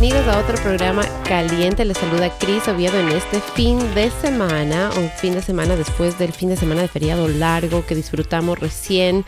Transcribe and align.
bienvenidos 0.00 0.32
a 0.32 0.38
otro 0.38 0.54
programa 0.62 1.02
caliente. 1.24 1.84
Les 1.84 1.98
saluda 1.98 2.30
Cris 2.38 2.68
Oviedo 2.68 3.00
en 3.00 3.08
este 3.08 3.40
fin 3.40 3.80
de 3.96 4.12
semana, 4.12 4.90
un 4.96 5.10
fin 5.10 5.34
de 5.34 5.42
semana 5.42 5.74
después 5.74 6.16
del 6.20 6.32
fin 6.32 6.50
de 6.50 6.56
semana 6.56 6.82
de 6.82 6.88
feriado 6.88 7.26
largo 7.26 7.84
que 7.84 7.96
disfrutamos 7.96 8.60
recién 8.60 9.24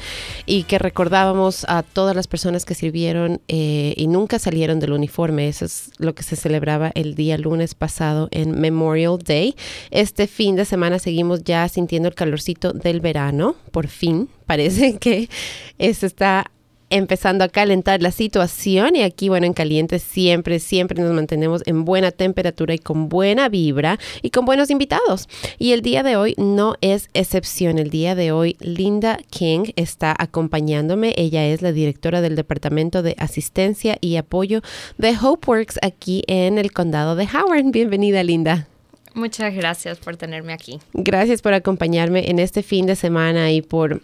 y 0.47 0.63
que 0.63 0.79
recordábamos 0.79 1.67
a 1.69 1.83
todas 1.83 2.15
las 2.15 2.29
personas 2.29 2.65
que 2.65 2.77
sirvieron 2.77 3.41
eh, 3.49 3.95
y 3.97 4.07
nunca 4.07 4.39
salieron 4.39 4.79
del 4.79 4.93
uniforme. 4.93 5.49
Eso 5.49 5.65
es 5.65 5.91
lo 5.99 6.15
que 6.15 6.23
se 6.23 6.37
celebraba 6.37 6.93
el 6.95 7.17
día 7.17 7.37
lunes 7.37 7.75
pasado 7.75 8.29
en 8.31 8.61
Memorial 8.61 9.19
Day. 9.19 9.57
Este 9.91 10.29
fin 10.29 10.55
de 10.55 10.67
semana 10.67 11.01
seguimos 11.01 11.43
ya 11.43 11.69
sintiendo 11.69 12.09
el 12.09 12.15
calorcito 12.15 12.73
del 12.73 13.01
verano, 13.01 13.57
por 13.73 13.89
fin. 13.89 14.29
Parece 14.47 14.99
que 14.99 15.29
se 15.81 16.07
está 16.07 16.49
empezando 16.91 17.45
a 17.45 17.49
calentar 17.49 18.03
la 18.03 18.11
situación 18.11 18.97
y 18.97 19.03
aquí, 19.03 19.29
bueno, 19.29 19.47
en 19.47 19.53
caliente 19.53 19.99
siempre, 19.99 20.59
siempre 20.59 21.01
nos 21.01 21.13
mantenemos 21.13 21.63
en 21.67 21.85
buena 21.85 22.11
temperatura 22.11 22.75
y 22.75 22.79
con 22.79 23.09
buena 23.09 23.49
vibra 23.49 23.99
y 24.23 24.31
con 24.31 24.45
buenos 24.45 24.71
invitados. 24.71 25.29
Y 25.59 25.73
el 25.73 25.83
día 25.83 26.03
de 26.03 26.17
hoy 26.17 26.35
no 26.37 26.75
es 26.81 27.09
excepción. 27.15 27.79
El 27.79 27.91
día 27.91 28.15
de 28.15 28.33
hoy 28.33 28.57
Linda 28.61 29.19
King 29.31 29.73
está 29.77 30.15
acompañándome. 30.19 31.15
Ella 31.17 31.47
es 31.47 31.63
la 31.63 31.73
directora 31.73 32.21
del 32.21 32.37
Departamento 32.37 33.03
de 33.03 33.15
Asistencia 33.19 33.97
y 34.01 34.17
Apoyo 34.17 34.61
de 34.99 35.17
HopeWorks 35.17 35.79
aquí 35.83 36.25
en 36.27 36.59
el 36.59 36.73
condado 36.73 37.17
de 37.17 37.25
Howard. 37.25 37.71
Bienvenida, 37.71 38.23
Linda. 38.23 38.67
Muchas 39.15 39.55
gracias 39.55 39.99
por 39.99 40.17
tenerme 40.17 40.53
aquí. 40.53 40.79
Gracias 40.93 41.43
por 41.43 41.53
acompañarme 41.53 42.31
en 42.31 42.39
este 42.39 42.63
fin 42.63 42.87
de 42.87 42.97
semana 42.97 43.51
y 43.51 43.63
por 43.63 44.01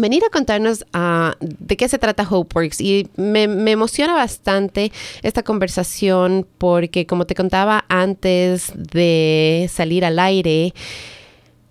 venir 0.00 0.22
a 0.24 0.30
contarnos 0.30 0.84
uh, 0.94 1.32
de 1.40 1.76
qué 1.76 1.88
se 1.88 1.98
trata 1.98 2.26
HopeWorks. 2.28 2.80
Y 2.80 3.08
me, 3.16 3.46
me, 3.46 3.72
emociona 3.72 4.14
bastante 4.14 4.92
esta 5.22 5.42
conversación 5.42 6.46
porque, 6.58 7.06
como 7.06 7.26
te 7.26 7.34
contaba 7.34 7.84
antes 7.88 8.72
de 8.74 9.70
salir 9.72 10.04
al 10.04 10.18
aire, 10.18 10.74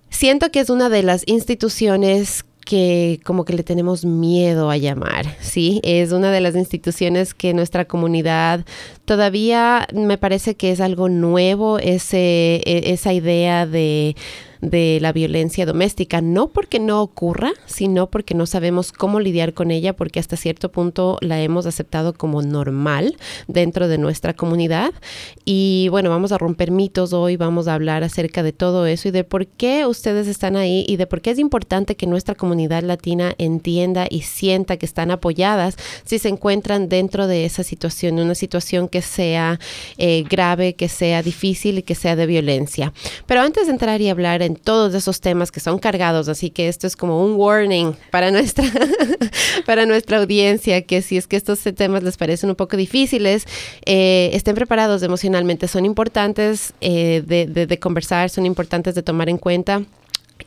siento 0.10 0.52
que 0.52 0.60
es 0.60 0.70
una 0.70 0.90
de 0.90 1.04
las 1.04 1.24
instituciones 1.28 2.46
que 2.70 3.20
como 3.24 3.46
que 3.46 3.54
le 3.54 3.64
tenemos 3.64 4.06
miedo 4.06 4.70
a 4.70 4.78
llamar, 4.78 5.26
¿sí? 5.42 5.82
Es 5.84 6.12
una 6.12 6.32
de 6.32 6.40
las 6.40 6.56
instituciones 6.56 7.34
que 7.34 7.52
nuestra 7.52 7.86
comunidad 7.86 8.64
todavía 9.10 9.88
me 9.92 10.20
parece 10.20 10.54
que 10.54 10.70
es 10.70 10.80
algo 10.80 11.10
nuevo, 11.10 11.80
e, 11.80 12.00
esa 12.66 13.12
idea 13.12 13.66
de 13.66 14.16
de 14.62 15.00
la 15.02 15.14
violencia 15.14 15.66
doméstica, 15.66 16.22
no 16.22 16.50
porque 16.50 16.80
no 16.80 17.02
ocurra, 17.02 17.52
sino 17.66 18.10
porque 18.10 18.36
no 18.36 18.46
sabemos 18.46 18.92
cómo 18.92 19.20
lidiar 19.20 19.54
con 19.54 19.72
ella, 19.72 19.96
porque 19.96 20.20
hasta 20.20 20.36
cierto 20.36 20.72
punto 20.72 21.18
la 21.22 21.42
hemos 21.42 21.66
aceptado 21.66 22.14
como 22.14 22.42
normal 22.42 23.18
dentro 23.48 23.88
de 23.88 23.98
nuestra 23.98 24.34
comunidad. 24.34 24.94
Y 25.46 25.88
bueno, 25.90 26.10
vamos 26.10 26.32
a 26.32 26.38
romper 26.38 26.72
mitos 26.72 27.14
hoy, 27.14 27.38
vamos 27.38 27.68
a 27.68 27.74
hablar 27.74 28.04
acerca 28.04 28.44
de 28.44 28.54
todo 28.54 28.86
eso 28.86 29.08
y 29.08 29.12
de 29.12 29.24
por 29.24 29.48
qué 29.48 29.86
ustedes 29.86 30.28
están 30.28 30.56
ahí 30.56 30.86
y 30.88 30.98
de 30.98 31.08
por 31.08 31.22
qué 31.22 31.32
es 31.32 31.40
importante 31.40 31.96
que 31.96 32.08
nuestra 32.08 32.36
comunidad 32.36 32.84
latina 32.84 33.34
entienda 33.38 34.08
y 34.10 34.22
sienta 34.22 34.78
que 34.78 34.86
están 34.86 35.12
apoyadas 35.12 35.78
si 36.04 36.20
se 36.20 36.30
encuentran 36.30 36.90
dentro 36.90 37.28
de 37.28 37.46
esa 37.46 37.64
situación, 37.64 38.20
una 38.20 38.36
situación 38.36 38.90
que 38.90 38.99
sea 39.02 39.60
eh, 39.98 40.24
grave, 40.30 40.74
que 40.74 40.90
sea 40.90 41.22
difícil 41.22 41.80
y 41.80 41.84
que 41.84 41.96
sea 41.96 42.16
de 42.16 42.26
violencia. 42.26 42.94
Pero 43.26 43.42
antes 43.42 43.68
de 43.68 43.74
entrar 43.74 44.02
y 44.02 44.10
hablar 44.10 44.42
en 44.42 44.56
todos 44.56 44.94
esos 44.94 45.22
temas 45.22 45.52
que 45.52 45.60
son 45.60 45.80
cargados, 45.80 46.28
así 46.30 46.50
que 46.50 46.68
esto 46.68 46.88
es 46.88 46.96
como 46.96 47.24
un 47.24 47.36
warning 47.36 47.96
para 48.12 48.32
nuestra, 48.32 48.66
para 49.66 49.86
nuestra 49.86 50.18
audiencia, 50.18 50.82
que 50.82 51.02
si 51.02 51.18
es 51.18 51.28
que 51.28 51.36
estos 51.36 51.60
temas 51.76 52.04
les 52.04 52.18
parecen 52.18 52.50
un 52.50 52.56
poco 52.56 52.78
difíciles, 52.78 53.46
eh, 53.86 54.30
estén 54.34 54.56
preparados 54.56 55.04
emocionalmente, 55.04 55.68
son 55.68 55.86
importantes 55.86 56.74
eh, 56.82 57.24
de, 57.26 57.46
de, 57.46 57.80
conversar, 57.80 58.30
son 58.30 58.46
importantes 58.46 58.96
de 58.96 59.04
tomar 59.04 59.30
en 59.30 59.38
cuenta. 59.38 59.84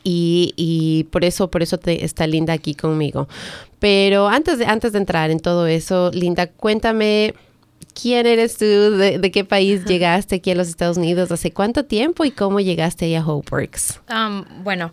Y, 0.03 0.53
y, 0.57 1.05
por 1.05 1.23
eso, 1.23 1.49
por 1.51 1.61
eso 1.61 1.79
está 1.85 2.25
Linda 2.25 2.53
aquí 2.53 2.73
conmigo. 2.73 3.27
Pero 3.79 4.27
antes 4.27 4.57
de, 4.57 4.65
antes 4.65 4.91
de 4.91 4.97
entrar 4.97 5.29
en 5.29 5.39
todo 5.39 5.67
eso, 5.67 6.09
Linda, 6.13 6.47
cuéntame 6.47 7.35
¿Quién 7.99 8.25
eres 8.25 8.57
tú? 8.57 8.65
¿De, 8.65 9.31
qué 9.31 9.45
país 9.45 9.85
llegaste 9.85 10.35
aquí 10.35 10.51
a 10.51 10.55
los 10.55 10.67
Estados 10.67 10.97
Unidos? 10.97 11.31
¿Hace 11.31 11.51
cuánto 11.51 11.85
tiempo 11.85 12.25
y 12.25 12.31
cómo 12.31 12.59
llegaste 12.59 13.05
ahí 13.05 13.15
a 13.15 13.25
HopeWorks? 13.25 14.01
Um, 14.09 14.45
bueno, 14.63 14.91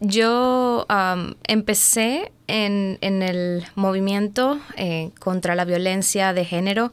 yo 0.00 0.86
um, 0.88 1.34
empecé 1.44 2.32
en, 2.46 2.98
el 3.00 3.64
movimiento 3.74 4.60
eh, 4.76 5.10
contra 5.18 5.54
la 5.54 5.64
violencia 5.64 6.32
de 6.32 6.44
género 6.44 6.92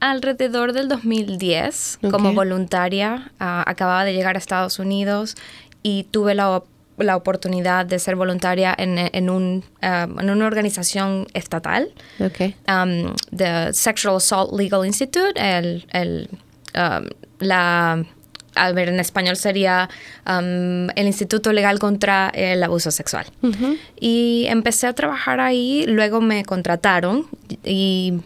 alrededor 0.00 0.72
del 0.72 0.88
2010 0.88 2.00
como 2.10 2.34
voluntaria. 2.34 3.32
Ah, 3.38 3.64
acababa 3.66 4.04
de 4.04 4.12
llegar 4.12 4.36
a 4.36 4.38
Estados 4.38 4.78
Unidos 4.78 5.34
y 5.82 6.04
tuve 6.04 6.34
la 6.34 6.62
la 6.98 7.16
oportunidad 7.16 7.86
de 7.86 7.98
ser 7.98 8.16
voluntaria 8.16 8.74
en, 8.76 8.98
en, 8.98 9.30
un, 9.30 9.64
um, 9.82 10.20
en 10.20 10.30
una 10.30 10.46
organización 10.46 11.26
estatal, 11.34 11.92
okay. 12.20 12.54
um, 12.68 13.14
the 13.36 13.72
Sexual 13.72 14.16
Assault 14.16 14.52
Legal 14.52 14.86
Institute, 14.86 15.32
el, 15.36 15.86
el, 15.92 16.28
um, 16.74 17.08
la, 17.40 18.04
a 18.54 18.72
ver, 18.72 18.88
en 18.88 19.00
español 19.00 19.36
sería 19.36 19.88
um, 20.26 20.88
el 20.94 21.06
Instituto 21.06 21.52
Legal 21.52 21.78
contra 21.78 22.28
el 22.28 22.62
Abuso 22.62 22.90
Sexual. 22.90 23.26
Y 23.98 24.46
empecé 24.48 24.86
a 24.86 24.92
trabajar 24.92 25.40
ahí, 25.40 25.84
luego 25.86 26.20
me 26.20 26.44
contrataron 26.44 27.26
y 27.64 28.20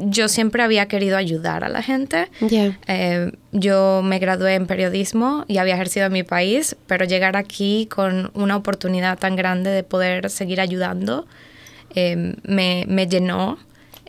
yo 0.00 0.28
siempre 0.28 0.62
había 0.62 0.86
querido 0.86 1.16
ayudar 1.16 1.64
a 1.64 1.68
la 1.68 1.82
gente. 1.82 2.28
Eh, 2.86 3.32
yo 3.52 4.02
me 4.04 4.18
gradué 4.18 4.54
en 4.54 4.66
periodismo 4.66 5.44
y 5.48 5.58
había 5.58 5.74
ejercido 5.74 6.06
en 6.06 6.12
mi 6.12 6.22
país, 6.22 6.76
pero 6.86 7.04
llegar 7.04 7.36
aquí 7.36 7.86
con 7.90 8.30
una 8.34 8.56
oportunidad 8.56 9.18
tan 9.18 9.36
grande 9.36 9.70
de 9.70 9.82
poder 9.82 10.30
seguir 10.30 10.60
ayudando 10.60 11.26
eh, 11.94 12.34
me, 12.42 12.84
me, 12.88 13.06
llenó 13.06 13.58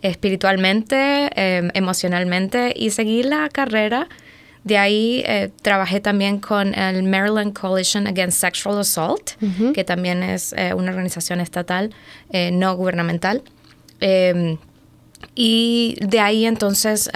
espiritualmente, 0.02 1.30
eh, 1.36 1.70
emocionalmente 1.74 2.74
y 2.76 2.90
seguí 2.90 3.24
la 3.24 3.50
carrera. 3.50 4.08
De 4.64 4.78
ahí 4.78 5.24
trabajé 5.62 6.02
también 6.02 6.42
con 6.42 6.74
el 6.74 7.04
Maryland 7.04 7.58
Coalition 7.58 8.06
Against 8.06 8.42
Sexual 8.42 8.78
Assault, 8.80 9.32
que 9.74 9.86
también 9.86 10.24
es 10.24 10.54
una 10.76 10.92
organización 10.92 11.40
estatal 11.40 11.92
no 12.52 12.76
gubernamental. 12.76 13.44
Y 15.36 15.98
de 16.02 16.20
ahí 16.20 16.46
entonces, 16.46 17.10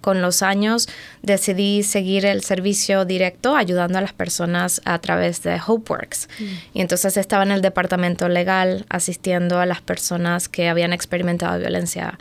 con 0.00 0.20
los 0.20 0.42
años, 0.42 0.88
decidí 1.22 1.82
seguir 1.82 2.26
el 2.26 2.42
servicio 2.42 3.04
directo 3.04 3.56
ayudando 3.56 3.98
a 3.98 4.00
las 4.00 4.12
personas 4.12 4.80
a 4.84 4.98
través 4.98 5.42
de 5.42 5.60
HopeWorks. 5.64 6.28
Mm. 6.38 6.44
Y 6.74 6.80
entonces 6.80 7.16
estaba 7.16 7.44
en 7.44 7.52
el 7.52 7.62
departamento 7.62 8.28
legal 8.28 8.84
asistiendo 8.88 9.60
a 9.60 9.66
las 9.66 9.80
personas 9.80 10.48
que 10.48 10.68
habían 10.68 10.92
experimentado 10.92 11.58
violencia 11.58 12.18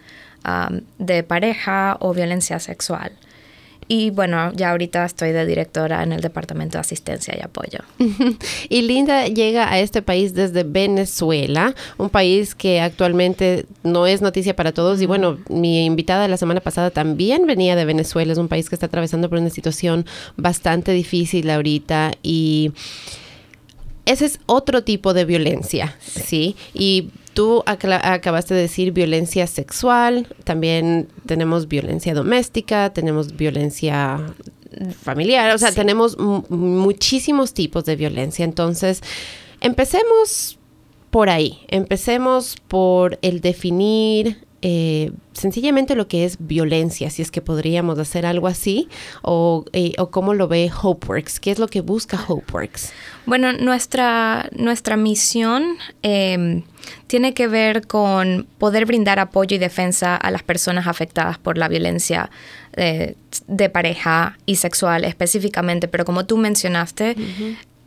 de 0.98 1.24
pareja 1.24 1.98
o 2.00 2.14
violencia 2.14 2.60
sexual. 2.60 3.12
Y 3.88 4.10
bueno, 4.10 4.52
ya 4.54 4.72
ahorita 4.72 5.06
estoy 5.06 5.32
de 5.32 5.46
directora 5.46 6.04
en 6.04 6.12
el 6.12 6.22
Departamento 6.22 6.78
de 6.78 6.82
Asistencia 6.82 7.36
y 7.38 7.42
Apoyo. 7.42 7.80
y 8.70 8.82
Linda 8.82 9.28
llega 9.28 9.72
a 9.72 9.80
este 9.80 10.02
país 10.02 10.34
desde 10.34 10.64
Venezuela, 10.64 11.74
un 11.98 12.10
país 12.10 12.54
que 12.54 12.82
actualmente 12.82 13.66
no 13.84 14.06
es 14.06 14.22
noticia 14.22 14.56
para 14.56 14.74
todos. 14.74 15.02
Y 15.02 15.06
bueno, 15.06 15.38
mi 15.50 15.86
invitada 15.86 16.24
de 16.24 16.28
la 16.28 16.38
semana 16.38 16.60
pasada 16.60 16.92
también 16.92 17.46
venía 17.46 17.76
de 17.76 17.86
Venezuela, 17.86 18.34
es 18.34 18.38
un 18.38 18.50
país 18.50 18.70
que 18.70 18.76
está 18.76 18.88
atravesando 18.88 19.30
por 19.30 19.40
una 19.40 19.50
situación 19.50 20.06
bastante 20.36 20.92
difícil 20.92 21.50
ahorita 21.50 22.12
y 22.22 22.74
ese 24.08 24.26
es 24.26 24.40
otro 24.46 24.84
tipo 24.84 25.14
de 25.14 25.26
violencia, 25.26 25.96
¿sí? 26.00 26.56
Y 26.74 27.10
tú 27.34 27.64
acabaste 27.66 28.56
de 28.56 28.62
decir 28.62 28.94
violencia 28.94 29.46
sexual, 29.46 30.28
también 30.44 31.10
tenemos 31.26 31.68
violencia 31.68 32.14
doméstica, 32.14 32.92
tenemos 32.94 33.36
violencia 33.36 34.34
familiar, 35.04 35.54
o 35.54 35.58
sea, 35.58 35.72
tenemos 35.72 36.18
muchísimos 36.18 37.54
tipos 37.54 37.86
de 37.86 37.96
violencia. 37.96 38.46
Entonces, 38.46 39.02
empecemos 39.62 40.58
por 41.12 41.30
ahí, 41.30 41.60
empecemos 41.68 42.56
por 42.68 43.20
el 43.22 43.42
definir 43.42 44.47
eh, 44.62 45.12
sencillamente 45.34 45.96
lo 45.96 46.08
que 46.08 46.26
es 46.26 46.38
violencia, 46.40 47.12
si 47.12 47.22
es 47.22 47.30
que 47.30 47.42
podríamos 47.42 48.00
hacer 48.00 48.26
algo 48.26 48.48
así, 48.48 48.90
o, 49.22 49.66
eh, 49.72 49.94
o 50.00 50.10
cómo 50.10 50.34
lo 50.34 50.48
ve 50.48 50.72
HopeWorks, 50.72 51.40
qué 51.40 51.52
es 51.52 51.60
lo 51.60 51.68
que 51.68 51.82
busca 51.82 52.20
HopeWorks. 52.28 52.92
Bueno, 53.28 53.54
nuestra, 53.54 54.50
nuestra 54.54 54.98
misión 54.98 55.78
em, 56.02 56.64
tiene 57.06 57.34
que 57.34 57.48
ver 57.48 57.86
con 57.86 58.48
poder 58.58 58.86
brindar 58.86 59.20
apoyo 59.20 59.56
y 59.56 59.60
defensa 59.60 60.16
a 60.16 60.32
las 60.32 60.42
personas 60.42 60.88
afectadas 60.88 61.38
por 61.38 61.58
la 61.58 61.68
violencia 61.68 62.32
eh, 62.76 63.16
de 63.48 63.70
pareja 63.70 64.38
y 64.46 64.56
sexual 64.56 65.04
específicamente, 65.06 65.88
pero 65.88 66.04
como 66.04 66.26
tú 66.26 66.38
mencionaste, 66.38 67.16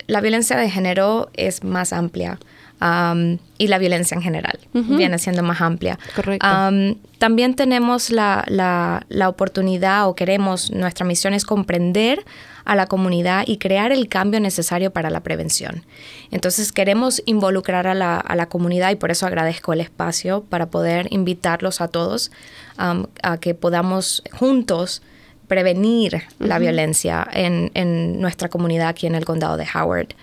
la 0.07 0.21
violencia 0.21 0.57
de 0.57 0.69
género 0.69 1.29
es 1.33 1.63
más 1.63 1.91
amplia. 1.91 2.39
Um, 2.81 3.37
y 3.57 3.67
la 3.67 3.77
violencia 3.77 4.15
en 4.15 4.21
general 4.21 4.59
viene 4.73 5.19
siendo 5.19 5.43
más 5.43 5.61
amplia. 5.61 5.99
Correcto. 6.15 6.45
Um, 6.45 6.95
también 7.19 7.55
tenemos 7.55 8.09
la, 8.09 8.43
la, 8.47 9.05
la 9.09 9.29
oportunidad 9.29 10.07
o 10.07 10.15
queremos, 10.15 10.71
nuestra 10.71 11.05
misión 11.05 11.33
es 11.33 11.45
comprender 11.45 12.25
a 12.65 12.75
la 12.75 12.87
comunidad 12.87 13.43
y 13.47 13.57
crear 13.57 13.91
el 13.91 14.07
cambio 14.07 14.39
necesario 14.39 14.91
para 14.91 15.09
la 15.09 15.21
prevención. 15.21 15.83
Entonces 16.31 16.71
queremos 16.71 17.21
involucrar 17.25 17.87
a 17.87 17.93
la, 17.93 18.17
a 18.17 18.35
la 18.35 18.47
comunidad 18.47 18.91
y 18.91 18.95
por 18.95 19.11
eso 19.11 19.25
agradezco 19.25 19.73
el 19.73 19.81
espacio 19.81 20.43
para 20.43 20.67
poder 20.67 21.07
invitarlos 21.11 21.81
a 21.81 21.87
todos 21.87 22.31
um, 22.79 23.05
a 23.23 23.37
que 23.37 23.53
podamos 23.55 24.23
juntos 24.31 25.01
prevenir 25.47 26.23
la 26.39 26.59
violencia 26.59 27.27
en, 27.33 27.71
en, 27.73 28.21
nuestra 28.21 28.47
comunidad 28.47 28.87
aquí 28.87 29.05
en 29.05 29.15
el 29.15 29.25
condado 29.25 29.57
de 29.57 29.67
Howard. 29.75 30.15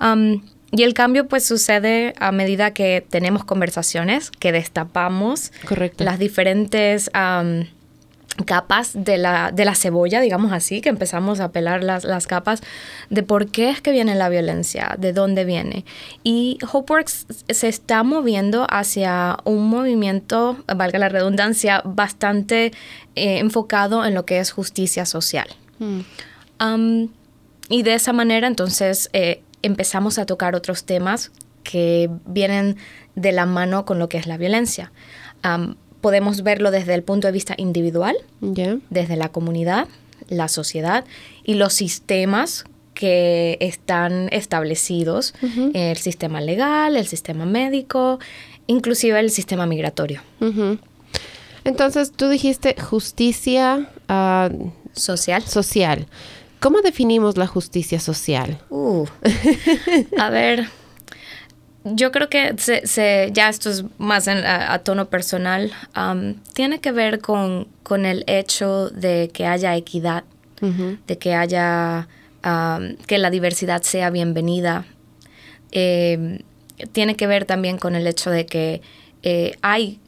Um, 0.00 0.42
y 0.76 0.82
el 0.82 0.92
cambio 0.92 1.28
pues 1.28 1.44
sucede 1.44 2.14
a 2.18 2.32
medida 2.32 2.72
que 2.72 3.04
tenemos 3.08 3.44
conversaciones, 3.44 4.32
que 4.32 4.50
destapamos 4.50 5.52
Correcto. 5.68 6.02
las 6.02 6.18
diferentes 6.18 7.10
um, 7.14 7.64
capas 8.44 8.90
de 8.92 9.16
la, 9.16 9.52
de 9.52 9.64
la 9.64 9.76
cebolla, 9.76 10.20
digamos 10.20 10.52
así, 10.52 10.80
que 10.80 10.88
empezamos 10.88 11.38
a 11.38 11.52
pelar 11.52 11.84
las, 11.84 12.02
las 12.02 12.26
capas 12.26 12.60
de 13.08 13.22
por 13.22 13.52
qué 13.52 13.70
es 13.70 13.80
que 13.80 13.92
viene 13.92 14.16
la 14.16 14.28
violencia, 14.28 14.96
de 14.98 15.12
dónde 15.12 15.44
viene. 15.44 15.84
Y 16.24 16.58
HopeWorks 16.72 17.26
se 17.48 17.68
está 17.68 18.02
moviendo 18.02 18.66
hacia 18.68 19.38
un 19.44 19.68
movimiento, 19.68 20.58
valga 20.66 20.98
la 20.98 21.08
redundancia, 21.08 21.82
bastante 21.84 22.72
eh, 23.14 23.38
enfocado 23.38 24.04
en 24.04 24.14
lo 24.14 24.26
que 24.26 24.40
es 24.40 24.50
justicia 24.50 25.06
social. 25.06 25.46
Mm. 25.78 26.00
Um, 26.60 27.08
y 27.68 27.82
de 27.84 27.94
esa 27.94 28.12
manera 28.12 28.48
entonces 28.48 29.08
eh, 29.12 29.40
empezamos 29.64 30.18
a 30.18 30.26
tocar 30.26 30.54
otros 30.54 30.84
temas 30.84 31.30
que 31.62 32.10
vienen 32.26 32.76
de 33.14 33.32
la 33.32 33.46
mano 33.46 33.84
con 33.84 33.98
lo 33.98 34.08
que 34.08 34.18
es 34.18 34.26
la 34.26 34.36
violencia. 34.36 34.92
Um, 35.44 35.76
podemos 36.00 36.42
verlo 36.42 36.70
desde 36.70 36.94
el 36.94 37.02
punto 37.02 37.26
de 37.28 37.32
vista 37.32 37.54
individual, 37.56 38.16
desde 38.40 39.16
la 39.16 39.30
comunidad, 39.30 39.88
la 40.28 40.48
sociedad 40.48 41.04
y 41.44 41.54
los 41.54 41.72
sistemas 41.72 42.64
que 42.92 43.56
están 43.60 44.28
establecidos, 44.30 45.34
el 45.72 45.96
sistema 45.96 46.40
legal, 46.40 46.96
el 46.96 47.06
sistema 47.06 47.46
médico, 47.46 48.20
inclusive 48.66 49.18
el 49.18 49.30
sistema 49.30 49.66
migratorio. 49.66 50.20
Entonces, 51.64 52.12
tú 52.12 52.28
dijiste 52.28 52.76
justicia 52.78 53.88
ah, 54.08 54.50
Social. 54.94 55.42
social. 55.42 56.06
¿Cómo 56.64 56.80
definimos 56.80 57.36
la 57.36 57.46
justicia 57.46 58.00
social? 58.00 58.58
Uh. 58.70 59.04
a 60.18 60.30
ver, 60.30 60.66
yo 61.84 62.10
creo 62.10 62.30
que 62.30 62.54
se, 62.56 62.86
se- 62.86 63.28
ya 63.34 63.50
esto 63.50 63.68
es 63.68 63.84
más 63.98 64.26
en- 64.28 64.38
a, 64.46 64.72
a 64.72 64.78
tono 64.78 65.10
personal, 65.10 65.70
um, 65.94 66.36
tiene 66.54 66.80
que 66.80 66.90
ver 66.90 67.20
con, 67.20 67.68
con 67.82 68.06
el 68.06 68.24
hecho 68.26 68.88
de 68.88 69.28
que 69.30 69.44
haya 69.44 69.76
equidad, 69.76 70.24
de 71.06 71.18
que 71.18 71.34
haya, 71.34 72.08
um, 72.42 72.96
que 73.06 73.18
la 73.18 73.28
diversidad 73.28 73.82
sea 73.82 74.08
bienvenida. 74.08 74.86
Eh, 75.70 76.40
tiene 76.92 77.14
que 77.14 77.26
ver 77.26 77.44
también 77.44 77.76
con 77.76 77.94
el 77.94 78.06
hecho 78.06 78.30
de 78.30 78.46
que 78.46 78.80
eh, 79.22 79.58
hay, 79.60 80.00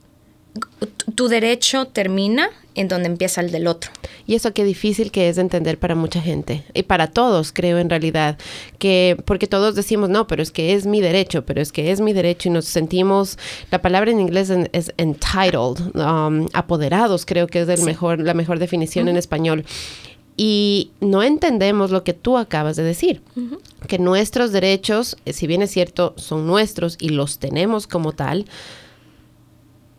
tu- 1.14 1.28
derecho 1.28 1.86
termina 1.86 2.48
en 2.74 2.88
donde 2.88 3.06
empieza 3.08 3.40
el 3.40 3.50
del 3.50 3.66
otro. 3.68 3.90
Y 4.26 4.34
eso 4.34 4.52
qué 4.52 4.62
difícil 4.64 5.10
que 5.10 5.28
es 5.28 5.36
de 5.36 5.42
entender 5.42 5.78
para 5.78 5.94
mucha 5.94 6.20
gente 6.20 6.64
y 6.74 6.82
para 6.82 7.06
todos, 7.06 7.52
creo 7.52 7.78
en 7.78 7.88
realidad, 7.88 8.36
que 8.78 9.16
porque 9.24 9.46
todos 9.46 9.74
decimos, 9.74 10.10
no, 10.10 10.26
pero 10.26 10.42
es 10.42 10.50
que 10.50 10.74
es 10.74 10.84
mi 10.86 11.00
derecho, 11.00 11.46
pero 11.46 11.62
es 11.62 11.72
que 11.72 11.90
es 11.90 12.00
mi 12.00 12.12
derecho 12.12 12.48
y 12.48 12.52
nos 12.52 12.66
sentimos, 12.66 13.38
la 13.70 13.80
palabra 13.80 14.10
en 14.10 14.20
inglés 14.20 14.50
en- 14.50 14.68
es 14.72 14.92
entitled, 14.98 15.80
um, 15.96 16.48
apoderados, 16.52 17.24
creo 17.24 17.46
que 17.46 17.62
es 17.62 17.68
el 17.68 17.78
Sí. 17.78 17.84
mejor, 17.84 18.20
la 18.20 18.34
mejor 18.34 18.58
definición 18.58 19.08
en 19.08 19.16
español. 19.16 19.64
Y 20.38 20.90
no 21.00 21.22
entendemos 21.22 21.90
lo 21.90 22.04
que 22.04 22.12
tú 22.12 22.36
acabas 22.36 22.76
de 22.76 22.82
decir, 22.82 23.22
que 23.88 23.98
nuestros 23.98 24.52
derechos, 24.52 25.16
eh, 25.24 25.32
si 25.32 25.46
bien 25.46 25.62
es 25.62 25.70
cierto, 25.70 26.12
son 26.18 26.46
nuestros 26.46 26.98
y 27.00 27.08
los 27.08 27.38
tenemos 27.38 27.86
como 27.86 28.12
tal, 28.12 28.44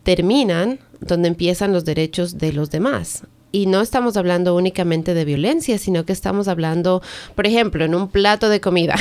terminan 0.08 0.78
donde 1.00 1.28
empiezan 1.28 1.74
los 1.74 1.84
derechos 1.84 2.38
de 2.38 2.54
los 2.54 2.70
demás. 2.70 3.24
Y 3.52 3.66
no 3.66 3.82
estamos 3.82 4.16
hablando 4.16 4.56
únicamente 4.56 5.12
de 5.12 5.26
violencia, 5.26 5.76
sino 5.76 6.06
que 6.06 6.14
estamos 6.14 6.48
hablando, 6.48 7.02
por 7.34 7.46
ejemplo, 7.46 7.84
en 7.84 7.94
un 7.94 8.08
plato 8.08 8.48
de 8.48 8.62
comida. 8.62 8.96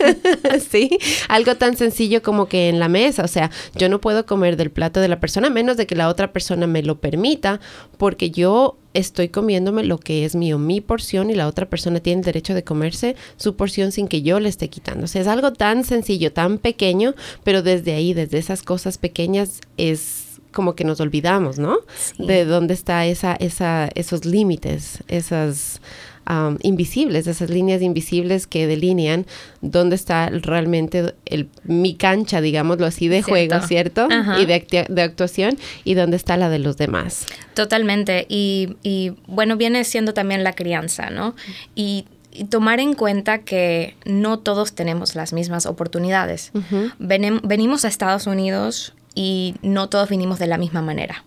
¿Sí? 0.70 0.98
Algo 1.28 1.56
tan 1.56 1.76
sencillo 1.76 2.22
como 2.22 2.48
que 2.48 2.70
en 2.70 2.78
la 2.78 2.88
mesa, 2.88 3.24
o 3.24 3.28
sea, 3.28 3.50
yo 3.74 3.90
no 3.90 4.00
puedo 4.00 4.24
comer 4.24 4.56
del 4.56 4.70
plato 4.70 5.00
de 5.00 5.08
la 5.08 5.20
persona 5.20 5.50
menos 5.50 5.76
de 5.76 5.86
que 5.86 5.94
la 5.94 6.08
otra 6.08 6.32
persona 6.32 6.66
me 6.66 6.82
lo 6.82 6.98
permita, 6.98 7.60
porque 7.98 8.30
yo 8.30 8.78
estoy 8.94 9.28
comiéndome 9.28 9.84
lo 9.84 9.98
que 9.98 10.24
es 10.24 10.34
mío, 10.34 10.58
mi 10.58 10.80
porción, 10.80 11.28
y 11.28 11.34
la 11.34 11.46
otra 11.46 11.68
persona 11.68 12.00
tiene 12.00 12.20
el 12.20 12.24
derecho 12.24 12.54
de 12.54 12.64
comerse 12.64 13.16
su 13.36 13.54
porción 13.54 13.92
sin 13.92 14.08
que 14.08 14.22
yo 14.22 14.40
le 14.40 14.48
esté 14.48 14.70
quitando. 14.70 15.04
O 15.04 15.08
sea, 15.08 15.20
es 15.20 15.28
algo 15.28 15.52
tan 15.52 15.84
sencillo, 15.84 16.32
tan 16.32 16.56
pequeño, 16.56 17.14
pero 17.44 17.62
desde 17.62 17.92
ahí, 17.92 18.14
desde 18.14 18.38
esas 18.38 18.62
cosas 18.62 18.96
pequeñas, 18.96 19.60
es 19.76 20.27
como 20.52 20.74
que 20.74 20.84
nos 20.84 21.00
olvidamos, 21.00 21.58
¿no? 21.58 21.78
Sí. 21.96 22.26
De 22.26 22.44
dónde 22.44 22.74
está 22.74 23.06
esa, 23.06 23.34
esa, 23.34 23.88
esos 23.94 24.24
límites, 24.24 25.02
esas 25.08 25.80
um, 26.28 26.56
invisibles, 26.62 27.26
esas 27.26 27.50
líneas 27.50 27.82
invisibles 27.82 28.46
que 28.46 28.66
delinean 28.66 29.26
dónde 29.60 29.96
está 29.96 30.30
realmente 30.30 31.14
el, 31.26 31.48
mi 31.64 31.94
cancha, 31.94 32.40
digámoslo 32.40 32.86
así, 32.86 33.08
de 33.08 33.22
Cierto. 33.22 33.30
juego, 33.30 33.66
¿cierto? 33.66 34.08
Ajá. 34.10 34.40
Y 34.40 34.46
de, 34.46 34.86
de 34.88 35.02
actuación 35.02 35.58
y 35.84 35.94
dónde 35.94 36.16
está 36.16 36.36
la 36.36 36.48
de 36.48 36.58
los 36.58 36.76
demás. 36.76 37.26
Totalmente. 37.54 38.26
Y, 38.28 38.76
y, 38.82 39.12
bueno, 39.26 39.56
viene 39.56 39.84
siendo 39.84 40.14
también 40.14 40.44
la 40.44 40.54
crianza, 40.54 41.10
¿no? 41.10 41.34
Y, 41.74 42.06
y 42.32 42.44
tomar 42.44 42.78
en 42.78 42.94
cuenta 42.94 43.38
que 43.38 43.96
no 44.04 44.38
todos 44.38 44.74
tenemos 44.74 45.14
las 45.14 45.32
mismas 45.32 45.66
oportunidades. 45.66 46.52
Venem- 47.00 47.40
venimos 47.42 47.84
a 47.84 47.88
Estados 47.88 48.26
Unidos 48.26 48.94
y 49.18 49.56
no 49.62 49.88
todos 49.88 50.08
vinimos 50.08 50.38
de 50.38 50.46
la 50.46 50.58
misma 50.58 50.80
manera. 50.80 51.24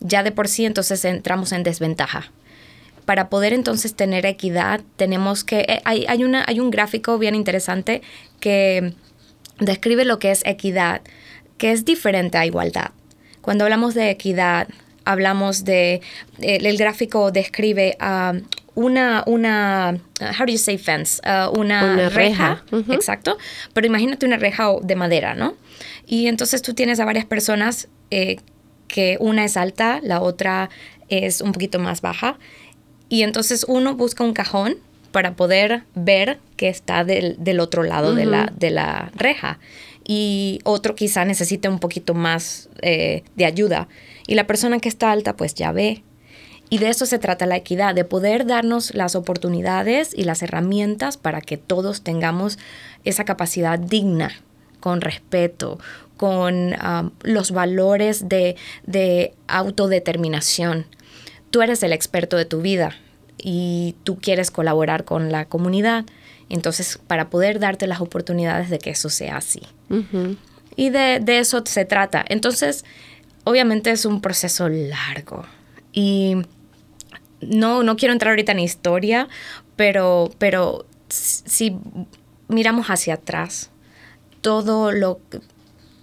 Ya 0.00 0.22
de 0.22 0.32
por 0.32 0.48
sí 0.48 0.66
entonces 0.66 1.02
entramos 1.06 1.52
en 1.52 1.62
desventaja. 1.62 2.30
Para 3.06 3.30
poder 3.30 3.54
entonces 3.54 3.94
tener 3.94 4.26
equidad 4.26 4.82
tenemos 4.96 5.42
que... 5.42 5.60
eh, 5.60 5.80
Hay, 5.86 6.04
hay, 6.08 6.22
hay 6.46 6.60
un 6.60 6.70
gráfico 6.70 7.16
bien 7.16 7.34
interesante 7.34 8.02
que 8.38 8.92
describe 9.60 10.04
lo 10.04 10.18
que 10.18 10.30
es 10.30 10.42
equidad, 10.44 11.00
que 11.56 11.72
es 11.72 11.86
diferente 11.86 12.36
a 12.36 12.44
igualdad. 12.44 12.90
Cuando 13.40 13.64
hablamos 13.64 13.94
de 13.94 14.10
equidad, 14.10 14.68
hablamos 15.06 15.64
de, 15.64 16.02
el, 16.38 16.66
el 16.66 16.76
gráfico 16.76 17.30
describe 17.30 17.96
ah, 17.98 18.34
una, 18.74 19.22
una, 19.26 19.98
uh, 20.20 20.24
how 20.24 20.46
do 20.46 20.52
you 20.52 20.58
say 20.58 20.78
fence? 20.78 21.20
Ah, 21.24 21.50
una, 21.50 21.94
Una 21.94 22.08
reja, 22.08 22.64
exacto, 22.90 23.36
pero 23.72 23.86
imagínate 23.86 24.26
una 24.26 24.36
reja 24.36 24.70
de 24.82 24.96
madera, 24.96 25.34
¿no? 25.34 25.54
Y 26.06 26.26
entonces 26.26 26.62
tú 26.62 26.74
tienes 26.74 27.00
a 27.00 27.04
varias 27.04 27.24
personas 27.24 27.88
eh, 28.10 28.36
que 28.88 29.16
una 29.20 29.44
es 29.44 29.56
alta, 29.56 30.00
la 30.02 30.20
otra 30.20 30.70
es 31.08 31.40
un 31.40 31.52
poquito 31.52 31.78
más 31.78 32.00
baja, 32.00 32.38
y 33.08 33.22
entonces 33.22 33.64
uno 33.68 33.94
busca 33.94 34.24
un 34.24 34.32
cajón 34.32 34.76
para 35.12 35.36
poder 35.36 35.84
ver 35.94 36.38
que 36.56 36.68
está 36.68 37.04
del, 37.04 37.36
del 37.38 37.60
otro 37.60 37.82
lado 37.82 38.14
de, 38.14 38.24
la, 38.24 38.50
de 38.56 38.70
la 38.70 39.10
reja. 39.14 39.58
Y 40.04 40.58
otro 40.64 40.94
quizá 40.96 41.24
necesite 41.24 41.68
un 41.68 41.78
poquito 41.78 42.14
más 42.14 42.70
eh, 42.80 43.22
de 43.36 43.44
ayuda. 43.44 43.88
Y 44.26 44.34
la 44.34 44.46
persona 44.46 44.80
que 44.80 44.88
está 44.88 45.12
alta 45.12 45.36
pues 45.36 45.54
ya 45.54 45.70
ve. 45.70 46.02
Y 46.72 46.78
de 46.78 46.88
eso 46.88 47.04
se 47.04 47.18
trata 47.18 47.44
la 47.44 47.56
equidad, 47.56 47.94
de 47.94 48.06
poder 48.06 48.46
darnos 48.46 48.94
las 48.94 49.14
oportunidades 49.14 50.14
y 50.16 50.24
las 50.24 50.42
herramientas 50.42 51.18
para 51.18 51.42
que 51.42 51.58
todos 51.58 52.00
tengamos 52.00 52.58
esa 53.04 53.26
capacidad 53.26 53.78
digna, 53.78 54.30
con 54.80 55.02
respeto, 55.02 55.78
con 56.16 56.72
um, 56.72 57.10
los 57.24 57.50
valores 57.50 58.26
de, 58.30 58.56
de 58.86 59.34
autodeterminación. 59.48 60.86
Tú 61.50 61.60
eres 61.60 61.82
el 61.82 61.92
experto 61.92 62.38
de 62.38 62.46
tu 62.46 62.62
vida 62.62 62.96
y 63.36 63.94
tú 64.02 64.16
quieres 64.16 64.50
colaborar 64.50 65.04
con 65.04 65.30
la 65.30 65.44
comunidad. 65.44 66.06
Entonces, 66.48 66.98
para 67.06 67.28
poder 67.28 67.58
darte 67.58 67.86
las 67.86 68.00
oportunidades 68.00 68.70
de 68.70 68.78
que 68.78 68.88
eso 68.88 69.10
sea 69.10 69.36
así. 69.36 69.60
Y 70.74 70.88
de, 70.88 71.20
de 71.20 71.38
eso 71.38 71.62
se 71.66 71.84
trata. 71.84 72.24
Entonces, 72.26 72.86
obviamente 73.44 73.90
es 73.90 74.06
un 74.06 74.22
proceso 74.22 74.70
largo. 74.70 75.44
Y 75.92 76.38
no, 77.42 77.82
no 77.82 77.96
quiero 77.96 78.12
entrar 78.12 78.30
ahorita 78.30 78.52
en 78.52 78.60
historia, 78.60 79.28
pero, 79.76 80.30
pero 80.38 80.86
si 81.08 81.76
miramos 82.48 82.86
hacia 82.86 83.14
atrás, 83.14 83.70
todo 84.40 84.92
lo, 84.92 85.20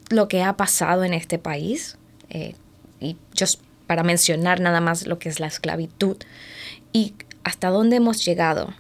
lo 0.09 0.27
que 0.27 0.43
ha 0.43 0.55
pasado 0.57 1.03
en 1.03 1.13
este 1.13 1.39
país, 1.39 1.97
eh, 2.29 2.55
y 2.99 3.17
just 3.37 3.61
para 3.87 4.03
mencionar 4.03 4.59
nada 4.59 4.81
más 4.81 5.07
lo 5.07 5.19
que 5.19 5.29
es 5.29 5.39
la 5.39 5.47
esclavitud, 5.47 6.17
y 6.93 7.13
hasta 7.43 7.69
dónde 7.69 7.95
hemos 7.95 8.23
llegado, 8.25 8.73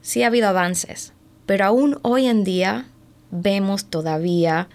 sí 0.00 0.22
ha 0.22 0.28
habido 0.28 0.48
avances, 0.48 1.12
Pero 1.46 1.64
aún 1.64 1.98
hoy 2.02 2.26
en 2.26 2.44
día 2.44 2.86
vemos 3.30 3.86
todavía 3.86 4.68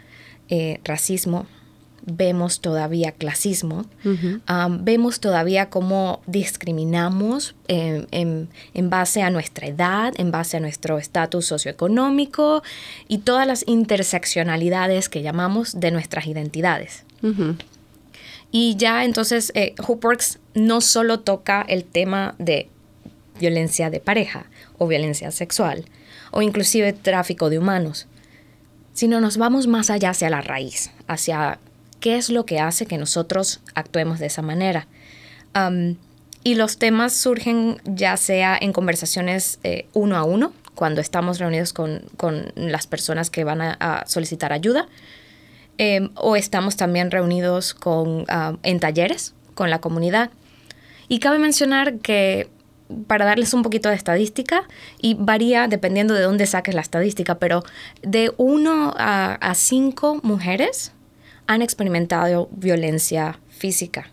eh, 0.49 0.79
racismo, 0.83 1.47
vemos 2.07 2.61
todavía 2.61 3.11
clasismo, 3.11 3.85
um, 4.05 4.83
vemos 4.83 5.19
todavía 5.19 5.69
cómo 5.69 6.21
discriminamos 6.25 7.55
en, 7.67 8.07
en, 8.73 8.89
base 8.89 9.21
a 9.21 9.29
nuestra 9.29 9.67
edad, 9.67 10.13
en 10.17 10.31
base 10.31 10.57
a 10.57 10.59
nuestro 10.61 10.97
estatus 10.97 11.45
socioeconómico 11.45 12.63
y 13.09 13.19
todas 13.19 13.45
las 13.45 13.67
interseccionalidades 13.67 15.09
que 15.09 15.21
llamamos 15.21 15.79
de 15.79 15.91
nuestras 15.91 16.27
identidades. 16.27 17.03
Y 18.51 18.75
ya 18.77 19.03
entonces 19.03 19.51
eh, 19.53 19.75
Hoopworks 19.85 20.39
no 20.53 20.79
solo 20.79 21.19
toca 21.19 21.61
el 21.67 21.83
tema 21.83 22.35
de 22.39 22.69
violencia 23.39 23.89
de 23.89 23.99
pareja 23.99 24.45
o 24.77 24.87
violencia 24.87 25.31
sexual 25.31 25.85
o 26.31 26.41
inclusive 26.41 26.93
tráfico 26.93 27.49
de 27.49 27.59
humanos, 27.59 28.07
sino 28.93 29.21
nos 29.21 29.37
vamos 29.37 29.67
más 29.67 29.89
allá 29.89 30.11
hacia 30.11 30.29
la 30.29 30.41
raíz, 30.41 30.91
hacia 31.07 31.59
qué 31.99 32.17
es 32.17 32.29
lo 32.29 32.45
que 32.45 32.59
hace 32.59 32.85
que 32.85 32.97
nosotros 32.97 33.61
actuemos 33.75 34.19
de 34.19 34.27
esa 34.27 34.41
manera. 34.41 34.87
y 36.43 36.55
los 36.55 36.77
temas 36.77 37.13
surgen 37.13 37.81
ya 37.83 38.15
sea 38.15 38.57
en 38.59 38.71
conversaciones 38.71 39.59
eh, 39.63 39.87
uno 39.93 40.15
a 40.15 40.23
uno, 40.23 40.53
cuando 40.75 41.01
estamos 41.01 41.39
reunidos 41.39 41.73
con, 41.73 42.03
las 42.55 42.85
personas 42.85 43.29
que 43.31 43.43
van 43.43 43.61
a, 43.61 44.03
solicitar 44.05 44.53
ayuda, 44.53 44.87
em, 45.79 46.11
o 46.13 46.35
estamos 46.35 46.77
también 46.77 47.09
reunidos 47.09 47.73
con, 47.73 48.25
en 48.61 48.79
talleres 48.79 49.33
con 49.55 49.71
la 49.71 49.81
comunidad. 49.81 50.29
Y 51.09 51.19
cabe 51.19 51.39
mencionar 51.39 51.97
que 51.97 52.49
para 53.07 53.25
darles 53.25 53.53
un 53.53 53.63
poquito 53.63 53.89
de 53.89 53.95
estadística, 53.95 54.63
y 55.01 55.15
varía 55.15 55.67
dependiendo 55.67 56.13
de 56.13 56.21
dónde 56.21 56.45
saques 56.45 56.75
la 56.75 56.81
estadística, 56.81 57.35
pero 57.35 57.63
de 58.01 58.31
uno 58.37 58.93
a, 58.97 59.33
a 59.33 59.55
cinco 59.55 60.19
mujeres 60.23 60.93
han 61.47 61.61
experimentado 61.61 62.49
violencia 62.51 63.39
física 63.49 64.11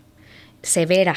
severa. 0.61 1.15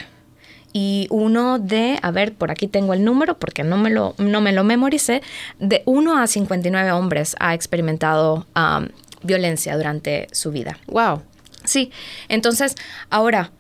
Y 0.73 1.07
uno 1.11 1.59
de, 1.59 1.99
a 2.03 2.11
ver, 2.11 2.35
por 2.35 2.51
aquí 2.51 2.69
tengo 2.69 2.93
el 2.93 3.03
número 3.03 3.39
porque 3.39 3.65
no 3.65 3.79
me 3.79 3.91
lo, 3.91 4.15
no 4.19 4.41
me 4.41 4.53
lo 4.53 4.65
memoricé, 4.65 5.23
de 5.59 5.83
1 5.87 6.19
a 6.19 6.27
59 6.27 6.93
hombres 6.93 7.35
ha 7.41 7.55
experimentado 7.55 8.47
um, 8.55 8.87
violencia 9.23 9.77
durante 9.77 10.29
su 10.33 10.51
vida. 10.53 10.79
Wow. 10.87 11.23
Sí, 11.65 11.91
entonces, 12.29 12.77
ahora, 13.11 13.51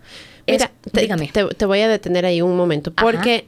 Mira, 0.46 0.70
te, 0.92 1.00
dígame. 1.00 1.30
Te, 1.32 1.64
voy 1.66 1.80
a 1.80 1.88
detener 1.88 2.24
ahí 2.24 2.40
un 2.40 2.56
momento, 2.56 2.92
porque 2.92 3.46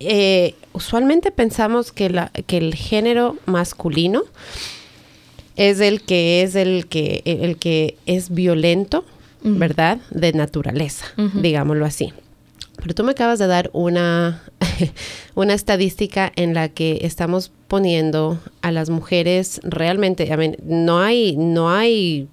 eh, 0.00 0.54
usualmente 0.72 1.30
pensamos 1.30 1.92
que, 1.92 2.10
la, 2.10 2.30
que 2.46 2.58
el 2.58 2.74
género 2.74 3.36
masculino 3.46 4.22
es 5.56 5.80
el 5.80 6.02
que 6.02 6.42
es 6.42 6.54
el 6.54 6.86
que, 6.86 7.22
el 7.24 7.56
que 7.56 7.96
es 8.06 8.30
violento, 8.30 9.04
¿verdad? 9.42 9.98
De 10.10 10.32
naturaleza, 10.32 11.06
digámoslo 11.34 11.84
así. 11.84 12.12
Pero 12.76 12.94
tú 12.94 13.04
me 13.04 13.12
acabas 13.12 13.38
de 13.38 13.46
dar 13.46 13.70
una, 13.72 14.42
una 15.34 15.54
estadística 15.54 16.32
en 16.36 16.54
la 16.54 16.68
que 16.68 17.00
estamos 17.02 17.52
poniendo 17.68 18.40
a 18.62 18.72
las 18.72 18.90
mujeres 18.90 19.60
realmente, 19.62 20.32
a 20.32 20.36
ver, 20.36 20.58
no 20.64 21.00
hay, 21.00 21.36
no 21.36 21.70
hay 21.70 22.28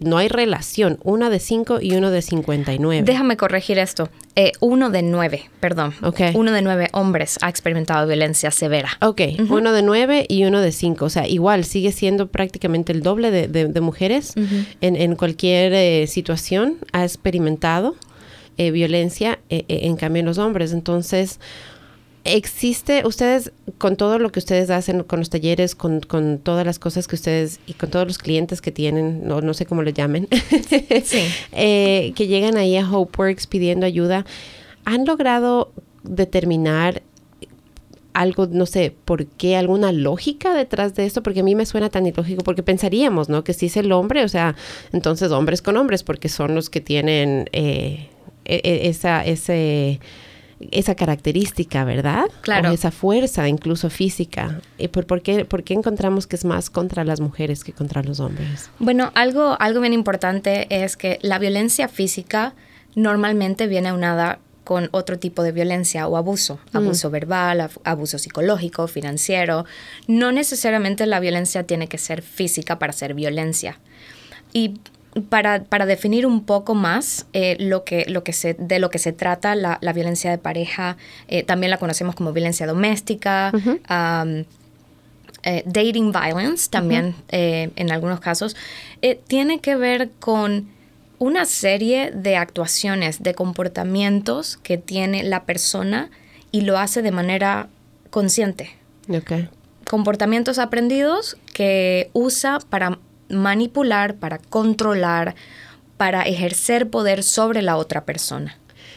no 0.00 0.16
hay 0.18 0.28
relación, 0.28 0.98
una 1.04 1.30
de 1.30 1.38
5 1.38 1.80
y 1.80 1.94
uno 1.94 2.10
de 2.10 2.22
59. 2.22 3.04
Déjame 3.04 3.36
corregir 3.36 3.78
esto. 3.78 4.08
Eh, 4.36 4.52
uno 4.60 4.90
de 4.90 5.02
nueve, 5.02 5.50
perdón. 5.60 5.92
Ok. 6.02 6.20
Uno 6.34 6.52
de 6.52 6.62
nueve 6.62 6.88
hombres 6.92 7.38
ha 7.42 7.48
experimentado 7.48 8.06
violencia 8.06 8.50
severa. 8.50 8.90
Ok, 9.02 9.20
uno 9.50 9.72
de 9.72 9.82
nueve 9.82 10.24
y 10.28 10.44
uno 10.44 10.60
de 10.60 10.72
cinco. 10.72 11.06
O 11.06 11.10
sea, 11.10 11.26
igual 11.26 11.64
sigue 11.64 11.92
siendo 11.92 12.28
prácticamente 12.28 12.92
el 12.92 13.02
doble 13.02 13.30
de, 13.30 13.80
mujeres 13.80 14.34
en, 14.80 15.16
cualquier 15.16 15.72
eh, 15.74 16.06
situación 16.06 16.76
ha 16.92 17.02
experimentado 17.02 17.96
eh, 18.56 18.70
violencia, 18.70 19.40
en 19.48 19.96
cambio 19.96 20.22
los 20.22 20.38
hombres. 20.38 20.72
Entonces, 20.72 21.40
existe, 22.24 23.06
ustedes, 23.06 23.52
con 23.78 23.96
todo 23.96 24.18
lo 24.18 24.30
que 24.30 24.38
ustedes 24.38 24.70
hacen, 24.70 25.02
con 25.04 25.20
los 25.20 25.30
talleres, 25.30 25.74
con, 25.74 26.00
todas 26.42 26.66
las 26.66 26.78
cosas 26.78 27.06
que 27.08 27.16
ustedes 27.16 27.60
y 27.66 27.74
con 27.74 27.90
todos 27.90 28.06
los 28.06 28.18
clientes 28.18 28.60
que 28.60 28.72
tienen, 28.72 29.26
no, 29.26 29.40
no 29.40 29.54
sé 29.54 29.66
cómo 29.66 29.82
le 29.82 29.92
llamen, 29.92 30.28
eh, 31.52 32.12
que 32.14 32.26
llegan 32.26 32.56
ahí 32.56 32.76
a 32.76 32.88
HopeWorks 32.88 33.46
pidiendo 33.46 33.86
ayuda, 33.86 34.26
¿han 34.84 35.06
logrado 35.06 35.72
determinar 36.02 37.02
algo, 38.12 38.46
no 38.46 38.66
sé, 38.66 38.94
por 39.04 39.26
qué, 39.26 39.56
alguna 39.56 39.92
lógica 39.92 40.54
detrás 40.54 40.94
de 40.94 41.06
esto? 41.06 41.22
Porque 41.22 41.40
a 41.40 41.44
mí 41.44 41.54
me 41.54 41.64
suena 41.64 41.88
tan 41.88 42.06
ilógico, 42.06 42.42
porque 42.42 42.62
pensaríamos, 42.62 43.28
¿no? 43.28 43.44
Que 43.44 43.54
si 43.54 43.66
es 43.66 43.76
el 43.76 43.92
hombre, 43.92 44.24
o 44.24 44.28
sea, 44.28 44.56
entonces 44.92 45.30
hombres 45.30 45.62
con 45.62 45.76
hombres, 45.76 46.02
porque 46.02 46.28
son 46.28 46.54
los 46.54 46.68
que 46.70 46.80
tienen 46.80 47.48
eh, 47.52 48.08
e, 48.44 48.60
e, 48.64 48.88
esa, 48.88 49.24
ese 49.24 50.00
esa 50.70 50.94
característica, 50.94 51.84
¿verdad? 51.84 52.24
Claro. 52.42 52.70
esa 52.70 52.90
fuerza, 52.90 53.48
incluso 53.48 53.90
física. 53.90 54.60
¿Y 54.78 54.88
por, 54.88 55.06
por, 55.06 55.22
qué, 55.22 55.44
por, 55.44 55.64
qué, 55.64 55.74
encontramos 55.74 56.26
que 56.26 56.36
es 56.36 56.44
más 56.44 56.70
contra 56.70 57.04
las 57.04 57.20
mujeres 57.20 57.64
que 57.64 57.72
contra 57.72 58.02
los 58.02 58.20
hombres? 58.20 58.70
Bueno, 58.78 59.10
algo, 59.14 59.56
algo 59.58 59.80
bien 59.80 59.92
importante 59.92 60.66
es 60.70 60.96
que 60.96 61.18
la 61.22 61.38
violencia 61.38 61.88
física 61.88 62.54
normalmente 62.94 63.66
viene 63.66 63.88
aunada 63.88 64.38
con 64.64 64.88
otro 64.92 65.18
tipo 65.18 65.42
de 65.42 65.52
violencia 65.52 66.06
o 66.06 66.16
abuso, 66.16 66.60
mm. 66.72 66.76
abuso 66.76 67.10
verbal, 67.10 67.70
abuso 67.82 68.18
psicológico, 68.18 68.86
financiero. 68.86 69.64
No 70.06 70.30
necesariamente 70.30 71.06
la 71.06 71.20
violencia 71.20 71.64
tiene 71.64 71.88
que 71.88 71.98
ser 71.98 72.22
física 72.22 72.78
para 72.78 72.92
ser 72.92 73.14
violencia. 73.14 73.80
Y 74.52 74.74
para, 75.28 75.64
para, 75.64 75.86
definir 75.86 76.26
un 76.26 76.44
poco 76.44 76.74
más 76.74 77.26
eh, 77.32 77.56
lo 77.58 77.84
que, 77.84 78.06
lo 78.08 78.22
que 78.22 78.32
se, 78.32 78.54
de 78.54 78.78
lo 78.78 78.90
que 78.90 78.98
se 78.98 79.12
trata 79.12 79.54
la, 79.54 79.78
la 79.80 79.92
violencia 79.92 80.30
de 80.30 80.38
pareja, 80.38 80.96
eh, 81.28 81.42
también 81.42 81.70
la 81.70 81.78
conocemos 81.78 82.14
como 82.14 82.32
violencia 82.32 82.66
doméstica, 82.66 83.52
eh, 85.42 85.62
dating 85.64 86.12
violence 86.12 86.68
también 86.70 87.14
en 87.30 87.90
algunos 87.90 88.20
casos, 88.20 88.56
tiene 89.26 89.60
que 89.60 89.74
ver 89.74 90.10
con 90.20 90.68
una 91.18 91.44
serie 91.44 92.10
de 92.12 92.36
actuaciones, 92.36 93.22
de 93.22 93.34
comportamientos 93.34 94.58
que 94.62 94.78
tiene 94.78 95.22
la 95.22 95.44
persona 95.44 96.10
y 96.52 96.62
lo 96.62 96.78
hace 96.78 97.02
de 97.02 97.10
manera 97.10 97.68
consciente. 98.10 98.70
Comportamientos 99.88 100.58
aprendidos 100.58 101.36
que 101.52 102.10
usa 102.12 102.58
para 102.70 102.98
manipular, 103.30 104.16
para 104.16 104.38
controlar, 104.38 105.34
para 105.96 106.22
ejercer 106.22 106.88
poder 106.88 107.22
sobre 107.22 107.62
la 107.62 107.76
otra 107.76 108.04
persona. 108.04 108.56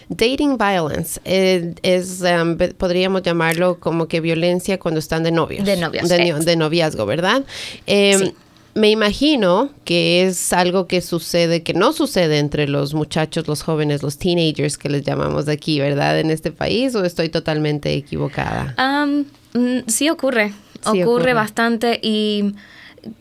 Dating 0.09 0.57
violence 0.57 1.19
eh, 1.25 1.73
es, 1.81 2.21
um, 2.21 2.57
podríamos 2.77 3.23
llamarlo 3.23 3.79
como 3.79 4.07
que 4.07 4.21
violencia 4.21 4.79
cuando 4.79 4.99
están 4.99 5.23
de 5.23 5.31
novios. 5.31 5.65
De 5.65 5.77
novios. 5.77 6.09
De, 6.09 6.55
noviazgo, 6.55 7.05
¿verdad? 7.05 7.43
Em, 7.85 8.31
me 8.75 8.89
imagino 8.89 9.69
que 9.85 10.23
es 10.23 10.51
algo 10.51 10.87
que 10.87 11.01
sucede, 11.01 11.63
que 11.63 11.73
no 11.73 11.93
sucede 11.93 12.39
entre 12.39 12.67
los 12.67 12.93
muchachos, 12.93 13.47
los 13.47 13.61
jóvenes, 13.61 14.01
los 14.01 14.17
teenagers 14.17 14.77
que 14.77 14.89
les 14.89 15.03
llamamos 15.03 15.47
aquí, 15.47 15.79
¿verdad? 15.79 16.19
En 16.19 16.31
este 16.31 16.51
país, 16.51 16.95
o 16.95 17.05
estoy 17.05 17.29
totalmente 17.29 17.93
equivocada? 17.93 18.75
Um, 18.77 19.25
mm, 19.53 19.83
sí 19.87 20.09
ocurre, 20.09 20.53
ocurre 20.85 21.33
bastante 21.33 21.99
y 22.01 22.55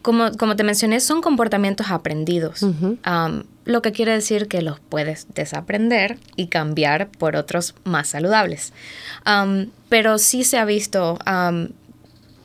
como, 0.02 0.32
como 0.32 0.56
te 0.56 0.64
mencioné, 0.64 1.00
son 1.00 1.20
comportamientos 1.20 1.90
aprendidos. 1.90 2.64
lo 3.64 3.80
que 3.80 3.92
quiere 3.92 4.12
decir 4.12 4.48
que 4.48 4.60
los 4.60 4.80
puedes 4.80 5.26
desaprender 5.34 6.18
y 6.36 6.48
cambiar 6.48 7.08
por 7.08 7.36
otros 7.36 7.74
más 7.84 8.08
saludables. 8.08 8.72
pero 9.88 10.18
sí 10.18 10.44
se 10.44 10.58
ha 10.58 10.64
visto 10.64 11.18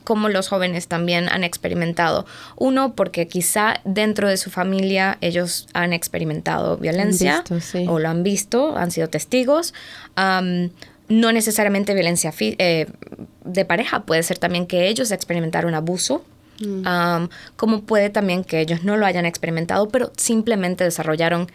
cómo 0.03 0.29
los 0.29 0.47
jóvenes 0.47 0.87
también 0.87 1.27
han 1.27 1.43
experimentado. 1.43 2.25
Uno, 2.55 2.93
porque 2.93 3.27
quizá 3.27 3.81
dentro 3.83 4.29
de 4.29 4.37
su 4.37 4.49
familia 4.49 5.17
ellos 5.19 5.67
han 5.73 5.91
experimentado 5.91 6.77
violencia 6.77 7.43
o 7.87 7.99
lo 7.99 8.09
han 8.09 8.23
visto, 8.23 8.77
han 8.77 8.91
sido 8.91 9.09
testigos. 9.09 9.73
no 10.15 11.31
necesariamente 11.31 11.93
violencia 11.93 12.33
eh, 12.39 12.87
de 13.43 13.65
pareja, 13.65 14.03
puede 14.03 14.23
ser 14.23 14.37
también 14.37 14.65
que 14.65 14.87
ellos 14.87 15.11
experimentaron 15.11 15.73
abuso 15.73 16.23
Mm. 16.59 17.29
como 17.55 17.81
puede 17.81 18.09
también 18.09 18.43
que 18.43 18.59
ellos 18.59 18.83
no 18.83 18.97
lo 18.97 19.05
hayan 19.05 19.25
experimentado, 19.25 19.89
pero 19.89 20.11
simplemente 20.17 20.83
desarrollaron 20.83 21.47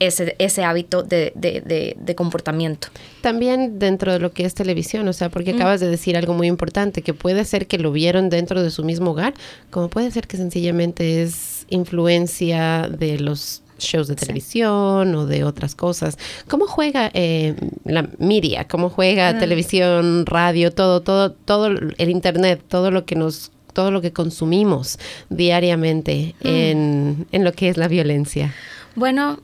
ese, 0.00 0.34
ese 0.38 0.64
hábito 0.64 1.02
de, 1.02 1.32
de, 1.36 2.14
comportamiento. 2.14 2.88
También 3.20 3.78
dentro 3.78 4.12
de 4.12 4.18
lo 4.18 4.32
que 4.32 4.44
es 4.44 4.54
televisión, 4.54 5.06
o 5.06 5.12
sea, 5.12 5.28
porque 5.28 5.52
mm. 5.52 5.56
acabas 5.56 5.80
de 5.80 5.88
decir 5.88 6.16
algo 6.16 6.34
muy 6.34 6.48
importante, 6.48 7.02
que 7.02 7.14
puede 7.14 7.44
ser 7.44 7.66
que 7.66 7.78
lo 7.78 7.92
vieron 7.92 8.30
dentro 8.30 8.62
de 8.62 8.70
su 8.70 8.82
mismo 8.82 9.10
hogar, 9.10 9.34
como 9.70 9.88
puede 9.88 10.10
ser 10.10 10.26
que 10.26 10.36
sencillamente 10.36 11.22
es 11.22 11.66
influencia 11.68 12.88
de 12.88 13.18
los 13.18 13.62
shows 13.78 14.08
de 14.08 14.16
televisión 14.16 15.14
o 15.14 15.26
de 15.26 15.44
otras 15.44 15.74
cosas. 15.74 16.18
¿Cómo 16.48 16.66
juega 16.66 17.10
eh, 17.14 17.54
la 17.84 18.08
media? 18.18 18.66
¿Cómo 18.68 18.90
juega 18.90 19.32
Mm. 19.32 19.38
televisión, 19.38 20.26
radio, 20.26 20.72
todo, 20.72 21.00
todo, 21.00 21.32
todo 21.32 21.66
el 21.66 22.10
internet, 22.10 22.62
todo 22.68 22.90
lo 22.90 23.04
que 23.04 23.16
nos 23.16 23.52
todo 23.72 23.90
lo 23.90 24.00
que 24.00 24.12
consumimos 24.12 24.98
diariamente 25.28 26.34
Mm. 26.42 26.46
en, 26.48 27.26
en 27.32 27.44
lo 27.44 27.52
que 27.52 27.68
es 27.68 27.76
la 27.76 27.88
violencia. 27.88 28.54
Bueno, 28.94 29.40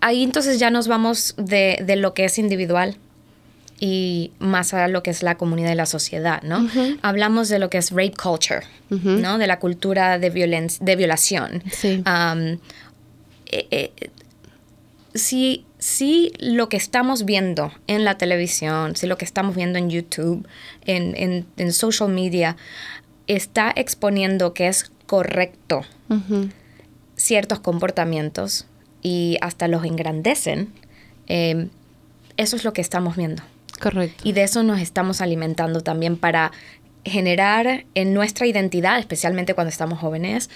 ahí 0.00 0.22
entonces 0.22 0.58
ya 0.58 0.70
nos 0.70 0.88
vamos 0.88 1.34
de, 1.36 1.82
de 1.84 1.96
lo 1.96 2.14
que 2.14 2.24
es 2.24 2.38
individual 2.38 2.96
y 3.80 4.32
más 4.40 4.74
a 4.74 4.88
lo 4.88 5.02
que 5.04 5.10
es 5.10 5.22
la 5.22 5.36
comunidad 5.36 5.70
y 5.72 5.76
la 5.76 5.86
sociedad, 5.86 6.42
¿no? 6.42 6.68
Hablamos 7.02 7.48
de 7.48 7.60
lo 7.60 7.70
que 7.70 7.78
es 7.78 7.90
rape 7.92 8.14
culture, 8.20 8.62
¿no? 8.90 9.38
De 9.38 9.46
la 9.46 9.60
cultura 9.60 10.18
de, 10.18 10.30
violen 10.30 10.66
de 10.80 10.96
violación. 10.96 11.62
Sí. 11.70 12.02
Eh, 13.50 13.66
eh, 13.70 13.92
si, 15.14 15.64
si 15.78 16.32
lo 16.38 16.68
que 16.68 16.76
estamos 16.76 17.24
viendo 17.24 17.72
en 17.86 18.04
la 18.04 18.18
televisión, 18.18 18.94
si 18.96 19.06
lo 19.06 19.16
que 19.16 19.24
estamos 19.24 19.54
viendo 19.56 19.78
en 19.78 19.90
YouTube, 19.90 20.46
en, 20.84 21.16
en, 21.16 21.46
en 21.56 21.72
social 21.72 22.10
media, 22.10 22.56
está 23.28 23.72
exponiendo 23.76 24.52
que 24.54 24.68
es 24.68 24.90
correcto 25.06 25.82
ciertos 27.16 27.60
comportamientos 27.60 28.66
y 29.02 29.36
hasta 29.40 29.68
los 29.68 29.84
engrandecen, 29.84 30.72
eh, 31.26 31.68
eso 32.36 32.56
es 32.56 32.64
lo 32.64 32.72
que 32.72 32.80
estamos 32.80 33.16
viendo. 33.16 33.42
Correcto. 33.80 34.22
Y 34.26 34.32
de 34.32 34.42
eso 34.42 34.62
nos 34.62 34.80
estamos 34.80 35.20
alimentando 35.20 35.82
también 35.82 36.16
para 36.16 36.52
generar 37.04 37.84
en 37.94 38.12
nuestra 38.14 38.46
identidad, 38.46 38.98
especialmente 38.98 39.54
cuando 39.54 39.68
estamos 39.70 39.98
jóvenes, 39.98 40.50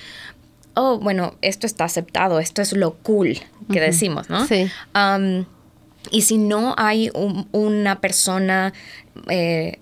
oh, 0.74 0.98
bueno, 0.98 1.34
esto 1.42 1.66
está 1.66 1.84
aceptado, 1.84 2.40
esto 2.40 2.62
es 2.62 2.72
lo 2.72 2.94
cool 2.94 3.38
que 3.72 3.80
decimos, 3.80 4.28
¿no? 4.30 4.46
Sí. 4.46 4.70
Um, 4.94 5.44
y 6.10 6.22
si 6.22 6.36
no 6.38 6.74
hay 6.78 7.10
un- 7.14 7.48
una 7.52 8.00
persona, 8.00 8.72
eh, 9.28 9.78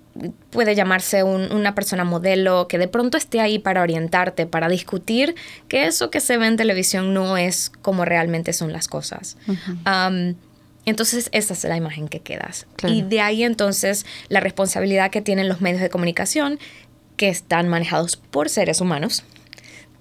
puede 0.50 0.74
llamarse 0.74 1.22
un- 1.22 1.52
una 1.52 1.74
persona 1.74 2.04
modelo, 2.04 2.66
que 2.68 2.78
de 2.78 2.88
pronto 2.88 3.16
esté 3.16 3.40
ahí 3.40 3.58
para 3.58 3.82
orientarte, 3.82 4.46
para 4.46 4.68
discutir 4.68 5.34
que 5.68 5.86
eso 5.86 6.10
que 6.10 6.20
se 6.20 6.36
ve 6.36 6.46
en 6.46 6.56
televisión 6.56 7.14
no 7.14 7.36
es 7.36 7.70
como 7.82 8.04
realmente 8.04 8.52
son 8.52 8.72
las 8.72 8.88
cosas. 8.88 9.36
Um, 9.46 10.34
entonces, 10.86 11.28
esa 11.32 11.54
es 11.54 11.64
la 11.64 11.76
imagen 11.76 12.08
que 12.08 12.20
quedas. 12.20 12.66
Claro. 12.76 12.94
Y 12.94 13.02
de 13.02 13.20
ahí 13.20 13.44
entonces 13.44 14.04
la 14.28 14.40
responsabilidad 14.40 15.10
que 15.10 15.20
tienen 15.22 15.48
los 15.48 15.60
medios 15.60 15.80
de 15.80 15.90
comunicación, 15.90 16.58
que 17.16 17.28
están 17.28 17.68
manejados 17.68 18.16
por 18.16 18.48
seres 18.48 18.80
humanos, 18.80 19.24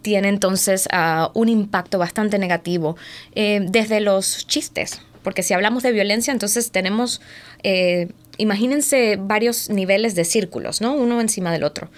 tiene 0.02 0.30
entonces 0.30 0.88
ah, 0.94 1.30
un 1.34 1.50
impacto 1.50 2.00
bastante 2.00 2.40
negativo 2.40 2.96
eh, 3.36 3.60
desde 3.70 4.00
los 4.00 4.48
chistes. 4.48 5.02
Porque 5.22 5.44
si 5.44 5.54
hablamos 5.54 5.84
de 5.84 5.92
violencia, 5.92 6.32
entonces 6.32 6.72
tenemos, 6.72 7.20
eh, 7.64 8.08
imagínense 8.40 9.18
varios 9.20 9.70
niveles 9.70 10.16
de 10.16 10.26
círculos, 10.26 10.82
¿no? 10.82 10.96
Uno 10.96 11.22
encima 11.22 11.52
del 11.52 11.64
otro. 11.64 11.90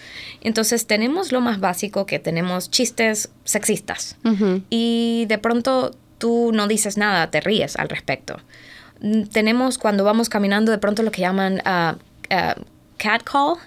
Entonces 0.41 0.88
tenemos 0.88 1.31
lo 1.31 1.39
más 1.39 1.60
básico 1.60 2.05
que 2.05 2.19
tenemos 2.19 2.69
chistes 2.69 3.29
sexistas. 3.45 4.17
Y 4.69 5.25
de 5.29 5.38
pronto 5.38 5.91
tú 6.17 6.51
no 6.53 6.67
dices 6.67 6.98
nada, 6.98 7.31
te 7.31 7.39
ríes 7.39 7.77
al 7.77 7.89
respecto. 7.89 8.39
Tenemos 9.31 9.77
cuando 9.77 10.03
vamos 10.03 10.29
caminando 10.29 10.71
de 10.71 10.77
pronto 10.77 11.03
lo 11.03 11.12
que 11.12 11.21
llaman 11.21 11.62
ah, 11.63 11.95
ah, 12.29 12.55
catcall 12.98 13.57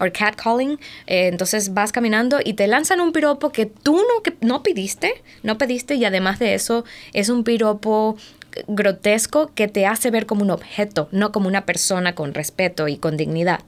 o 0.00 0.12
catcalling. 0.12 0.78
Eh, 1.06 1.28
entonces 1.28 1.74
vas 1.74 1.92
caminando 1.92 2.38
y 2.44 2.54
te 2.54 2.66
lanzan 2.66 3.00
un 3.00 3.12
piropo 3.12 3.50
que 3.50 3.66
tú 3.66 3.96
no, 3.96 4.22
que 4.22 4.36
no 4.40 4.62
pediste, 4.62 5.22
no 5.42 5.58
pediste 5.58 5.94
y 5.96 6.04
además 6.04 6.38
de 6.38 6.54
eso 6.54 6.84
es 7.12 7.28
un 7.28 7.44
piropo 7.44 8.16
grotesco 8.66 9.52
que 9.54 9.68
te 9.68 9.86
hace 9.86 10.10
ver 10.10 10.26
como 10.26 10.42
un 10.42 10.50
objeto, 10.50 11.08
no 11.12 11.32
como 11.32 11.48
una 11.48 11.66
persona 11.66 12.14
con 12.14 12.34
respeto 12.34 12.88
y 12.88 12.96
con 12.96 13.16
dignidad. 13.16 13.60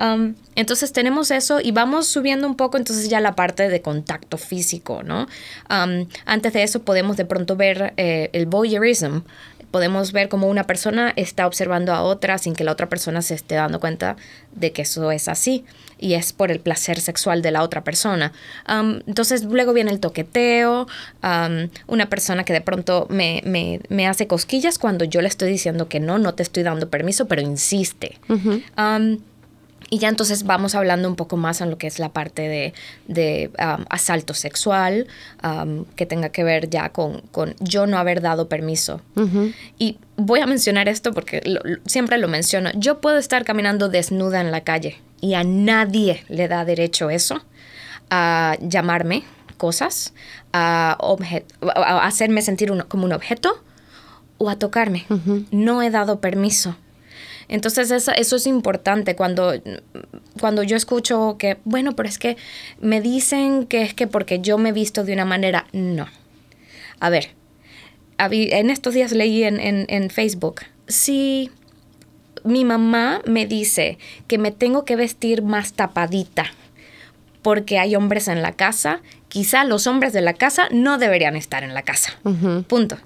Um, 0.00 0.34
entonces 0.54 0.92
tenemos 0.92 1.30
eso 1.30 1.60
y 1.60 1.70
vamos 1.70 2.06
subiendo 2.08 2.46
un 2.46 2.56
poco 2.56 2.76
entonces 2.76 3.08
ya 3.08 3.20
la 3.20 3.34
parte 3.34 3.68
de 3.68 3.80
contacto 3.82 4.38
físico, 4.38 5.02
¿no? 5.02 5.26
Um, 5.70 6.06
antes 6.24 6.52
de 6.52 6.62
eso 6.62 6.82
podemos 6.82 7.16
de 7.16 7.24
pronto 7.24 7.56
ver 7.56 7.94
eh, 7.96 8.30
el 8.32 8.46
voyeurism. 8.46 9.20
Podemos 9.76 10.12
ver 10.12 10.30
cómo 10.30 10.46
una 10.48 10.64
persona 10.64 11.12
está 11.16 11.46
observando 11.46 11.92
a 11.92 12.00
otra 12.00 12.38
sin 12.38 12.54
que 12.54 12.64
la 12.64 12.72
otra 12.72 12.88
persona 12.88 13.20
se 13.20 13.34
esté 13.34 13.56
dando 13.56 13.78
cuenta 13.78 14.16
de 14.52 14.72
que 14.72 14.80
eso 14.82 15.10
es 15.12 15.28
así 15.28 15.66
y 15.98 16.14
es 16.14 16.32
por 16.32 16.50
el 16.50 16.60
placer 16.60 16.98
sexual 16.98 17.42
de 17.42 17.50
la 17.50 17.62
otra 17.62 17.84
persona. 17.84 18.32
Um, 18.66 19.00
entonces 19.06 19.44
luego 19.44 19.74
viene 19.74 19.90
el 19.90 20.00
toqueteo, 20.00 20.86
um, 21.22 21.68
una 21.88 22.08
persona 22.08 22.42
que 22.44 22.54
de 22.54 22.62
pronto 22.62 23.06
me, 23.10 23.42
me- 23.44 23.80
me 23.90 24.06
hace 24.08 24.26
cosquillas 24.26 24.78
cuando 24.78 25.04
yo 25.04 25.20
le 25.20 25.28
estoy 25.28 25.50
diciendo 25.50 25.90
que 25.90 26.00
no, 26.00 26.16
no 26.18 26.32
te 26.32 26.42
estoy 26.42 26.62
dando 26.62 26.88
permiso, 26.88 27.26
pero 27.28 27.42
insiste. 27.42 28.18
Um, 28.78 29.18
y 29.88 29.98
ya 29.98 30.08
entonces 30.08 30.42
vamos 30.44 30.74
hablando 30.74 31.08
un 31.08 31.14
poco 31.16 31.36
más 31.36 31.60
en 31.60 31.70
lo 31.70 31.78
que 31.78 31.86
es 31.86 31.98
la 31.98 32.08
parte 32.08 32.42
de, 32.48 32.74
de, 33.06 33.50
um, 33.58 33.84
asalto 33.88 34.34
sexual, 34.34 35.06
um, 35.44 35.84
que 35.96 36.06
tenga 36.06 36.30
que 36.30 36.42
ver 36.44 36.68
ya 36.68 36.88
con, 36.90 37.20
con 37.30 37.54
yo 37.60 37.86
no 37.86 37.96
haber 37.98 38.20
dado 38.20 38.48
permiso. 38.48 39.00
Y 39.78 39.98
voy 40.16 40.40
a 40.40 40.46
mencionar 40.46 40.88
esto 40.88 41.12
porque 41.12 41.40
lo- 41.44 41.60
lo- 41.64 41.78
siempre 41.86 42.18
lo 42.18 42.26
menciono. 42.28 42.70
Yo 42.74 43.00
puedo 43.00 43.18
estar 43.18 43.44
caminando 43.44 43.88
desnuda 43.88 44.40
en 44.40 44.50
la 44.50 44.62
calle 44.62 45.00
y 45.20 45.34
a 45.34 45.44
nadie 45.44 46.24
le 46.28 46.48
da 46.48 46.64
derecho 46.64 47.08
eso 47.10 47.42
a 48.10 48.56
llamarme 48.60 49.24
cosas, 49.56 50.12
a, 50.52 50.96
a 51.74 52.06
hacerme 52.06 52.42
sentir 52.42 52.70
uno- 52.72 52.88
como 52.88 53.04
un 53.04 53.12
objeto 53.12 53.62
o 54.38 54.50
a 54.50 54.56
tocarme. 54.58 55.06
No 55.50 55.80
he 55.82 55.90
dado 55.90 56.20
permiso. 56.20 56.76
Entonces 57.48 57.90
eso, 57.90 58.12
eso 58.12 58.36
es 58.36 58.46
importante 58.46 59.14
cuando, 59.16 59.54
cuando 60.40 60.62
yo 60.62 60.76
escucho 60.76 61.36
que, 61.38 61.58
bueno, 61.64 61.94
pero 61.94 62.08
es 62.08 62.18
que 62.18 62.36
me 62.80 63.00
dicen 63.00 63.66
que 63.66 63.82
es 63.82 63.94
que 63.94 64.06
porque 64.06 64.40
yo 64.40 64.58
me 64.58 64.70
he 64.70 64.72
visto 64.72 65.04
de 65.04 65.12
una 65.12 65.24
manera, 65.24 65.66
no. 65.72 66.06
A 66.98 67.08
ver, 67.08 67.30
en 68.18 68.70
estos 68.70 68.94
días 68.94 69.12
leí 69.12 69.44
en, 69.44 69.60
en- 69.60 69.86
en 69.88 70.10
Facebook, 70.10 70.62
si 70.88 71.50
mi 72.44 72.64
mamá 72.64 73.20
me 73.26 73.46
dice 73.46 73.98
que 74.28 74.38
me 74.38 74.50
tengo 74.50 74.84
que 74.84 74.96
vestir 74.96 75.42
más 75.42 75.72
tapadita 75.72 76.46
porque 77.42 77.78
hay 77.78 77.94
hombres 77.94 78.26
en 78.28 78.42
la 78.42 78.52
casa, 78.52 79.00
quizá 79.28 79.64
los 79.64 79.86
hombres 79.86 80.12
de 80.12 80.20
la 80.20 80.32
casa 80.34 80.68
no 80.72 80.98
deberían 80.98 81.36
estar 81.36 81.62
en 81.62 81.74
la 81.74 81.82
casa. 81.82 82.18
Punto. 82.64 82.96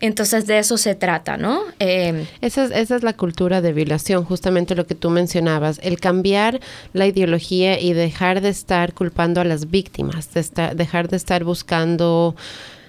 Entonces 0.00 0.46
de 0.46 0.58
eso 0.58 0.76
se 0.76 0.94
trata, 0.94 1.36
¿no? 1.36 1.60
Eh, 1.78 2.26
Esa 2.40 2.64
es, 2.64 2.70
esa 2.72 2.96
es 2.96 3.02
la 3.02 3.12
cultura 3.14 3.60
de 3.60 3.72
violación, 3.72 4.24
justamente 4.24 4.74
lo 4.74 4.86
que 4.86 4.94
tú 4.94 5.08
mencionabas, 5.10 5.78
el 5.82 6.00
cambiar 6.00 6.60
la 6.92 7.06
ideología 7.06 7.80
y 7.80 7.92
dejar 7.92 8.40
de 8.40 8.48
estar 8.48 8.92
culpando 8.92 9.40
a 9.40 9.44
las 9.44 9.70
víctimas, 9.70 10.32
de 10.34 10.40
estar- 10.40 10.74
dejar 10.74 11.08
de 11.08 11.16
estar 11.16 11.44
buscando 11.44 12.34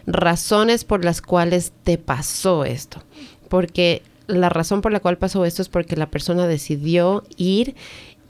razones 0.08 0.84
por 0.84 1.04
las 1.06 1.22
cuales 1.22 1.72
te 1.84 1.98
pasó 1.98 2.65
esto. 2.65 3.02
Porque 3.50 4.02
la 4.28 4.50
razón 4.50 4.82
por 4.82 4.91
la 4.91 5.00
cual 5.00 5.18
pasó 5.18 5.46
esto 5.46 5.62
es 5.62 5.70
porque 5.70 5.96
la 5.96 6.08
persona 6.10 6.48
decidió 6.48 7.24
ir 7.38 7.76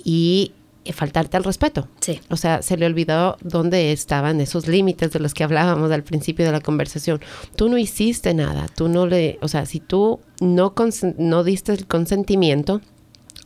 y 0.04 0.52
faltarte 0.94 1.38
al 1.38 1.44
respeto. 1.44 1.88
Sí. 2.00 2.20
O 2.30 2.38
sea, 2.38 2.62
se 2.62 2.78
le 2.78 2.86
olvidó 2.86 3.38
dónde 3.42 3.92
estaban 3.92 4.42
esos 4.42 4.68
límites 4.68 5.12
de 5.12 5.20
los 5.20 5.34
que 5.34 5.44
hablábamos 5.44 5.92
al 5.92 6.04
principio 6.04 6.46
de 6.46 6.52
la 6.52 6.62
conversación. 6.62 7.22
Tú 7.56 7.70
no 7.70 7.78
hiciste 7.78 8.34
nada, 8.34 8.68
tú 8.76 8.88
no 8.88 9.08
le, 9.08 9.38
o 9.42 9.48
sea, 9.48 9.66
si 9.66 9.80
tú 9.80 10.20
no, 10.40 10.74
no 11.18 11.44
diste 11.44 11.74
el 11.74 11.88
consentimiento, 11.88 12.82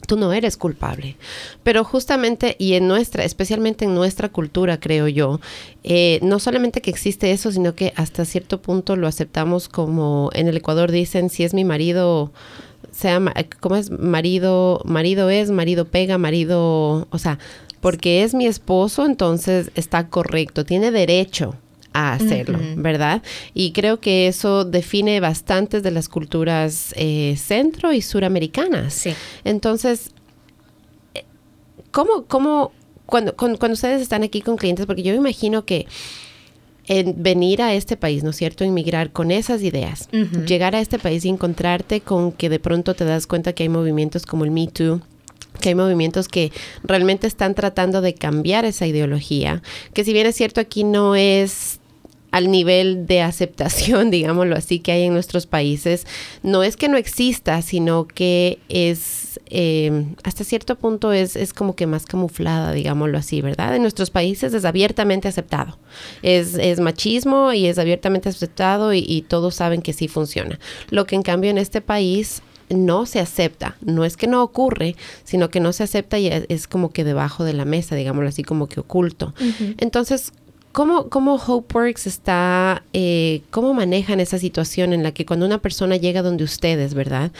tú 0.07 0.17
no 0.17 0.33
eres 0.33 0.57
culpable. 0.57 1.17
Pero 1.63 1.83
justamente, 1.83 2.55
y 2.57 2.73
en 2.73 2.87
nuestra, 2.87 3.23
especialmente 3.23 3.85
en 3.85 3.93
nuestra 3.93 4.29
cultura, 4.29 4.79
creo 4.79 5.07
yo, 5.07 5.39
eh, 5.83 6.19
no 6.23 6.39
solamente 6.39 6.81
que 6.81 6.89
existe 6.89 7.31
eso, 7.31 7.51
sino 7.51 7.75
que 7.75 7.93
hasta 7.95 8.25
cierto 8.25 8.61
punto 8.61 8.95
lo 8.95 9.07
aceptamos 9.07 9.69
como 9.69 10.29
en 10.33 10.47
el 10.47 10.57
Ecuador 10.57 10.91
dicen, 10.91 11.29
si 11.29 11.43
es 11.43 11.53
mi 11.53 11.63
marido, 11.63 12.31
sea, 12.99 13.19
ma- 13.19 13.33
¿cómo 13.59 13.75
es? 13.75 13.89
Marido, 13.91 14.81
marido 14.85 15.29
es, 15.29 15.49
marido 15.51 15.85
pega, 15.85 16.17
marido, 16.17 17.07
o 17.09 17.17
sea, 17.17 17.39
porque 17.81 18.23
es 18.23 18.33
mi 18.33 18.45
esposo, 18.45 19.05
entonces 19.05 19.71
está 19.75 20.07
correcto, 20.09 20.65
tiene 20.65 20.91
derecho 20.91 21.55
a 21.93 22.13
hacerlo, 22.13 22.59
¿verdad? 22.75 23.23
Y 23.53 23.71
creo 23.71 23.99
que 23.99 24.27
eso 24.27 24.63
define 24.63 25.19
bastantes 25.21 25.81
de 25.81 25.89
las 25.91 26.07
culturas 26.07 26.93
eh, 26.97 27.35
centro 27.37 27.91
y 27.93 28.01
suramericanas. 28.01 28.93
Sí. 28.93 29.13
Entonces, 29.43 30.11
eh, 31.15 31.23
¿cómo, 31.91 32.25
cómo 32.27 32.71
cuando, 33.07 33.35
cuando, 33.35 33.57
cuando 33.57 33.73
ustedes 33.73 34.01
están 34.01 34.21
aquí 34.23 34.41
con 34.41 34.55
clientes, 34.57 34.85
porque 34.85 35.01
yo 35.01 35.11
me 35.13 35.17
imagino 35.17 35.65
que 35.65 35.87
en 36.89 37.21
venir 37.21 37.61
a 37.61 37.73
este 37.73 37.95
país, 37.95 38.23
¿no 38.23 38.31
es 38.31 38.35
cierto? 38.35 38.65
Inmigrar 38.65 39.11
con 39.11 39.29
esas 39.29 39.61
ideas, 39.61 40.09
llegar 40.45 40.75
a 40.75 40.81
este 40.81 40.97
país 40.97 41.23
y 41.23 41.29
encontrarte 41.29 42.01
con 42.01 42.31
que 42.31 42.49
de 42.49 42.59
pronto 42.59 42.95
te 42.95 43.05
das 43.05 43.27
cuenta 43.27 43.53
que 43.53 43.63
hay 43.63 43.69
movimientos 43.69 44.25
como 44.25 44.43
el 44.43 44.49
Me 44.49 44.67
Too, 44.67 44.99
que 45.61 45.69
hay 45.69 45.75
movimientos 45.75 46.27
que 46.27 46.51
realmente 46.83 47.27
están 47.27 47.53
tratando 47.53 48.01
de 48.01 48.15
cambiar 48.15 48.65
esa 48.65 48.87
ideología, 48.87 49.61
que 49.93 50.03
si 50.03 50.13
bien 50.13 50.25
es 50.25 50.35
cierto 50.35 50.59
aquí 50.59 50.83
no 50.83 51.15
es 51.15 51.78
al 52.31 52.51
nivel 52.51 53.07
de 53.07 53.21
aceptación, 53.21 54.11
digámoslo 54.11 54.55
así, 54.55 54.79
que 54.79 54.91
hay 54.91 55.03
en 55.03 55.13
nuestros 55.13 55.45
países, 55.45 56.05
no 56.43 56.63
es 56.63 56.77
que 56.77 56.87
no 56.87 56.97
exista, 56.97 57.61
sino 57.61 58.07
que 58.07 58.59
es, 58.69 59.39
eh, 59.47 60.05
hasta 60.23 60.43
cierto 60.43 60.75
punto 60.75 61.11
es, 61.11 61.35
es 61.35 61.53
como 61.53 61.75
que 61.75 61.87
más 61.87 62.05
camuflada, 62.05 62.71
digámoslo 62.71 63.17
así, 63.17 63.41
¿verdad? 63.41 63.75
En 63.75 63.81
nuestros 63.81 64.09
países 64.09 64.53
es 64.53 64.65
abiertamente 64.65 65.27
aceptado. 65.27 65.77
Es, 66.21 66.55
es 66.55 66.79
machismo 66.79 67.53
y 67.53 67.65
es 67.65 67.77
abiertamente 67.77 68.29
aceptado 68.29 68.93
y, 68.93 69.03
y 69.07 69.23
todos 69.23 69.55
saben 69.55 69.81
que 69.81 69.93
sí 69.93 70.07
funciona. 70.07 70.59
Lo 70.89 71.05
que 71.05 71.15
en 71.15 71.23
cambio 71.23 71.49
en 71.49 71.57
este 71.57 71.81
país 71.81 72.41
no 72.69 73.05
se 73.05 73.19
acepta. 73.19 73.75
No 73.81 74.05
es 74.05 74.17
que 74.17 74.27
no 74.27 74.43
ocurre, 74.43 74.95
sino 75.23 75.49
que 75.49 75.59
no 75.59 75.73
se 75.73 75.83
acepta 75.83 76.19
y 76.19 76.27
es, 76.27 76.67
como 76.67 76.91
que 76.91 77.03
debajo 77.03 77.43
de 77.43 77.53
la 77.53 77.65
mesa, 77.65 77.95
digámoslo 77.95 78.29
así, 78.29 78.43
como 78.43 78.67
que 78.67 78.79
oculto. 78.79 79.33
Entonces, 79.77 80.33
¿Cómo, 80.71 81.09
¿Cómo 81.09 81.35
HopeWorks 81.35 82.05
está, 82.05 82.83
eh, 82.93 83.41
cómo 83.49 83.73
manejan 83.73 84.19
esa 84.19 84.37
situación 84.37 84.93
en 84.93 85.01
la 85.01 85.11
que 85.11 85.25
cuando 85.25 85.45
una 85.45 85.61
persona 85.61 85.97
llega 85.97 86.21
donde 86.21 86.43
ustedes, 86.43 86.93
¿verdad? 86.93 87.31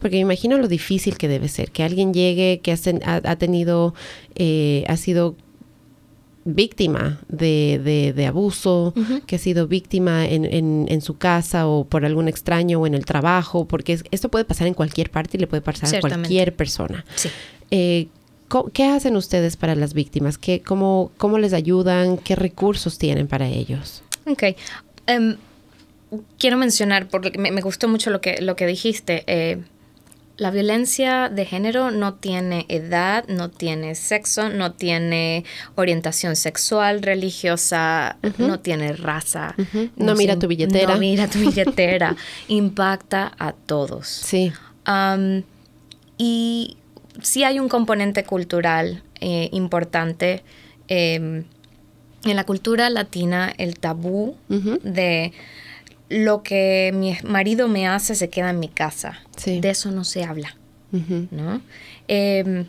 Porque 0.00 0.16
me 0.16 0.22
imagino 0.22 0.58
lo 0.58 0.66
difícil 0.66 1.16
que 1.16 1.28
debe 1.28 1.48
ser, 1.48 1.70
que 1.70 1.84
alguien 1.84 2.12
llegue, 2.12 2.60
que 2.60 2.72
ha, 2.72 3.36
tenido, 3.36 3.94
eh, 4.34 4.84
ha 4.88 4.96
sido 4.96 5.36
víctima 6.44 7.20
de, 7.28 8.12
de, 8.14 8.26
abuso, 8.26 8.94
que 9.26 9.36
ha 9.36 9.38
sido 9.38 9.68
víctima 9.68 10.26
en, 10.26 10.44
en, 10.88 11.00
su 11.02 11.16
casa 11.16 11.68
o 11.68 11.84
por 11.84 12.04
algún 12.04 12.26
extraño 12.26 12.80
o 12.80 12.86
en 12.86 12.94
el 12.94 13.04
trabajo, 13.04 13.66
porque 13.66 14.00
esto 14.10 14.28
puede 14.28 14.44
pasar 14.44 14.66
en 14.66 14.74
cualquier 14.74 15.10
parte 15.10 15.36
y 15.36 15.40
le 15.40 15.46
puede 15.46 15.62
pasar 15.62 15.94
a 15.94 16.00
cualquier 16.00 16.56
persona. 16.56 17.04
Sí. 17.14 17.28
Eh, 17.70 18.08
¿Qué 18.72 18.84
hacen 18.84 19.16
ustedes 19.16 19.56
para 19.56 19.74
las 19.74 19.94
víctimas? 19.94 20.38
¿Qué, 20.38 20.60
cómo, 20.60 21.10
¿Cómo 21.16 21.38
les 21.38 21.52
ayudan? 21.52 22.18
¿Qué 22.18 22.36
recursos 22.36 22.98
tienen 22.98 23.28
para 23.28 23.46
ellos? 23.48 24.02
Ok. 24.26 24.42
Em, 25.06 25.36
quiero 26.38 26.56
mencionar, 26.56 27.08
porque 27.08 27.38
me, 27.38 27.60
gustó 27.60 27.88
mucho 27.88 28.10
lo 28.10 28.20
que, 28.20 28.40
lo 28.42 28.56
que 28.56 28.66
dijiste. 28.66 29.24
Eh, 29.26 29.58
la 30.36 30.50
violencia 30.50 31.28
de 31.28 31.44
género 31.44 31.90
no 31.90 32.14
tiene 32.14 32.66
edad, 32.68 33.26
no 33.28 33.50
tiene 33.50 33.94
sexo, 33.94 34.48
no 34.48 34.72
tiene 34.72 35.44
orientación 35.74 36.36
sexual, 36.36 37.02
religiosa, 37.02 38.16
no 38.38 38.58
tiene 38.60 38.92
raza. 38.94 39.54
No, 39.96 40.14
mira 40.14 40.38
tu 40.38 40.48
billetera. 40.48 40.94
No 40.94 41.00
mira 41.00 41.28
tu 41.28 41.38
billetera. 41.38 42.16
Impacta 42.48 43.32
a 43.38 43.52
todos. 43.52 44.08
Sí. 44.08 44.52
y 46.18 46.76
sí 47.20 47.44
hay 47.44 47.58
un 47.58 47.68
componente 47.68 48.24
cultural 48.24 49.02
eh, 49.20 49.48
importante. 49.52 50.42
Em, 50.88 51.44
en 52.24 52.36
la 52.36 52.44
cultura 52.44 52.88
latina, 52.90 53.52
el 53.58 53.78
tabú 53.78 54.36
de 54.48 55.32
lo 56.08 56.42
que 56.42 56.92
mi 56.94 57.16
marido 57.24 57.68
me 57.68 57.88
hace 57.88 58.14
se 58.14 58.30
queda 58.30 58.50
en 58.50 58.60
mi 58.60 58.68
casa. 58.68 59.20
De 59.44 59.70
eso 59.70 59.90
no 59.90 60.04
se 60.04 60.24
habla. 60.24 60.56
¿no? 60.92 61.62
Em, 62.06 62.66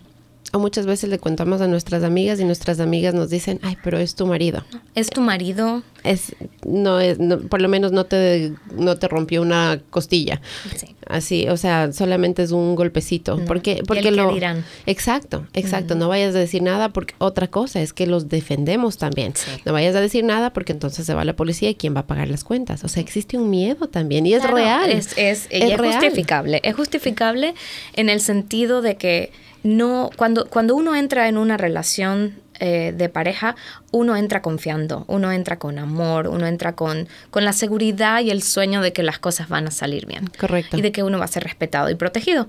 o 0.54 0.60
muchas 0.60 0.86
veces 0.86 1.10
le 1.10 1.18
contamos 1.18 1.62
a 1.62 1.68
nuestras 1.68 2.04
amigas 2.04 2.39
y 2.39 2.46
nuestras 2.46 2.80
amigas 2.80 3.16
nos 3.16 3.32
dicen, 3.32 3.60
ay, 3.63 3.76
pero 3.84 3.98
es 3.98 4.13
tu 4.13 4.28
marido. 4.28 4.63
Es 4.94 5.10
tu 5.10 5.20
marido. 5.20 5.82
Es, 6.04 6.36
no 6.63 7.00
es, 7.00 7.18
por 7.50 7.60
lo 7.60 7.68
menos 7.68 7.92
no 7.92 8.06
te, 8.06 8.54
no 8.78 8.96
te 8.98 9.08
rompió 9.08 9.42
una 9.42 9.82
costilla. 9.89 10.42
Sí. 10.76 10.96
Así, 11.08 11.48
o 11.48 11.58
sea, 11.58 11.92
solamente 11.92 12.44
es 12.44 12.52
un 12.52 12.76
golpecito. 12.76 13.42
Porque, 13.48 13.82
porque 13.88 14.12
lo 14.12 14.32
dirán? 14.32 14.63
Exacto, 14.86 15.48
exacto. 15.54 15.96
No 15.96 16.08
vayas 16.08 16.36
a 16.36 16.39
decir 16.39 16.62
nada 16.62 16.89
porque 16.89 17.16
otra 17.18 17.48
cosa 17.48 17.82
es 17.82 17.92
que 17.92 18.06
los 18.06 18.30
defendemos 18.30 19.00
también. 19.00 19.34
No 19.66 19.74
vayas 19.74 19.96
a 19.96 20.02
decir 20.02 20.24
nada 20.24 20.54
porque 20.54 20.72
entonces 20.72 21.06
se 21.06 21.16
va 21.16 21.26
la 21.26 21.36
policía 21.36 21.72
y 21.72 21.76
quién 21.76 21.96
va 21.96 22.02
a 22.02 22.08
pagar 22.08 22.28
las 22.28 22.44
cuentas. 22.44 22.84
O 22.84 22.89
sea, 22.89 23.02
existe 23.02 23.38
un 23.38 23.50
miedo 23.50 23.88
también 23.88 24.28
y 24.28 24.36
es 24.36 24.44
real. 24.44 24.92
Es, 24.92 25.18
es, 25.18 25.48
es, 25.50 25.80
justificable. 25.80 26.62
Es 26.63 26.76
justificable 26.76 27.56
en 27.96 28.10
el 28.10 28.22
sentido 28.22 28.84
de 28.84 28.98
que 28.98 29.32
no, 29.63 30.10
cuando, 30.17 30.47
cuando 30.49 30.76
uno 30.76 30.95
entra 30.95 31.30
en 31.30 31.38
una 31.38 31.58
relación 31.58 32.36
eh, 32.60 32.93
de 32.95 33.10
pareja, 33.10 33.56
uno 33.91 34.15
entra 34.15 34.41
confiando, 34.41 35.06
uno 35.08 35.32
entra 35.32 35.58
con 35.58 35.80
amor, 35.80 36.28
uno 36.28 36.45
entra 36.45 36.76
con, 36.76 37.08
con 37.32 37.45
la 37.45 37.54
seguridad 37.54 38.21
y 38.21 38.30
el 38.30 38.43
sueño 38.43 38.82
de 38.82 38.93
que 38.93 39.04
las 39.04 39.19
cosas 39.19 39.47
van 39.47 39.67
a 39.67 39.71
salir 39.71 40.06
bien. 40.06 40.30
Correcto. 40.38 40.78
Y 40.78 40.82
de 40.82 40.91
que 40.91 41.02
uno 41.02 41.17
va 41.17 41.26
a 41.26 41.30
ser 41.30 41.43
respetado 41.43 41.89
y 41.89 41.95
protegido. 41.95 42.47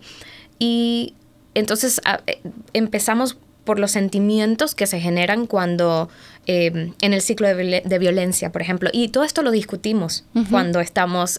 Y 0.59 1.15
entonces 1.55 2.01
eh, 2.27 2.41
empezamos 2.73 3.39
por 3.65 3.79
los 3.79 3.93
sentimientos 3.93 4.75
que 4.75 4.87
se 4.87 5.01
generan 5.01 5.47
cuando 5.47 6.11
eh, 6.47 6.93
en 7.01 7.15
el 7.15 7.23
ciclo 7.23 7.49
de, 7.49 7.99
violencia, 7.99 8.53
por 8.53 8.61
ejemplo. 8.61 8.91
Y 8.93 9.09
todo 9.09 9.25
esto 9.25 9.43
lo 9.43 9.53
discutimos 9.53 10.25
cuando 10.51 10.81
estamos 10.81 11.39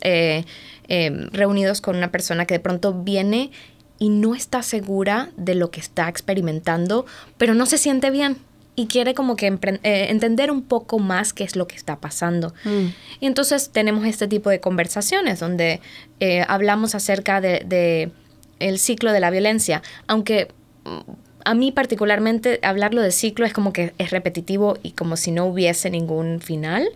reunidos 1.31 1.81
con 1.81 1.97
una 1.97 2.11
persona 2.11 2.45
que 2.45 2.55
de 2.55 2.59
pronto 2.61 2.93
viene 2.93 3.51
y 3.99 4.09
no 4.09 4.35
está 4.35 4.61
segura 4.61 5.29
de 5.37 5.55
lo 5.55 5.71
que 5.71 5.79
está 5.79 6.09
experimentando, 6.09 7.05
pero 7.37 7.53
no 7.53 7.65
se 7.65 7.77
siente 7.77 8.11
bien 8.11 8.37
y 8.75 8.87
quiere 8.87 9.13
como 9.13 9.35
que 9.35 9.47
eh, 9.47 10.07
entender 10.09 10.51
un 10.51 10.61
poco 10.61 10.99
más 10.99 11.33
qué 11.33 11.43
es 11.43 11.55
lo 11.55 11.67
que 11.67 11.75
está 11.75 11.97
pasando. 11.97 12.53
Mm. 12.65 12.87
Y 13.21 13.25
entonces 13.25 13.69
tenemos 13.71 14.05
este 14.05 14.27
tipo 14.27 14.49
de 14.49 14.59
conversaciones 14.59 15.39
donde 15.39 15.79
eh, 16.19 16.43
hablamos 16.47 16.93
acerca 16.93 17.41
de, 17.41 18.11
el 18.59 18.79
ciclo 18.79 19.11
de 19.11 19.19
la 19.19 19.29
violencia, 19.29 19.81
aunque 20.07 20.49
mm, 20.83 21.11
a 21.45 21.53
mí 21.53 21.71
particularmente 21.71 22.59
hablarlo 22.63 23.01
de 23.01 23.11
ciclo 23.11 23.45
es 23.45 23.53
como 23.53 23.71
que 23.71 23.93
es 23.97 24.09
repetitivo 24.09 24.77
y 24.81 24.91
como 24.91 25.15
si 25.15 25.31
no 25.31 25.45
hubiese 25.45 25.91
ningún 25.91 26.41
final, 26.41 26.89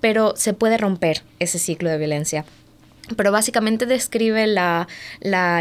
pero 0.00 0.34
se 0.36 0.52
puede 0.52 0.78
romper 0.78 1.22
ese 1.38 1.60
ciclo 1.60 1.90
de 1.90 1.98
violencia. 1.98 2.44
Pero 3.16 3.32
básicamente 3.32 3.86
describe 3.86 4.46
la, 4.46 4.86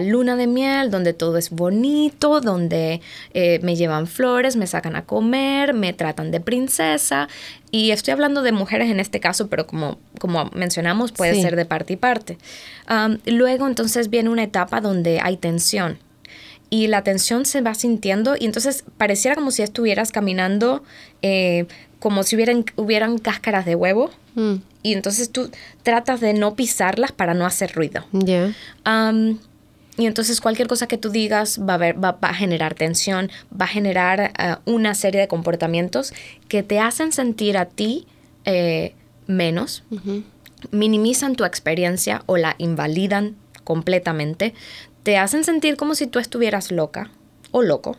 luna 0.02 0.36
de 0.36 0.48
miel, 0.48 0.92
donde 0.92 1.14
todo 1.14 1.38
es 1.38 1.50
bonito, 1.50 2.42
donde 2.42 3.02
eh, 3.34 3.60
me 3.64 3.76
llevan 3.76 4.08
flores, 4.08 4.56
me 4.56 4.68
sacan 4.68 4.96
a 4.96 5.06
comer, 5.06 5.74
me 5.74 5.94
tratan 5.94 6.32
de 6.32 6.40
princesa. 6.40 7.28
Y 7.72 7.92
estoy 7.92 8.14
hablando 8.14 8.44
de 8.44 8.52
mujeres 8.52 8.90
en 8.90 9.00
este 9.00 9.20
caso, 9.20 9.48
pero 9.48 9.68
como, 9.68 9.98
como 10.20 10.46
mencionamos, 10.54 11.12
puede 11.12 11.42
ser 11.42 11.56
de 11.56 11.66
parte 11.66 11.94
y 11.94 11.98
parte. 11.98 12.38
luego 13.26 13.68
entonces 13.68 14.10
viene 14.10 14.30
una 14.30 14.44
etapa 14.44 14.80
donde 14.80 15.20
hay 15.22 15.38
tensión. 15.38 15.98
Y 16.70 16.88
la 16.88 17.04
tensión 17.04 17.46
se 17.46 17.62
va 17.62 17.76
sintiendo 17.76 18.36
y 18.40 18.46
entonces 18.46 18.84
pareciera 18.98 19.36
como 19.36 19.52
si 19.52 19.62
estuvieras 19.62 20.12
caminando 20.12 20.84
eh, 21.22 21.68
como 22.00 22.24
si 22.24 22.36
hubieran, 22.36 22.66
hubieran 22.76 23.18
cáscaras 23.18 23.66
de 23.66 23.76
huevo. 23.76 24.10
Mm. 24.36 24.56
Y 24.84 24.94
entonces 24.94 25.32
tú 25.32 25.50
tratas 25.82 26.20
de 26.20 26.34
no 26.34 26.56
pisarlas 26.56 27.12
para 27.12 27.34
no 27.34 27.46
hacer 27.46 27.74
ruido. 27.74 28.06
y 29.96 30.08
entonces 30.08 30.42
cualquier 30.42 30.68
cosa 30.68 30.88
que 30.88 30.98
tú 30.98 31.10
digas 31.10 31.60
va 31.60 31.76
a, 31.76 31.94
va, 31.94 32.18
a 32.22 32.34
generar 32.34 32.74
tensión, 32.74 33.30
va 33.50 33.66
a 33.66 33.68
generar 33.68 34.34
uh, 34.40 34.72
una 34.72 34.96
serie 34.96 35.22
de 35.22 35.28
comportamientos 35.28 36.14
que 36.48 36.64
te 36.64 36.80
hacen 36.80 37.12
sentir 37.12 37.58
a 37.58 37.66
ti 37.66 38.08
eh, 38.46 38.96
menos, 39.28 39.84
minimizan 40.72 41.36
tu 41.36 41.46
experiencia 41.46 42.24
o 42.26 42.38
la 42.38 42.56
invalidan 42.58 43.36
completamente, 43.64 44.54
te 45.04 45.18
hacen 45.18 45.44
sentir 45.44 45.78
como 45.78 45.96
si 45.96 46.08
tú 46.08 46.20
estuvieras 46.20 46.72
loca 46.72 47.12
o 47.52 47.62
loco, 47.62 47.98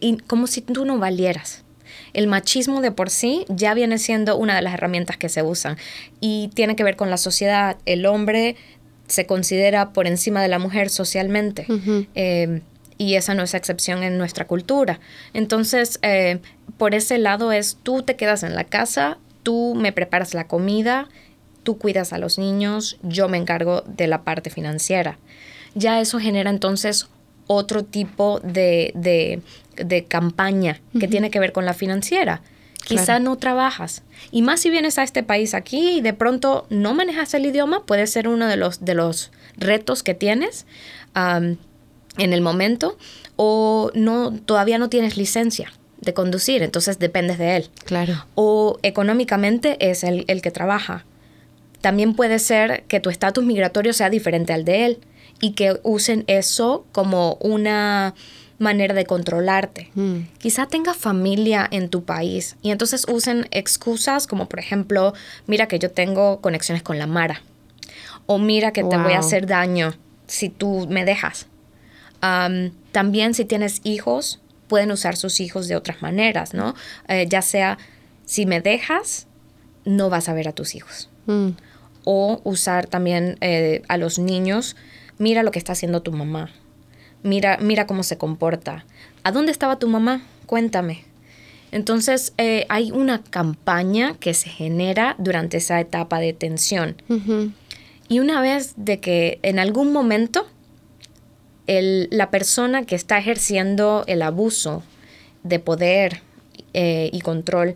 y 0.00 0.16
como 0.18 0.46
si 0.46 0.60
tú 0.62 0.84
no 0.84 0.98
valieras 0.98 1.65
el 2.12 2.26
machismo 2.26 2.80
de 2.80 2.92
por 2.92 3.10
sí 3.10 3.44
ya 3.48 3.74
viene 3.74 3.98
siendo 3.98 4.36
una 4.36 4.56
de 4.56 4.62
las 4.62 4.74
herramientas 4.74 5.16
que 5.16 5.28
se 5.28 5.42
usan 5.42 5.76
y 6.20 6.50
tiene 6.54 6.76
que 6.76 6.84
ver 6.84 6.96
con 6.96 7.10
la 7.10 7.16
sociedad. 7.16 7.76
El 7.86 8.06
hombre 8.06 8.56
se 9.06 9.26
considera 9.26 9.92
por 9.92 10.06
encima 10.06 10.42
de 10.42 10.48
la 10.48 10.58
mujer 10.58 10.90
socialmente. 10.90 11.66
Eh, 12.14 12.62
y 12.98 13.14
esa 13.14 13.34
no 13.34 13.42
es 13.42 13.54
excepción 13.54 14.02
en 14.02 14.18
nuestra 14.18 14.46
cultura. 14.46 15.00
Entonces, 15.34 15.98
eh, 16.02 16.38
por 16.78 16.94
ese 16.94 17.18
lado 17.18 17.52
es 17.52 17.76
tú 17.82 18.02
te 18.02 18.16
quedas 18.16 18.42
en 18.42 18.54
la 18.54 18.64
casa, 18.64 19.18
tú 19.42 19.74
me 19.76 19.92
preparas 19.92 20.34
la 20.34 20.46
comida, 20.46 21.08
tú 21.62 21.78
cuidas 21.78 22.12
a 22.12 22.18
los 22.18 22.38
niños, 22.38 22.98
yo 23.02 23.28
me 23.28 23.36
encargo 23.36 23.82
de 23.82 24.06
la 24.06 24.22
parte 24.22 24.50
financiera. 24.50 25.18
Ya 25.74 26.00
eso 26.00 26.18
genera 26.18 26.48
entonces 26.48 27.08
otro 27.46 27.84
tipo 27.84 28.40
de, 28.40 28.92
de 28.94 29.40
campaña 30.08 30.80
que 30.98 31.08
tiene 31.08 31.30
que 31.30 31.40
ver 31.40 31.52
con 31.52 31.64
la 31.64 31.74
financiera. 31.74 32.42
Quizá 32.84 33.18
no 33.18 33.36
trabajas. 33.36 34.02
Y 34.30 34.42
más 34.42 34.60
si 34.60 34.70
vienes 34.70 34.98
a 34.98 35.02
este 35.02 35.22
país 35.24 35.54
aquí 35.54 35.98
y 35.98 36.00
de 36.00 36.12
pronto 36.12 36.66
no 36.70 36.94
manejas 36.94 37.34
el 37.34 37.44
idioma, 37.44 37.84
puede 37.84 38.06
ser 38.06 38.28
uno 38.28 38.46
de 38.46 38.56
los, 38.56 38.84
de 38.84 38.94
los 38.94 39.32
retos 39.56 40.02
que 40.02 40.14
tienes 40.14 40.66
en 41.14 41.58
el 42.16 42.40
momento. 42.40 42.96
O 43.34 43.90
no, 43.94 44.32
todavía 44.32 44.78
no 44.78 44.88
tienes 44.88 45.16
licencia 45.16 45.72
de 46.00 46.14
conducir, 46.14 46.62
entonces 46.62 46.98
dependes 46.98 47.38
de 47.38 47.56
él. 47.56 47.70
Claro. 47.84 48.24
O 48.34 48.78
económicamente 48.82 49.76
es 49.90 50.04
el, 50.04 50.24
el 50.28 50.40
que 50.40 50.50
trabaja. 50.50 51.04
También 51.80 52.14
puede 52.14 52.38
ser 52.38 52.84
que 52.84 53.00
tu 53.00 53.10
estatus 53.10 53.44
migratorio 53.44 53.92
sea 53.92 54.10
diferente 54.10 54.52
al 54.52 54.64
de 54.64 54.86
él 54.86 54.98
y 55.40 55.52
que 55.52 55.78
usen 55.82 56.24
eso 56.26 56.86
como 56.92 57.34
una 57.40 58.14
manera 58.58 58.94
de 58.94 59.04
controlarte. 59.04 59.90
Quizá 60.38 60.66
tenga 60.66 60.94
familia 60.94 61.68
en 61.70 61.88
tu 61.88 62.04
país 62.04 62.56
y 62.62 62.70
entonces 62.70 63.06
usen 63.08 63.48
excusas 63.50 64.26
como 64.26 64.48
por 64.48 64.58
ejemplo, 64.58 65.14
mira 65.46 65.68
que 65.68 65.78
yo 65.78 65.90
tengo 65.90 66.40
conexiones 66.40 66.82
con 66.82 66.98
la 66.98 67.06
Mara 67.06 67.42
o 68.26 68.38
mira 68.38 68.72
que 68.72 68.82
te 68.82 68.96
voy 68.96 69.12
a 69.12 69.20
hacer 69.20 69.46
daño 69.46 69.94
si 70.26 70.48
tú 70.48 70.86
me 70.88 71.04
dejas. 71.04 71.46
también 72.92 73.34
si 73.34 73.44
tienes 73.44 73.80
hijos, 73.84 74.40
pueden 74.68 74.90
usar 74.90 75.16
sus 75.16 75.40
hijos 75.40 75.68
de 75.68 75.76
otras 75.76 76.02
maneras, 76.02 76.54
¿no? 76.54 76.74
Eh, 77.08 77.26
ya 77.28 77.42
sea, 77.42 77.78
si 78.24 78.46
me 78.46 78.60
dejas, 78.60 79.26
no 79.84 80.10
vas 80.10 80.28
a 80.28 80.34
ver 80.34 80.48
a 80.48 80.52
tus 80.52 80.74
hijos. 80.74 81.08
Mm. 81.26 81.50
O 82.04 82.40
usar 82.42 82.86
también 82.86 83.36
eh, 83.40 83.82
a 83.88 83.96
los 83.96 84.18
niños, 84.18 84.76
mira 85.18 85.42
lo 85.42 85.50
que 85.50 85.58
está 85.58 85.72
haciendo 85.72 86.02
tu 86.02 86.10
mamá, 86.12 86.50
mira, 87.22 87.58
mira 87.60 87.86
cómo 87.86 88.02
se 88.02 88.18
comporta. 88.18 88.84
¿A 89.22 89.32
dónde 89.32 89.52
estaba 89.52 89.78
tu 89.78 89.88
mamá? 89.88 90.22
Cuéntame. 90.46 91.04
Entonces 91.72 92.32
eh, 92.38 92.64
hay 92.68 92.90
una 92.90 93.22
campaña 93.22 94.14
que 94.18 94.34
se 94.34 94.48
genera 94.48 95.16
durante 95.18 95.56
esa 95.58 95.80
etapa 95.80 96.20
de 96.20 96.32
tensión. 96.32 96.96
Y 98.08 98.20
una 98.20 98.40
vez 98.40 98.74
de 98.76 99.00
que 99.00 99.40
en 99.42 99.58
algún 99.58 99.92
momento 99.92 100.46
la 101.66 102.30
persona 102.30 102.84
que 102.84 102.94
está 102.94 103.18
ejerciendo 103.18 104.04
el 104.06 104.22
abuso 104.22 104.84
de 105.42 105.58
poder 105.58 106.22
eh, 106.72 107.10
y 107.12 107.20
control 107.20 107.74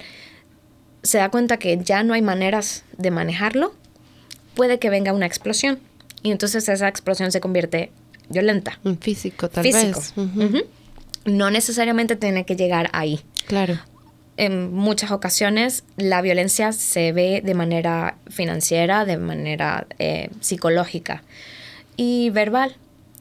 se 1.02 1.18
da 1.18 1.28
cuenta 1.30 1.56
que 1.56 1.78
ya 1.78 2.02
no 2.02 2.14
hay 2.14 2.22
maneras 2.22 2.84
de 2.96 3.10
manejarlo, 3.10 3.74
puede 4.54 4.78
que 4.78 4.90
venga 4.90 5.12
una 5.12 5.26
explosión. 5.26 5.80
Y 6.22 6.30
entonces 6.30 6.68
esa 6.68 6.88
explosión 6.88 7.32
se 7.32 7.40
convierte 7.40 7.90
violenta. 8.30 8.78
Físico, 9.00 9.48
tal 9.48 9.64
vez. 9.64 10.14
No 11.26 11.50
necesariamente 11.50 12.16
tiene 12.16 12.46
que 12.46 12.56
llegar 12.56 12.88
ahí. 12.92 13.20
Claro. 13.46 13.78
En 14.36 14.72
muchas 14.72 15.10
ocasiones 15.10 15.84
la 15.96 16.22
violencia 16.22 16.72
se 16.72 17.12
ve 17.12 17.42
de 17.44 17.54
manera 17.54 18.16
financiera, 18.28 19.04
de 19.04 19.18
manera 19.18 19.86
eh, 19.98 20.30
psicológica 20.40 21.22
y 21.96 22.30
verbal. 22.30 22.76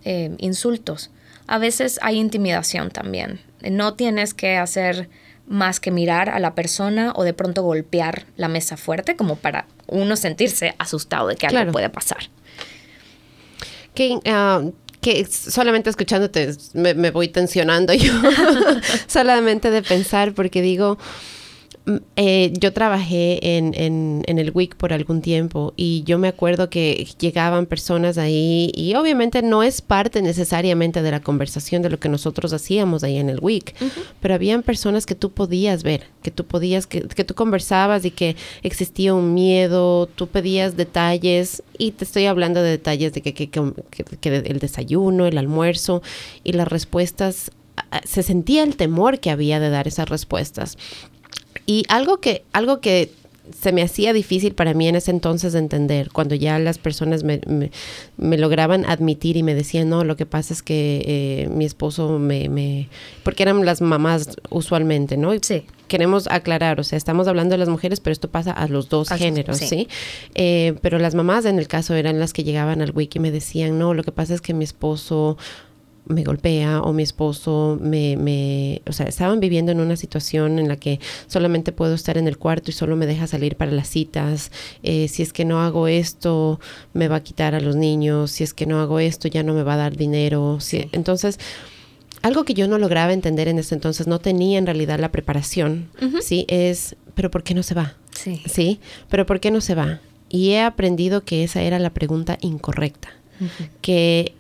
Eh, 0.06 0.34
insultos. 0.38 1.12
A 1.45 1.58
veces 1.58 2.00
hay 2.02 2.17
intimidación 2.17 2.89
también. 2.89 3.41
No 3.69 3.95
tienes 3.95 4.34
que 4.34 4.56
hacer 4.56 5.10
más 5.45 5.80
que 5.80 5.91
mirar 5.91 6.30
a 6.30 6.39
la 6.39 6.54
persona 6.54 7.12
o 7.15 7.24
de 7.24 7.34
pronto 7.34 7.63
golpear 7.63 8.28
la 8.38 8.48
mesa 8.48 8.78
fuerte 8.78 9.15
como 9.15 9.36
para 9.36 9.65
uno 9.88 10.15
sentirse 10.15 10.76
asustado 10.78 11.28
de 11.28 11.36
que 11.36 11.48
algo 11.48 11.72
puede 11.72 11.89
pasar. 11.89 12.30
Que, 13.95 14.19
ah, 14.28 14.62
que 15.02 15.26
solamente 15.26 15.90
escuchándote 15.90 16.56
me, 16.74 16.94
me 16.94 17.12
voy 17.12 17.28
tensionando 17.30 17.94
yo, 17.94 18.14
solamente 19.08 19.72
de 19.72 19.82
pensar, 19.82 20.34
porque 20.34 20.62
digo, 20.62 20.98
eh, 22.15 22.54
yo 22.60 22.73
trabajé 22.73 23.58
en, 23.58 23.73
en, 23.75 24.39
el 24.39 24.52
WIC 24.52 24.75
por 24.75 24.93
algún 24.93 25.21
tiempo 25.21 25.73
y 25.75 26.04
yo 26.04 26.17
me 26.17 26.28
acuerdo 26.28 26.69
que 26.69 27.08
llegaban 27.19 27.65
personas 27.65 28.17
ahí 28.17 28.71
y 28.75 28.95
obviamente 28.95 29.41
no 29.41 29.63
es 29.63 29.82
parte 29.82 30.21
necesariamente 30.21 31.02
de 31.02 31.12
la 31.12 31.19
conversación 31.21 31.82
de 31.82 31.89
lo 31.89 31.99
que 31.99 32.10
nosotros 32.10 32.54
hacíamos 32.54 33.04
ahí 33.04 33.17
en 33.17 33.30
el 33.30 33.39
WIC, 33.41 33.75
pero 34.21 34.34
habían 34.34 34.63
personas 34.63 35.06
que 35.06 35.15
tú 35.15 35.32
podías 35.32 35.84
ver, 35.84 36.04
que 36.21 36.32
tú 36.32 36.45
podías, 36.45 36.88
que, 36.88 37.02
que, 37.02 37.23
tú 37.23 37.34
conversabas 37.34 38.06
y 38.06 38.12
que 38.12 38.36
existía 38.63 39.13
un 39.13 39.34
miedo, 39.34 40.08
tú 40.08 40.28
pedías 40.28 40.78
detalles 40.78 41.63
y 41.78 41.91
te 41.91 42.04
estoy 42.06 42.25
hablando 42.25 42.62
de 42.62 42.71
detalles 42.71 43.13
de 43.13 43.21
que, 43.21 43.34
que, 43.34 43.49
que 43.49 44.36
el 44.36 44.60
desayuno, 44.60 45.25
el 45.25 45.38
almuerzo 45.38 46.02
y 46.43 46.54
las 46.54 46.67
respuestas 46.67 47.52
se 48.04 48.23
sentía 48.23 48.63
el 48.63 48.75
temor 48.75 49.19
que 49.19 49.30
había 49.30 49.60
de 49.60 49.69
dar 49.69 49.88
esas 49.88 50.10
respuestas. 50.10 50.78
Y 51.70 51.86
algo 51.88 52.20
que, 52.20 52.42
algo 52.52 52.82
que 52.82 53.12
se 53.56 53.72
me 53.72 53.84
hacía 53.84 54.12
difícil 54.12 54.56
para 54.56 54.74
mí 54.74 54.88
en 54.88 54.96
ese 54.96 55.12
entonces 55.12 55.54
de 55.54 55.60
entender, 55.60 56.10
cuando 56.12 56.34
ya 56.34 56.58
las 56.58 56.80
personas 56.80 57.24
me, 57.24 57.42
me, 58.18 58.38
lograban 58.40 58.90
admitir 58.90 59.38
y 59.38 59.44
me 59.44 59.54
decían, 59.54 59.88
no, 59.88 60.04
lo 60.04 60.16
que 60.16 60.26
pasa 60.26 60.52
es 60.52 60.64
que 60.64 61.04
eh, 61.06 61.50
mi 61.50 61.66
esposo 61.66 62.18
me, 62.18 62.50
me, 62.50 62.90
porque 63.22 63.44
eran 63.44 63.64
las 63.68 63.82
mamás 63.82 64.36
usualmente, 64.50 65.16
¿no? 65.16 65.32
Sí. 65.40 65.64
Queremos 65.88 66.26
aclarar, 66.26 66.80
o 66.80 66.84
sea, 66.84 66.98
estamos 66.98 67.28
hablando 67.28 67.54
de 67.54 67.60
las 67.60 67.70
mujeres, 67.70 68.00
pero 68.00 68.14
esto 68.14 68.30
pasa 68.30 68.52
a 68.52 68.68
los 68.68 68.90
dos 68.90 69.10
géneros, 69.10 69.58
¿sí? 69.58 69.88
Eh, 70.34 70.74
pero 70.82 70.98
las 70.98 71.14
mamás 71.14 71.46
en 71.46 71.60
el 71.60 71.68
caso 71.68 71.94
eran 71.94 72.20
las 72.20 72.34
que 72.34 72.44
llegaban 72.44 72.82
al 72.82 72.96
wiki 72.96 73.20
y 73.20 73.22
me 73.22 73.30
decían, 73.30 73.78
no, 73.78 73.94
lo 73.94 74.04
que 74.04 74.12
pasa 74.12 74.34
es 74.34 74.42
que 74.42 74.56
mi 74.56 74.64
esposo 74.64 75.38
me 76.06 76.24
golpea 76.24 76.82
o 76.82 76.94
mi 76.94 77.04
esposo 77.04 77.78
me, 77.80 78.18
me, 78.18 78.82
o 78.88 78.94
sea, 78.94 79.06
estaban 79.06 79.40
viviendo 79.40 79.72
en 79.72 79.80
una 79.80 79.96
situación 79.96 80.60
en 80.60 80.68
la 80.68 80.76
que 80.76 81.00
solamente 81.28 81.72
puedo 81.72 81.94
estar 81.94 82.18
en 82.18 82.28
el 82.28 82.38
cuarto 82.38 82.72
y 82.72 82.74
solo 82.74 82.96
me 82.96 83.06
deja 83.06 83.28
salir 83.28 83.56
para 83.56 83.72
las 83.72 83.90
citas. 83.90 84.52
Eh, 84.84 85.08
si 85.08 85.22
es 85.22 85.34
que 85.34 85.46
no 85.46 85.62
hago 85.62 85.88
esto, 85.88 86.60
me 86.94 87.08
va 87.08 87.18
a 87.18 87.24
quitar 87.24 87.56
a 87.56 87.60
los 87.60 87.76
niños. 87.76 88.32
Si 88.32 88.44
es 88.44 88.54
que 88.54 88.66
no 88.66 88.80
hago 88.80 89.00
esto, 89.00 89.28
ya 89.28 89.44
no 89.44 89.54
me 89.54 89.64
va 89.64 89.76
a 89.76 89.78
dar 89.78 89.98
dinero. 89.98 90.58
entonces, 90.92 91.40
algo 92.22 92.44
que 92.44 92.54
yo 92.54 92.68
no 92.68 92.78
lograba 92.78 93.14
entender 93.14 93.48
en 93.48 93.60
ese 93.60 93.76
entonces, 93.76 94.08
no 94.08 94.20
tenía 94.20 94.58
en 94.58 94.66
realidad 94.66 95.00
la 95.00 95.12
preparación, 95.12 95.90
¿sí? 96.22 96.46
Es, 96.50 96.96
pero 97.16 97.32
¿por 97.32 97.44
qué 97.44 97.54
no 97.54 97.64
se 97.64 97.76
va? 97.76 97.96
Sí. 98.12 98.42
¿Sí? 98.46 98.80
Pero 99.10 99.26
¿por 99.26 99.40
qué 99.40 99.52
no 99.52 99.62
se 99.62 99.76
va? 99.76 100.02
Y 100.30 100.50
he 100.50 100.62
aprendido 100.62 101.24
que 101.24 101.44
esa 101.44 101.62
era 101.62 101.80
la 101.80 101.92
pregunta 101.92 102.38
incorrecta. 102.42 103.10
Que 103.82 104.34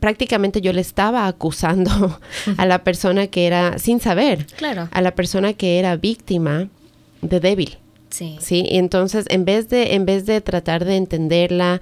prácticamente 0.00 0.60
yo 0.60 0.72
le 0.72 0.80
estaba 0.80 1.26
acusando 1.26 2.18
a 2.56 2.66
la 2.66 2.84
persona 2.84 3.26
que 3.26 3.46
era, 3.46 3.78
sin 3.78 4.00
saber, 4.00 4.46
claro. 4.56 4.88
a 4.90 5.02
la 5.02 5.14
persona 5.14 5.52
que 5.52 5.78
era 5.78 5.96
víctima 5.96 6.68
de 7.22 7.40
débil. 7.40 7.78
Sí. 8.10 8.36
Sí, 8.40 8.64
y 8.68 8.78
entonces 8.78 9.26
en 9.28 9.44
vez 9.44 9.68
de, 9.68 9.94
en 9.94 10.06
vez 10.06 10.24
de 10.24 10.40
tratar 10.40 10.84
de 10.84 10.96
entenderla 10.96 11.80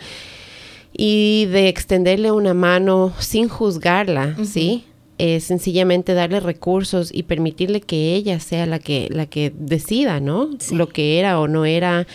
y 0.92 1.46
de 1.46 1.68
extenderle 1.68 2.33
una 2.33 2.55
mano 2.55 3.12
sin 3.18 3.48
juzgarla, 3.48 4.37
¿sí? 4.44 4.85
Eh, 5.18 5.40
sencillamente 5.40 6.14
darle 6.14 6.40
recursos 6.40 7.11
y 7.12 7.22
permitirle 7.22 7.81
que 7.81 8.14
ella 8.14 8.40
sea 8.40 8.66
la 8.66 8.79
que, 8.79 9.09
la 9.11 9.26
que 9.26 9.52
decida, 9.57 10.20
¿no? 10.20 10.50
Lo 10.72 10.88
que 10.88 11.18
era 11.18 11.38
o 11.38 11.48
no 11.48 11.64
era 11.64 12.07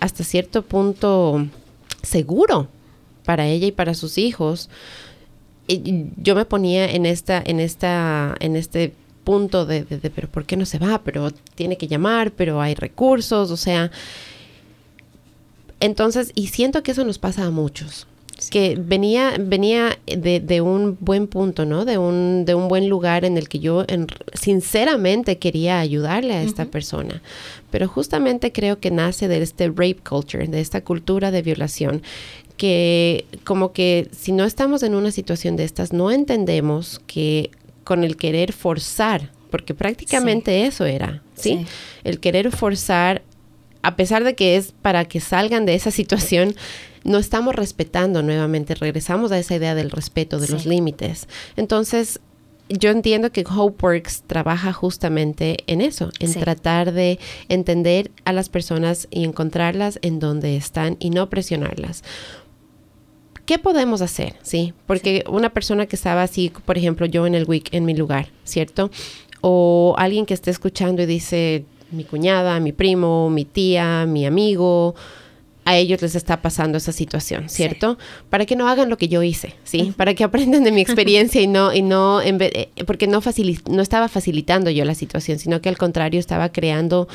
hasta 0.00 0.24
cierto 0.24 0.62
punto 0.62 1.46
seguro 2.02 2.68
para 3.24 3.46
ella 3.48 3.66
y 3.66 3.72
para 3.72 3.94
sus 3.94 4.18
hijos 4.18 4.70
yo 5.68 6.34
me 6.34 6.44
ponía 6.44 6.90
en 6.90 7.06
esta, 7.06 7.42
en 7.44 7.60
esta, 7.60 8.34
en 8.40 8.56
este 8.56 8.92
punto 9.24 9.66
de, 9.66 9.84
de, 9.84 10.10
pero 10.10 10.28
¿por 10.28 10.44
qué 10.44 10.56
no 10.56 10.66
se 10.66 10.78
va? 10.78 11.02
Pero 11.04 11.30
tiene 11.54 11.76
que 11.76 11.88
llamar, 11.88 12.32
pero 12.32 12.60
hay 12.60 12.74
recursos, 12.74 13.50
o 13.50 13.56
sea. 13.56 13.90
Entonces, 15.80 16.32
y 16.34 16.48
siento 16.48 16.82
que 16.82 16.92
eso 16.92 17.04
nos 17.04 17.18
pasa 17.18 17.44
a 17.44 17.50
muchos. 17.50 18.06
Que 18.50 18.76
venía, 18.76 19.36
venía 19.38 19.98
de, 20.04 20.40
de, 20.40 20.60
un 20.60 20.96
buen 20.98 21.28
punto, 21.28 21.64
¿no? 21.64 21.84
De 21.84 21.96
un, 21.96 22.44
de 22.44 22.56
un 22.56 22.66
buen 22.66 22.88
lugar 22.88 23.24
en 23.24 23.38
el 23.38 23.48
que 23.48 23.60
yo 23.60 23.84
sinceramente 24.34 25.38
quería 25.38 25.78
ayudarle 25.78 26.34
a 26.34 26.42
esta 26.42 26.64
persona. 26.64 27.22
Pero 27.70 27.86
justamente 27.86 28.50
creo 28.50 28.80
que 28.80 28.90
nace 28.90 29.28
de 29.28 29.40
este 29.42 29.68
rape 29.68 29.98
culture, 30.08 30.48
de 30.48 30.60
esta 30.60 30.82
cultura 30.82 31.30
de 31.30 31.42
violación, 31.42 32.02
que 32.62 33.26
como 33.42 33.72
que 33.72 34.08
si 34.16 34.30
no 34.30 34.44
estamos 34.44 34.84
en 34.84 34.94
una 34.94 35.10
situación 35.10 35.56
de 35.56 35.64
estas, 35.64 35.92
no 35.92 36.12
entendemos 36.12 37.00
que 37.08 37.50
con 37.82 38.04
el 38.04 38.16
querer 38.16 38.52
forzar, 38.52 39.32
porque 39.50 39.74
prácticamente 39.74 40.64
eso 40.64 40.84
era, 40.84 41.24
¿sí? 41.34 41.66
El 42.04 42.20
querer 42.20 42.52
forzar, 42.52 43.22
a 43.82 43.96
pesar 43.96 44.22
de 44.22 44.36
que 44.36 44.54
es 44.54 44.70
para 44.80 45.06
que 45.06 45.18
salgan 45.18 45.66
de 45.66 45.74
esa 45.74 45.90
situación, 45.90 46.54
no 47.02 47.18
estamos 47.18 47.56
respetando 47.56 48.22
nuevamente, 48.22 48.76
regresamos 48.76 49.32
a 49.32 49.40
esa 49.40 49.56
idea 49.56 49.74
del 49.74 49.90
respeto, 49.90 50.38
de 50.38 50.46
los 50.46 50.64
límites. 50.64 51.26
Entonces, 51.56 52.20
yo 52.68 52.90
entiendo 52.90 53.32
que 53.32 53.44
HopeWorks 53.44 54.22
trabaja 54.28 54.72
justamente 54.72 55.56
en 55.66 55.80
eso, 55.80 56.12
en 56.20 56.32
tratar 56.32 56.92
de 56.92 57.18
entender 57.48 58.12
a 58.24 58.32
las 58.32 58.48
personas 58.48 59.08
y 59.10 59.24
encontrarlas 59.24 59.98
en 60.02 60.20
donde 60.20 60.56
están 60.56 60.96
y 61.00 61.10
no 61.10 61.28
presionarlas. 61.28 62.04
¿Qué 63.44 63.58
podemos 63.58 64.02
hacer? 64.02 64.34
Sí, 64.42 64.72
porque 64.86 65.24
una 65.28 65.50
persona 65.50 65.86
que 65.86 65.96
estaba 65.96 66.22
así, 66.22 66.52
por 66.64 66.78
ejemplo, 66.78 67.06
yo 67.06 67.26
en 67.26 67.34
el 67.34 67.44
week 67.44 67.68
en 67.72 67.84
mi 67.84 67.94
lugar, 67.94 68.28
¿cierto? 68.44 68.90
O 69.40 69.94
alguien 69.98 70.26
que 70.26 70.34
esté 70.34 70.50
escuchando 70.50 71.02
y 71.02 71.06
dice, 71.06 71.64
mi 71.90 72.04
cuñada, 72.04 72.60
mi 72.60 72.72
primo, 72.72 73.30
mi 73.30 73.44
tía, 73.44 74.06
mi 74.06 74.26
amigo, 74.26 74.94
a 75.64 75.76
ellos 75.76 76.02
les 76.02 76.14
está 76.14 76.42
pasando 76.42 76.78
esa 76.78 76.92
situación, 76.92 77.48
¿cierto? 77.48 77.98
Para 78.30 78.46
que 78.46 78.56
no 78.56 78.68
hagan 78.68 78.88
lo 78.90 78.96
que 78.96 79.08
yo 79.08 79.22
hice, 79.22 79.54
¿sí? 79.64 79.92
Para 79.96 80.14
que 80.14 80.24
aprendan 80.24 80.64
de 80.64 80.72
mi 80.72 80.80
experiencia 80.82 81.40
y 81.40 81.46
no, 81.46 81.72
y 81.72 81.82
no, 81.82 82.20
en 82.20 82.38
eh, 82.40 82.70
porque 82.86 83.06
no, 83.06 83.20
no 83.70 83.82
estaba 83.82 84.08
facilitando 84.08 84.70
yo 84.70 84.84
la 84.84 84.94
situación, 84.94 85.38
sino 85.38 85.60
que 85.60 85.68
al 85.68 85.78
contrario 85.78 86.18
estaba 86.18 86.50
creando 86.50 87.08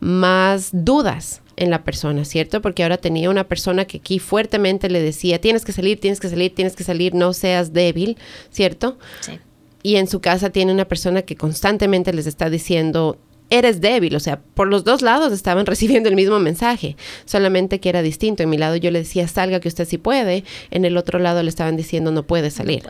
más 0.00 0.70
dudas, 0.72 1.42
en 1.56 1.70
la 1.70 1.84
persona, 1.84 2.24
¿cierto? 2.24 2.62
Porque 2.62 2.82
ahora 2.82 2.96
tenía 2.96 3.30
una 3.30 3.44
persona 3.44 3.84
que 3.84 3.98
aquí 3.98 4.18
fuertemente 4.18 4.88
le 4.88 5.00
decía, 5.00 5.40
tienes 5.40 5.64
que 5.64 5.72
salir, 5.72 6.00
tienes 6.00 6.18
que 6.18 6.28
salir, 6.28 6.54
tienes 6.54 6.76
que 6.76 6.84
salir, 6.84 7.14
no 7.14 7.32
seas 7.32 7.72
débil, 7.72 8.16
¿cierto? 8.50 8.98
Sí. 9.20 9.38
y 9.82 9.96
en 9.96 10.06
su 10.06 10.20
casa 10.20 10.50
tiene 10.50 10.72
una 10.72 10.86
persona 10.86 11.22
que 11.22 11.36
constantemente 11.36 12.12
les 12.12 12.26
está 12.26 12.48
diciendo, 12.48 13.18
eres 13.52 13.82
débil, 13.82 14.16
o 14.16 14.20
sea, 14.20 14.40
por 14.40 14.66
los 14.66 14.82
dos 14.82 15.02
lados 15.02 15.32
estaban 15.32 15.66
recibiendo 15.72 16.08
el 16.08 16.16
mismo 16.16 16.38
mensaje, 16.40 16.96
solamente 17.26 17.80
que 17.80 17.90
era 17.90 18.02
distinto. 18.02 18.42
En 18.42 18.50
mi 18.50 18.58
lado 18.58 18.76
yo 18.76 18.90
le 18.90 19.00
decía, 19.00 19.28
salga 19.28 19.60
que 19.60 19.68
usted 19.68 19.86
sí 19.86 19.98
puede, 19.98 20.44
en 20.70 20.84
el 20.84 20.96
otro 20.96 21.18
lado 21.18 21.42
le 21.42 21.48
estaban 21.48 21.76
diciendo, 21.76 22.10
no 22.10 22.22
puede 22.24 22.50
salir. 22.50 22.84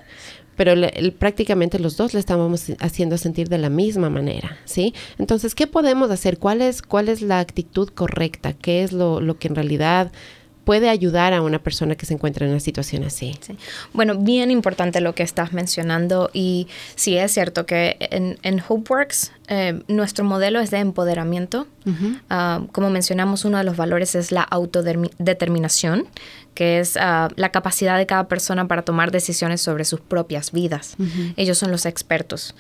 Pero 0.57 0.75
prácticamente 1.19 1.79
los 1.79 1.97
dos 1.97 2.13
le 2.15 2.21
estábamos 2.21 2.67
haciendo 2.79 3.17
sentir 3.17 3.49
de 3.49 3.59
la 3.59 3.71
misma 3.71 4.11
manera, 4.11 4.59
¿sí? 4.67 4.95
Entonces, 5.19 5.55
¿qué 5.55 5.67
podemos 5.67 6.11
hacer? 6.11 6.39
¿Cuál 6.39 6.61
es, 6.61 6.83
cuál 6.83 7.09
es 7.09 7.23
la 7.23 7.41
actitud 7.41 7.89
correcta? 7.89 8.53
¿Qué 8.53 8.85
es 8.85 8.93
lo, 8.93 9.21
lo 9.21 9.39
que 9.39 9.49
en 9.49 9.55
realidad 9.55 10.13
puede 10.65 10.89
ayudar 10.89 11.33
a 11.33 11.43
una 11.43 11.59
persona 11.59 11.95
que 11.95 12.07
se 12.07 12.15
encuentra 12.15 12.47
en 12.47 12.53
una 12.53 12.61
situación 12.61 13.05
así. 13.05 13.39
Bueno, 13.93 14.17
bien 14.19 14.51
importante 14.51 15.01
lo 15.01 15.15
que 15.15 15.23
estás 15.23 15.53
mencionando 15.53 16.31
y 16.33 16.69
sí 16.95 17.17
es 17.17 17.33
cierto 17.33 17.67
que 17.67 17.97
en, 17.99 18.39
en 18.43 18.61
HopeWorks 18.61 19.33
eh, 19.49 19.83
nuestro 19.89 20.25
modelo 20.25 20.61
es 20.61 20.71
de 20.71 20.79
empoderamiento. 20.79 21.67
Ah, 22.31 22.63
como 22.71 22.91
mencionamos, 22.91 23.45
uno 23.45 23.59
de 23.59 23.65
los 23.65 23.77
valores 23.77 24.15
es 24.15 24.31
la 24.31 24.43
autodeterminación, 24.43 26.07
que 26.55 26.79
es 26.79 26.97
ah, 26.97 27.29
la 27.35 27.51
capacidad 27.51 27.99
de 27.99 28.07
cada 28.07 28.29
persona 28.29 28.69
para 28.69 28.83
tomar 28.83 29.11
decisiones 29.11 29.61
sobre 29.61 29.85
sus 29.85 30.01
propias 30.01 30.53
vidas. 30.53 30.97
Ellos 31.37 31.59
son 31.59 31.71
los 31.71 31.87
expertos. 31.87 32.55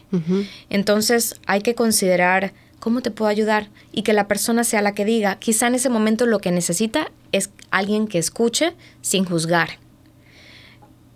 Entonces 0.70 1.34
hay 1.46 1.60
que 1.60 1.74
considerar 1.74 2.54
cómo 2.78 3.02
te 3.02 3.10
puedo 3.10 3.28
ayudar 3.28 3.68
y 3.92 4.02
que 4.02 4.12
la 4.12 4.28
persona 4.28 4.64
sea 4.64 4.80
la 4.80 4.94
que 4.94 5.04
diga, 5.04 5.36
quizá 5.38 5.66
en 5.66 5.74
ese 5.74 5.90
momento 5.90 6.24
lo 6.24 6.38
que 6.38 6.52
necesita 6.52 7.10
es 7.32 7.50
alguien 7.70 8.06
que 8.06 8.18
escuche 8.18 8.72
sin 9.02 9.24
juzgar. 9.24 9.78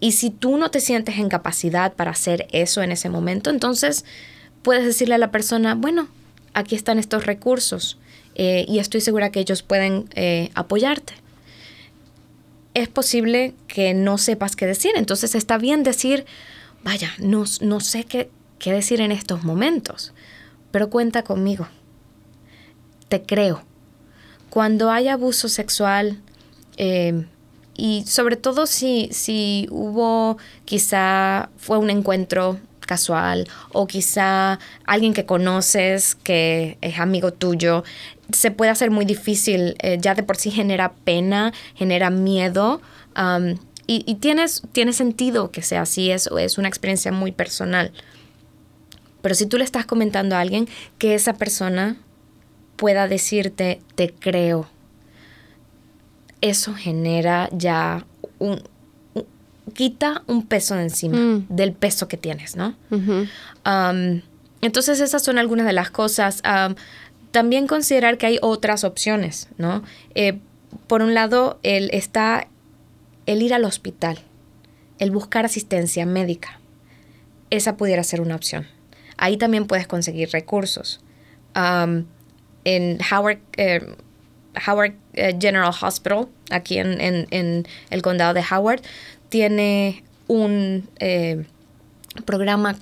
Y 0.01 0.13
si 0.13 0.31
tú 0.31 0.57
no 0.57 0.71
te 0.71 0.81
sientes 0.81 1.17
en 1.19 1.29
capacidad 1.29 1.93
para 1.93 2.11
hacer 2.11 2.49
eso 2.51 2.83
en 2.83 2.91
ese 2.91 3.09
momento, 3.09 3.51
entonces 3.51 4.05
puedes 4.63 4.85
decirle 4.85 5.15
a 5.15 5.19
la 5.19 5.31
persona, 5.31 5.77
bueno, 5.77 6.09
aquí 6.55 6.75
están 6.75 6.99
estos 6.99 7.25
recursos 7.25 7.99
eh, 8.35 8.65
y 8.69 8.81
estoy 8.81 9.01
segura 9.01 9.31
que 9.31 9.39
ellos 9.39 9.63
pueden 9.63 10.09
eh, 10.15 10.51
apoyarte. 10.55 11.15
Es 12.75 12.89
posible 12.89 13.55
que 13.69 13.95
no 13.95 14.19
sepas 14.19 14.57
qué 14.57 14.67
decir, 14.67 14.93
entonces 14.97 15.35
está 15.37 15.57
bien 15.59 15.85
decir, 15.85 16.25
vaya, 16.83 17.11
no, 17.19 17.45
no 17.61 17.81
sé 17.81 18.05
qué, 18.05 18.31
qué 18.59 18.73
decir 18.73 19.01
en 19.01 19.13
estos 19.13 19.45
momentos, 19.45 20.13
pero 20.71 20.91
cuenta 20.91 21.23
conmigo. 21.23 21.69
Te 23.09 23.23
creo. 23.23 23.63
Cuando 24.51 24.91
hay 24.91 25.09
abuso 25.09 25.49
sexual, 25.49 26.21
eh, 26.77 27.27
y 27.75 28.05
sobre 28.07 28.37
todo 28.37 28.67
si, 28.67 29.09
si 29.13 29.67
hubo, 29.71 30.37
quizá 30.65 31.51
fue 31.57 31.79
un 31.79 31.91
encuentro 31.91 32.59
casual 32.81 33.49
o 33.73 33.87
quizá 33.87 34.59
alguien 34.85 35.15
que 35.15 35.25
conoces 35.25 36.15
que 36.15 36.77
es 36.81 36.99
amigo 36.99 37.33
tuyo, 37.33 37.85
se 38.33 38.51
puede 38.51 38.71
hacer 38.71 38.91
muy 38.91 39.05
difícil, 39.05 39.77
eh, 39.81 39.99
ya 40.01 40.15
de 40.15 40.23
por 40.23 40.37
sí 40.37 40.51
genera 40.51 40.93
pena, 40.93 41.53
genera 41.75 42.11
miedo. 42.11 42.81
Y, 43.95 44.15
tienes, 44.15 44.63
tiene 44.73 44.95
sentido 44.95 45.51
que 45.51 45.61
sea 45.61 45.83
así, 45.83 46.11
es, 46.11 46.27
es 46.39 46.57
una 46.57 46.69
experiencia 46.69 47.13
muy 47.13 47.31
personal. 47.31 47.93
Pero 49.21 49.35
si 49.35 49.45
tú 49.45 49.59
le 49.59 49.65
estás 49.65 49.85
comentando 49.85 50.35
a 50.35 50.41
alguien 50.41 50.67
que 50.97 51.15
esa 51.15 51.35
persona 51.35 51.97
pueda 52.77 53.07
decirte, 53.07 53.83
te 53.95 54.15
creo, 54.15 54.67
eso 56.41 56.75
genera 56.75 57.51
ya 57.53 58.07
un, 58.39 58.63
quita 59.75 60.23
un 60.27 60.47
peso 60.47 60.75
de 60.75 60.85
encima 60.85 61.19
mm. 61.19 61.47
del 61.51 61.73
peso 61.73 62.09
que 62.09 62.17
tienes, 62.17 62.57
¿no? 62.57 62.75
entonces 64.63 65.01
esas 65.01 65.23
son 65.23 65.39
algunas 65.39 65.67
de 65.67 65.75
las 65.75 65.91
cosas. 65.91 66.43
también 67.31 67.67
considerar 67.67 68.17
que 68.17 68.27
hay 68.27 68.39
otras 68.41 68.85
opciones, 68.85 69.49
¿no? 69.59 69.83
Eh, 70.15 70.39
por 70.87 71.03
un 71.03 71.15
lado, 71.15 71.59
el, 71.63 71.91
está 71.93 72.47
el 73.27 73.43
ir 73.43 73.55
al 73.55 73.65
hospital, 73.65 74.19
el 74.99 75.11
buscar 75.11 75.45
asistencia 75.45 76.07
médica, 76.07 76.61
esa 77.51 77.77
pudiera 77.77 78.03
ser 78.03 78.21
una 78.21 78.37
opción. 78.37 78.67
Ahí 79.17 79.37
también 79.37 79.67
puedes 79.67 79.87
conseguir 79.87 80.31
recursos. 80.31 81.01
en 81.55 82.99
Howard, 83.11 83.39
eh, 83.57 83.95
Howard 84.67 84.95
eh, 85.15 85.37
General 85.41 85.73
Hospital, 85.81 86.29
aquí 86.51 86.79
en, 86.79 87.67
el 87.91 88.03
condado 88.03 88.35
de 88.35 88.43
Howard, 88.51 88.83
tiene 89.29 90.03
un 90.29 90.89
eh, 90.99 91.45
programa 92.25 92.77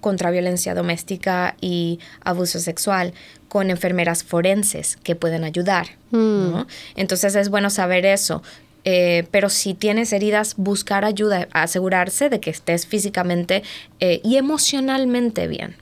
contra 0.00 0.30
violencia 0.30 0.74
doméstica 0.74 1.56
y 1.60 2.00
abuso 2.24 2.58
sexual 2.58 3.14
con 3.48 3.70
enfermeras 3.70 4.24
forenses 4.24 4.96
que 4.96 5.14
pueden 5.14 5.44
ayudar. 5.44 5.88
Mm. 6.10 6.62
Entonces 6.96 7.34
es 7.34 7.48
bueno 7.48 7.70
saber 7.70 8.04
eso. 8.06 8.42
Eh, 8.84 9.26
pero 9.30 9.48
si 9.48 9.74
tienes 9.74 10.12
heridas, 10.12 10.54
buscar 10.56 11.04
ayuda, 11.04 11.48
asegurarse 11.52 12.28
de 12.28 12.40
que 12.40 12.50
estés 12.50 12.86
físicamente 12.86 13.62
eh, 14.00 14.20
y 14.24 14.36
emocionalmente 14.36 15.46
bien. 15.46 15.76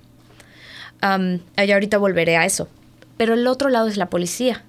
y 1.02 1.70
ahorita 1.72 1.98
volveré 1.98 2.36
a 2.36 2.44
eso. 2.44 2.68
Pero 3.16 3.34
el 3.34 3.46
otro 3.46 3.68
lado 3.68 3.88
es 3.88 3.96
la 3.96 4.10
policía. 4.10 4.64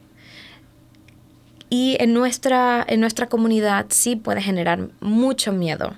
Y 1.69 1.95
en 1.99 2.13
nuestra, 2.13 2.85
en 2.87 2.99
nuestra 2.99 3.27
comunidad 3.27 3.85
sí 3.89 4.17
puede 4.17 4.41
generar 4.41 4.89
mucho 4.99 5.53
miedo 5.53 5.95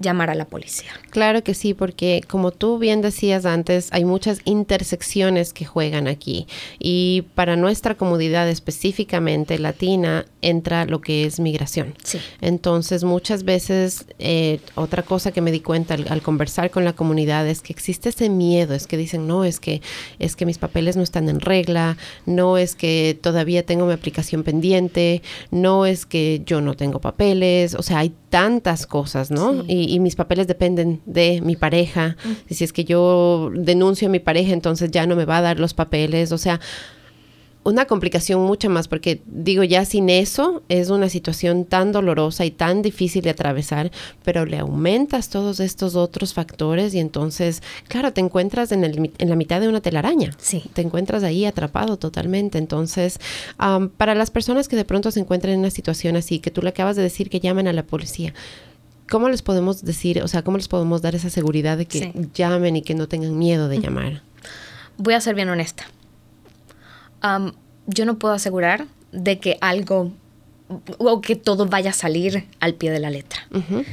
llamar 0.00 0.30
a 0.30 0.34
la 0.34 0.44
policía. 0.44 0.90
Claro 1.10 1.42
que 1.42 1.54
sí, 1.54 1.74
porque 1.74 2.22
como 2.28 2.50
tú 2.50 2.78
bien 2.78 3.02
decías 3.02 3.46
antes, 3.46 3.88
hay 3.92 4.04
muchas 4.04 4.40
intersecciones 4.44 5.52
que 5.52 5.64
juegan 5.64 6.08
aquí 6.08 6.46
y 6.78 7.24
para 7.34 7.56
nuestra 7.56 7.96
comunidad 7.96 8.48
específicamente 8.48 9.58
latina 9.58 10.24
entra 10.42 10.84
lo 10.84 11.00
que 11.00 11.24
es 11.24 11.40
migración. 11.40 11.94
Sí. 12.04 12.18
Entonces 12.40 13.04
muchas 13.04 13.44
veces 13.44 14.06
eh, 14.18 14.60
otra 14.74 15.02
cosa 15.02 15.32
que 15.32 15.40
me 15.40 15.50
di 15.50 15.60
cuenta 15.60 15.94
al, 15.94 16.06
al, 16.08 16.22
conversar 16.22 16.70
con 16.70 16.84
la 16.84 16.92
comunidad 16.92 17.48
es 17.48 17.60
que 17.60 17.72
existe 17.72 18.10
ese 18.10 18.28
miedo, 18.28 18.74
es 18.74 18.86
que 18.86 18.96
dicen 18.96 19.26
no 19.26 19.44
es 19.44 19.60
que 19.60 19.82
es 20.18 20.36
que 20.36 20.46
mis 20.46 20.58
papeles 20.58 20.96
no 20.96 21.02
están 21.02 21.28
en 21.28 21.40
regla, 21.40 21.96
no 22.26 22.58
es 22.58 22.74
que 22.74 23.18
todavía 23.20 23.64
tengo 23.64 23.86
mi 23.86 23.92
aplicación 23.92 24.44
pendiente, 24.44 25.22
no 25.50 25.86
es 25.86 26.06
que 26.06 26.42
yo 26.46 26.60
no 26.60 26.74
tengo 26.74 27.00
papeles, 27.00 27.74
o 27.74 27.82
sea 27.82 27.98
hay 27.98 28.12
tantas 28.28 28.86
cosas, 28.86 29.30
¿no? 29.30 29.62
Sí. 29.62 29.66
Y, 29.68 29.94
y, 29.94 30.00
mis 30.00 30.16
papeles 30.16 30.46
dependen 30.46 31.00
de 31.06 31.40
mi 31.40 31.56
pareja. 31.56 32.16
Mm. 32.24 32.32
Y 32.48 32.54
si 32.54 32.64
es 32.64 32.72
que 32.72 32.84
yo 32.84 33.50
denuncio 33.54 34.08
a 34.08 34.10
mi 34.10 34.20
pareja, 34.20 34.52
entonces 34.52 34.90
ya 34.90 35.06
no 35.06 35.16
me 35.16 35.24
va 35.24 35.38
a 35.38 35.42
dar 35.42 35.58
los 35.58 35.74
papeles. 35.74 36.32
O 36.32 36.38
sea, 36.38 36.60
una 37.68 37.84
complicación 37.84 38.40
mucho 38.40 38.70
más, 38.70 38.88
porque 38.88 39.20
digo, 39.26 39.62
ya 39.62 39.84
sin 39.84 40.08
eso 40.08 40.62
es 40.70 40.88
una 40.88 41.10
situación 41.10 41.66
tan 41.66 41.92
dolorosa 41.92 42.46
y 42.46 42.50
tan 42.50 42.80
difícil 42.80 43.22
de 43.22 43.30
atravesar, 43.30 43.90
pero 44.24 44.46
le 44.46 44.58
aumentas 44.58 45.28
todos 45.28 45.60
estos 45.60 45.94
otros 45.94 46.32
factores 46.32 46.94
y 46.94 46.98
entonces, 46.98 47.62
claro, 47.86 48.14
te 48.14 48.22
encuentras 48.22 48.72
en, 48.72 48.84
el, 48.84 49.12
en 49.18 49.28
la 49.28 49.36
mitad 49.36 49.60
de 49.60 49.68
una 49.68 49.82
telaraña. 49.82 50.30
Sí. 50.38 50.64
Te 50.72 50.80
encuentras 50.80 51.22
ahí 51.24 51.44
atrapado 51.44 51.98
totalmente. 51.98 52.56
Entonces, 52.56 53.20
um, 53.60 53.90
para 53.90 54.14
las 54.14 54.30
personas 54.30 54.66
que 54.66 54.76
de 54.76 54.86
pronto 54.86 55.10
se 55.10 55.20
encuentran 55.20 55.52
en 55.52 55.60
una 55.60 55.70
situación 55.70 56.16
así, 56.16 56.38
que 56.38 56.50
tú 56.50 56.62
le 56.62 56.70
acabas 56.70 56.96
de 56.96 57.02
decir 57.02 57.28
que 57.28 57.40
llamen 57.40 57.68
a 57.68 57.72
la 57.74 57.82
policía, 57.82 58.32
¿Cómo 59.10 59.30
les 59.30 59.40
podemos 59.40 59.82
decir, 59.86 60.22
o 60.22 60.28
sea, 60.28 60.42
cómo 60.42 60.58
les 60.58 60.68
podemos 60.68 61.00
dar 61.00 61.14
esa 61.14 61.30
seguridad 61.30 61.78
de 61.78 61.86
que 61.86 61.98
sí. 61.98 62.12
llamen 62.34 62.76
y 62.76 62.82
que 62.82 62.94
no 62.94 63.08
tengan 63.08 63.38
miedo 63.38 63.66
de 63.66 63.80
llamar? 63.80 64.20
Voy 64.98 65.14
a 65.14 65.20
ser 65.22 65.34
bien 65.34 65.48
honesta. 65.48 65.86
Um, 67.22 67.52
yo 67.86 68.04
no 68.04 68.18
puedo 68.18 68.34
asegurar 68.34 68.86
de 69.12 69.38
que 69.38 69.58
algo 69.60 70.12
o 70.98 71.20
que 71.20 71.36
todo 71.36 71.66
vaya 71.66 71.90
a 71.90 71.94
salir 71.94 72.46
al 72.60 72.74
pie 72.74 72.90
de 72.90 73.00
la 73.00 73.10
letra. 73.10 73.40
Uh 73.50 73.58
-huh. 73.58 73.84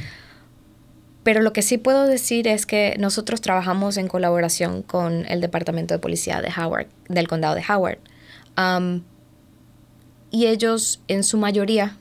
Pero 1.22 1.40
lo 1.42 1.52
que 1.52 1.62
sí 1.62 1.78
puedo 1.78 2.06
decir 2.06 2.46
es 2.46 2.66
que 2.66 2.94
nosotros 2.98 3.40
trabajamos 3.40 3.96
en 3.96 4.06
colaboración 4.06 4.82
con 4.82 5.26
el 5.26 5.40
Departamento 5.40 5.94
de 5.94 5.98
Policía 5.98 6.40
de 6.40 6.52
Howard, 6.56 6.86
del 7.08 7.26
condado 7.26 7.54
de 7.54 7.64
Howard. 7.68 7.98
Um, 8.56 9.02
y 10.30 10.46
ellos, 10.46 11.00
en 11.08 11.24
su 11.24 11.38
mayoría, 11.38 11.96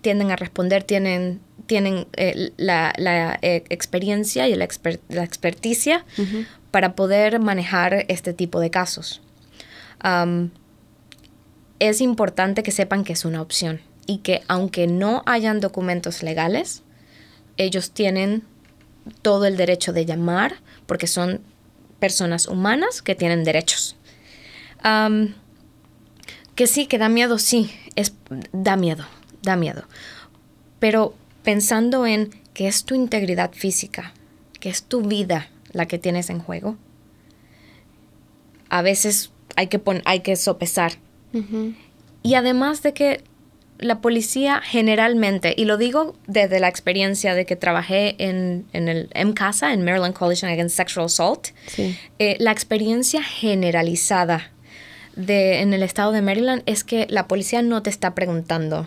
tienden 0.00 0.30
a 0.30 0.36
responder, 0.36 0.82
tienen 0.82 1.40
tienen 1.66 2.06
eh, 2.16 2.52
la, 2.56 2.92
la 2.96 3.38
eh, 3.42 3.64
experiencia 3.68 4.48
y 4.48 4.54
la, 4.54 4.64
exper 4.64 5.00
la 5.08 5.24
experticia 5.24 6.04
uh 6.16 6.22
-huh. 6.22 6.46
para 6.70 6.94
poder 6.94 7.40
manejar 7.40 8.04
este 8.08 8.32
tipo 8.32 8.60
de 8.60 8.70
casos. 8.70 9.20
Es 11.78 12.00
importante 12.00 12.62
que 12.62 12.70
sepan 12.70 13.04
que 13.04 13.12
es 13.12 13.24
una 13.24 13.42
opción 13.42 13.80
y 14.06 14.18
que 14.18 14.42
aunque 14.48 14.86
no 14.86 15.22
hayan 15.26 15.60
documentos 15.60 16.22
legales, 16.22 16.82
ellos 17.56 17.90
tienen 17.90 18.44
todo 19.22 19.46
el 19.46 19.56
derecho 19.56 19.92
de 19.92 20.06
llamar 20.06 20.56
porque 20.86 21.06
son 21.06 21.40
personas 21.98 22.46
humanas 22.46 23.02
que 23.02 23.14
tienen 23.14 23.44
derechos. 23.44 23.96
Que 26.54 26.66
sí, 26.66 26.86
que 26.86 26.98
da 26.98 27.08
miedo, 27.08 27.38
sí, 27.38 27.70
es, 27.96 28.14
da 28.52 28.76
miedo, 28.76 29.04
da 29.42 29.56
miedo. 29.56 29.84
Pero 30.78 31.14
pensando 31.42 32.06
en 32.06 32.30
que 32.54 32.68
es 32.68 32.84
tu 32.84 32.94
integridad 32.94 33.52
física, 33.52 34.14
que 34.60 34.70
es 34.70 34.84
tu 34.84 35.02
vida 35.02 35.50
la 35.72 35.86
que 35.86 35.98
tienes 35.98 36.30
en 36.30 36.38
juego, 36.38 36.76
a 38.68 38.82
veces 38.82 39.30
hay 39.56 39.66
que, 39.68 39.80
hay 40.04 40.20
que 40.20 40.36
sopesar. 40.36 40.92
Uh 41.32 41.38
-huh. 41.38 41.74
Y 42.22 42.34
además 42.34 42.82
de 42.82 42.92
que 42.92 43.22
la 43.78 44.00
policía 44.00 44.60
generalmente, 44.64 45.54
y 45.56 45.64
lo 45.64 45.76
digo 45.76 46.16
desde 46.26 46.60
la 46.60 46.68
experiencia 46.68 47.34
de 47.34 47.44
que 47.44 47.56
trabajé 47.56 48.16
en, 48.18 48.66
en 48.72 48.88
el 48.88 49.10
MCASA, 49.14 49.72
en 49.72 49.84
Maryland 49.84 50.14
Coalition 50.14 50.50
Against 50.50 50.76
Sexual 50.76 51.06
Assault, 51.06 51.48
sí. 51.66 51.96
eh, 52.18 52.36
la 52.40 52.52
experiencia 52.52 53.22
generalizada 53.22 54.50
de, 55.14 55.60
en 55.60 55.74
el 55.74 55.82
estado 55.82 56.12
de 56.12 56.22
Maryland 56.22 56.62
es 56.66 56.84
que 56.84 57.06
la 57.10 57.26
policía 57.28 57.62
no 57.62 57.82
te 57.82 57.90
está 57.90 58.14
preguntando 58.14 58.86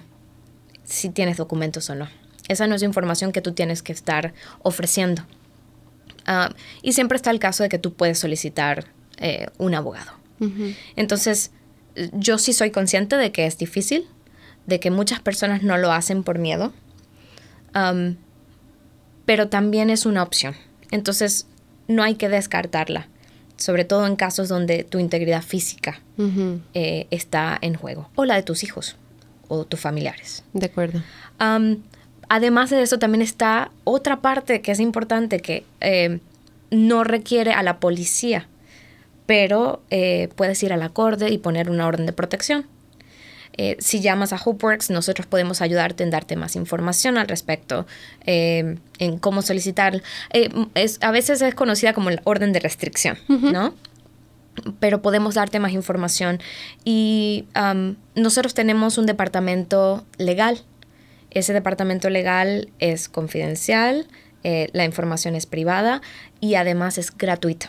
si 0.84 1.10
tienes 1.10 1.38
documentos 1.38 1.90
o 1.90 1.96
no. 1.96 2.08
Esa 2.48 2.66
no 2.66 2.76
es 2.76 2.82
información 2.82 3.32
que 3.32 3.42
tú 3.42 3.54
tienes 3.54 3.84
que 3.84 3.94
estar 3.94 4.34
ofreciendo. 4.64 5.24
Uh, 6.28 6.52
y 6.82 6.94
siempre 6.94 7.16
está 7.16 7.30
el 7.32 7.40
caso 7.40 7.64
de 7.64 7.70
que 7.70 7.78
tú 7.78 7.94
puedes 7.94 8.18
solicitar 8.18 8.86
eh, 9.18 9.48
un 9.58 9.76
abogado. 9.76 10.19
Uh 10.40 10.46
-huh. 10.46 10.76
Entonces, 10.96 11.52
yo 12.14 12.38
sí 12.38 12.54
soy 12.54 12.72
consciente 12.72 13.18
de 13.18 13.32
que 13.32 13.46
es 13.46 13.58
difícil, 13.58 14.06
de 14.66 14.80
que 14.80 14.92
muchas 14.92 15.20
personas 15.20 15.64
no 15.64 15.78
lo 15.78 15.92
hacen 15.92 16.24
por 16.24 16.40
miedo, 16.40 16.74
um, 17.76 18.16
pero 19.26 19.50
también 19.50 19.90
es 19.90 20.06
una 20.06 20.24
opción. 20.24 20.56
Entonces, 20.92 21.48
no 21.88 22.04
hay 22.04 22.16
que 22.16 22.30
descartarla, 22.30 23.08
sobre 23.58 23.84
todo 23.84 24.06
en 24.08 24.16
casos 24.16 24.48
donde 24.48 24.84
tu 24.84 25.00
integridad 25.00 25.42
física 25.42 26.02
uh 26.18 26.24
-huh. 26.24 26.62
eh, 26.74 27.08
está 27.12 27.58
en 27.62 27.76
juego, 27.76 28.10
o 28.16 28.26
la 28.26 28.36
de 28.36 28.44
tus 28.44 28.64
hijos 28.64 28.96
o 29.48 29.66
tus 29.66 29.80
familiares. 29.80 30.44
De 30.54 30.68
acuerdo. 30.68 31.02
Um, 31.40 31.78
además 32.30 32.70
de 32.70 32.82
eso, 32.82 33.00
también 33.00 33.22
está 33.22 33.72
otra 33.84 34.22
parte 34.22 34.62
que 34.62 34.72
es 34.72 34.80
importante 34.80 35.40
que 35.40 35.66
eh, 35.82 36.20
no 36.72 37.04
requiere 37.04 37.52
a 37.52 37.64
la 37.64 37.80
policía, 37.80 38.48
pero 39.30 39.84
eh, 39.92 40.30
puedes 40.36 40.64
ir 40.64 40.74
a 40.74 40.78
la 40.78 40.90
corte 40.90 41.30
y 41.30 41.38
poner 41.38 41.70
una 41.70 41.86
orden 41.86 42.08
de 42.08 42.14
protección. 42.14 42.66
Eh, 43.58 43.76
si 43.78 44.02
llamas 44.02 44.34
a 44.34 44.40
HopeWorks, 44.44 44.90
nosotros 44.90 45.28
podemos 45.28 45.62
ayudarte 45.62 46.04
en 46.04 46.10
darte 46.10 46.36
más 46.36 46.56
información 46.56 47.16
al 47.16 47.28
respecto, 47.28 47.86
eh, 48.26 48.78
en 48.98 49.20
cómo 49.20 49.44
solicitar. 49.44 50.02
es, 50.74 50.98
a 51.02 51.12
veces 51.12 51.44
es 51.44 51.54
conocida 51.54 51.94
como 51.94 52.10
la 52.10 52.20
orden 52.24 52.54
de 52.54 52.60
restricción, 52.60 53.20
uh 53.28 53.34
-huh. 53.34 53.52
¿no? 53.52 53.76
Pero 54.80 55.04
podemos 55.04 55.36
darte 55.36 55.60
más 55.60 55.74
información. 55.74 56.40
Y 56.84 57.46
um, 57.56 57.98
nosotros 58.16 58.56
tenemos 58.56 58.98
un 58.98 59.06
departamento 59.06 60.08
legal 60.18 60.64
ese 61.30 61.54
departamento 61.54 62.10
legal 62.10 62.70
es 62.80 63.08
confidencial, 63.08 64.08
la 64.42 64.86
información 64.86 65.36
es 65.36 65.46
privada 65.46 66.02
y 66.40 66.56
además 66.56 66.98
es 66.98 67.16
gratuito. 67.16 67.68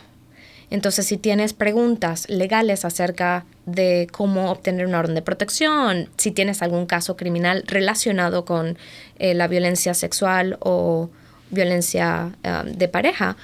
Entonces, 0.71 1.07
si 1.07 1.17
tienes 1.17 1.53
preguntas 1.53 2.29
legales 2.29 2.85
acerca 2.85 3.45
de 3.67 4.07
cómo 4.11 4.51
obtener 4.51 4.87
una 4.87 5.01
orden 5.01 5.17
de 5.17 5.23
protección, 5.23 6.09
si 6.17 6.31
tienes 6.31 6.63
algún 6.63 6.87
caso 6.87 7.17
criminal 7.17 7.65
relacionado 7.67 8.45
con 8.45 8.79
eh, 9.19 9.35
la 9.35 9.49
violencia 9.49 9.95
sexual 9.95 10.57
o 10.61 11.11
violencia 11.51 12.33
uh, 12.45 12.69
de 12.69 12.89
pareja, 12.89 13.37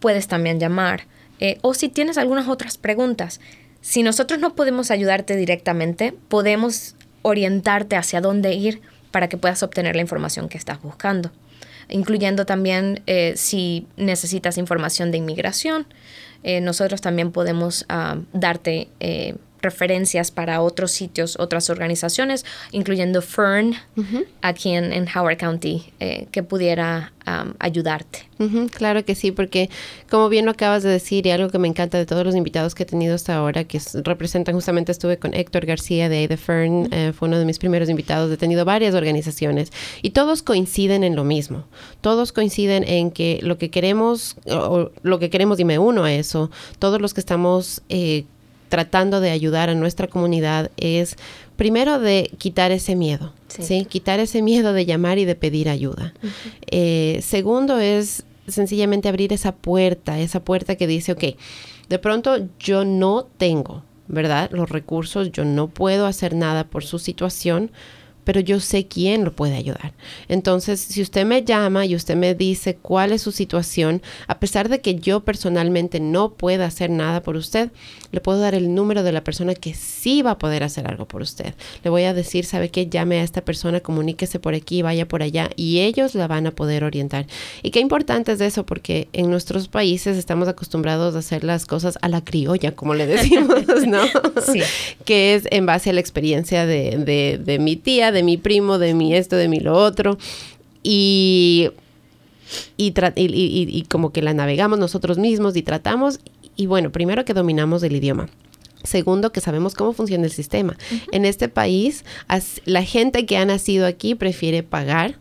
puedes 0.00 0.28
también 0.28 0.60
llamar. 0.60 1.06
Eh, 1.40 1.58
o 1.62 1.74
si 1.74 1.88
tienes 1.88 2.18
algunas 2.18 2.48
otras 2.48 2.78
preguntas, 2.78 3.40
si 3.80 4.02
nosotros 4.02 4.38
no 4.38 4.54
podemos 4.54 4.90
ayudarte 4.90 5.36
directamente, 5.36 6.12
podemos 6.28 6.96
orientarte 7.22 7.96
hacia 7.96 8.20
dónde 8.20 8.52
ir 8.54 8.82
para 9.10 9.28
que 9.28 9.36
puedas 9.36 9.62
obtener 9.62 9.96
la 9.96 10.02
información 10.02 10.48
que 10.48 10.58
estás 10.58 10.82
buscando, 10.82 11.30
incluyendo 11.88 12.44
también 12.44 13.02
eh, 13.06 13.34
si 13.36 13.86
necesitas 13.96 14.58
información 14.58 15.10
de 15.10 15.18
inmigración. 15.18 15.86
Eh, 16.42 16.60
nosotros 16.60 17.00
también 17.00 17.32
podemos 17.32 17.84
uh, 17.90 18.22
darte 18.32 18.88
eh, 19.00 19.34
referencias 19.60 20.30
para 20.30 20.60
otros 20.60 20.90
sitios, 20.92 21.36
otras 21.38 21.70
organizaciones, 21.70 22.44
incluyendo 22.72 23.22
Fern, 23.22 23.74
uh 23.96 24.02
-huh. 24.02 24.26
aquí 24.42 24.70
en, 24.70 24.92
en, 24.92 25.06
Howard 25.14 25.38
County, 25.38 25.92
eh, 26.00 26.26
que 26.30 26.42
pudiera 26.42 27.12
um, 27.26 27.54
ayudarte. 27.58 28.28
Uh 28.38 28.44
-huh, 28.44 28.70
claro 28.70 29.04
que 29.04 29.14
sí, 29.14 29.32
porque 29.32 29.68
como 30.10 30.28
bien 30.28 30.44
lo 30.44 30.52
acabas 30.52 30.82
de 30.82 30.90
decir, 30.90 31.26
y 31.26 31.30
algo 31.30 31.50
que 31.50 31.58
me 31.58 31.68
encanta 31.68 31.98
de 31.98 32.06
todos 32.06 32.24
los 32.24 32.36
invitados 32.36 32.74
que 32.74 32.84
he 32.84 32.86
tenido 32.86 33.14
hasta 33.14 33.34
ahora, 33.34 33.64
que 33.64 33.78
es, 33.78 33.94
representan, 34.04 34.54
justamente 34.54 34.92
estuve 34.92 35.18
con 35.18 35.34
Héctor 35.34 35.66
García 35.66 36.08
de, 36.08 36.28
de 36.28 36.36
Fern, 36.36 36.72
uh 36.72 36.84
-huh. 36.84 36.88
eh, 36.92 37.12
fue 37.12 37.28
uno 37.28 37.38
de 37.38 37.44
mis 37.44 37.58
primeros 37.58 37.88
invitados, 37.88 38.30
he 38.32 38.36
tenido 38.36 38.64
varias 38.64 38.94
organizaciones, 38.94 39.72
y 40.02 40.10
todos 40.10 40.42
coinciden 40.42 41.02
en 41.04 41.16
lo 41.16 41.24
mismo, 41.24 41.64
todos 42.00 42.32
coinciden 42.32 42.84
en 42.84 43.10
que 43.10 43.40
lo 43.42 43.58
que 43.58 43.70
queremos, 43.70 44.36
o, 44.46 44.54
o 44.56 44.90
lo 45.02 45.18
que 45.18 45.30
queremos, 45.30 45.58
y 45.58 45.64
me 45.64 45.78
uno 45.78 46.04
a 46.04 46.12
eso, 46.12 46.50
todos 46.78 47.00
los 47.00 47.12
que 47.14 47.20
estamos... 47.20 47.82
Eh, 47.88 48.24
tratando 48.68 49.20
de 49.20 49.30
ayudar 49.30 49.70
a 49.70 49.74
nuestra 49.74 50.06
comunidad 50.06 50.70
es 50.76 51.16
primero 51.56 51.98
de 51.98 52.30
quitar 52.38 52.70
ese 52.70 52.96
miedo, 52.96 53.32
¿sí? 53.48 53.62
¿sí? 53.62 53.84
Quitar 53.84 54.20
ese 54.20 54.42
miedo 54.42 54.72
de 54.72 54.86
llamar 54.86 55.18
y 55.18 55.24
de 55.24 55.34
pedir 55.34 55.68
ayuda. 55.68 56.14
Uh 56.22 56.26
-huh. 56.26 56.30
eh, 56.70 57.20
segundo 57.22 57.78
es 57.78 58.24
sencillamente 58.46 59.08
abrir 59.08 59.32
esa 59.32 59.52
puerta, 59.52 60.18
esa 60.18 60.40
puerta 60.40 60.76
que 60.76 60.86
dice, 60.86 61.12
ok, 61.12 61.24
de 61.88 61.98
pronto 61.98 62.38
yo 62.58 62.84
no 62.84 63.26
tengo, 63.36 63.82
¿verdad? 64.06 64.50
Los 64.52 64.70
recursos, 64.70 65.32
yo 65.32 65.44
no 65.44 65.68
puedo 65.68 66.06
hacer 66.06 66.34
nada 66.34 66.64
por 66.64 66.84
su 66.84 66.98
situación, 66.98 67.70
pero 68.28 68.40
yo 68.40 68.60
sé 68.60 68.86
quién 68.86 69.24
lo 69.24 69.32
puede 69.32 69.56
ayudar. 69.56 69.94
Entonces, 70.28 70.80
si 70.80 71.00
usted 71.00 71.24
me 71.24 71.44
llama 71.44 71.86
y 71.86 71.94
usted 71.94 72.14
me 72.14 72.34
dice 72.34 72.76
cuál 72.76 73.12
es 73.12 73.22
su 73.22 73.32
situación, 73.32 74.02
a 74.26 74.38
pesar 74.38 74.68
de 74.68 74.82
que 74.82 74.96
yo 74.96 75.20
personalmente 75.20 75.98
no 75.98 76.34
pueda 76.34 76.66
hacer 76.66 76.90
nada 76.90 77.22
por 77.22 77.36
usted, 77.36 77.70
le 78.12 78.20
puedo 78.20 78.38
dar 78.38 78.54
el 78.54 78.74
número 78.74 79.02
de 79.02 79.12
la 79.12 79.24
persona 79.24 79.54
que 79.54 79.72
sí 79.72 80.20
va 80.20 80.32
a 80.32 80.38
poder 80.38 80.62
hacer 80.62 80.86
algo 80.86 81.08
por 81.08 81.22
usted. 81.22 81.54
Le 81.82 81.88
voy 81.88 82.02
a 82.04 82.12
decir, 82.12 82.44
¿sabe 82.44 82.70
qué? 82.70 82.86
Llame 82.86 83.20
a 83.20 83.22
esta 83.22 83.42
persona, 83.42 83.80
comuníquese 83.80 84.38
por 84.38 84.52
aquí, 84.52 84.82
vaya 84.82 85.08
por 85.08 85.22
allá 85.22 85.48
y 85.56 85.80
ellos 85.80 86.14
la 86.14 86.26
van 86.26 86.46
a 86.46 86.50
poder 86.50 86.84
orientar. 86.84 87.26
Y 87.62 87.70
qué 87.70 87.80
importante 87.80 88.32
es 88.32 88.42
eso 88.42 88.66
porque 88.66 89.08
en 89.14 89.30
nuestros 89.30 89.68
países 89.68 90.18
estamos 90.18 90.48
acostumbrados 90.48 91.14
a 91.14 91.20
hacer 91.20 91.44
las 91.44 91.64
cosas 91.64 91.98
a 92.02 92.10
la 92.10 92.22
criolla, 92.22 92.72
como 92.72 92.92
le 92.92 93.06
decimos, 93.06 93.64
¿no? 93.86 94.02
Sí. 94.52 94.60
que 95.06 95.34
es 95.34 95.48
en 95.50 95.64
base 95.64 95.88
a 95.88 95.92
la 95.94 96.00
experiencia 96.00 96.66
de, 96.66 97.38
de 97.42 97.58
mi 97.58 97.76
tía, 97.76 98.12
de 98.12 98.17
mi 98.22 98.36
primo, 98.36 98.78
de 98.78 98.94
mi 98.94 99.14
esto, 99.14 99.36
de 99.36 99.48
mi 99.48 99.60
lo 99.60 99.74
otro. 99.74 100.18
Y 100.82 101.70
y, 102.76 102.92
y, 103.16 103.82
como 103.82 104.12
que 104.12 104.22
la 104.22 104.34
navegamos 104.34 104.78
nosotros 104.78 105.18
mismos 105.18 105.56
y 105.56 105.62
tratamos. 105.62 106.20
Y 106.56 106.66
bueno, 106.66 106.90
primero 106.90 107.24
que 107.24 107.34
dominamos 107.34 107.82
el 107.82 107.96
idioma. 107.96 108.28
Segundo, 108.84 109.32
que 109.32 109.40
sabemos 109.40 109.74
cómo 109.74 109.92
funciona 109.92 110.24
el 110.24 110.32
sistema. 110.32 110.76
En 111.12 111.24
este 111.24 111.48
país, 111.48 112.04
la 112.64 112.84
gente 112.84 113.26
que 113.26 113.36
ha 113.36 113.44
nacido 113.44 113.86
aquí 113.86 114.14
prefiere 114.14 114.62
pagar 114.62 115.18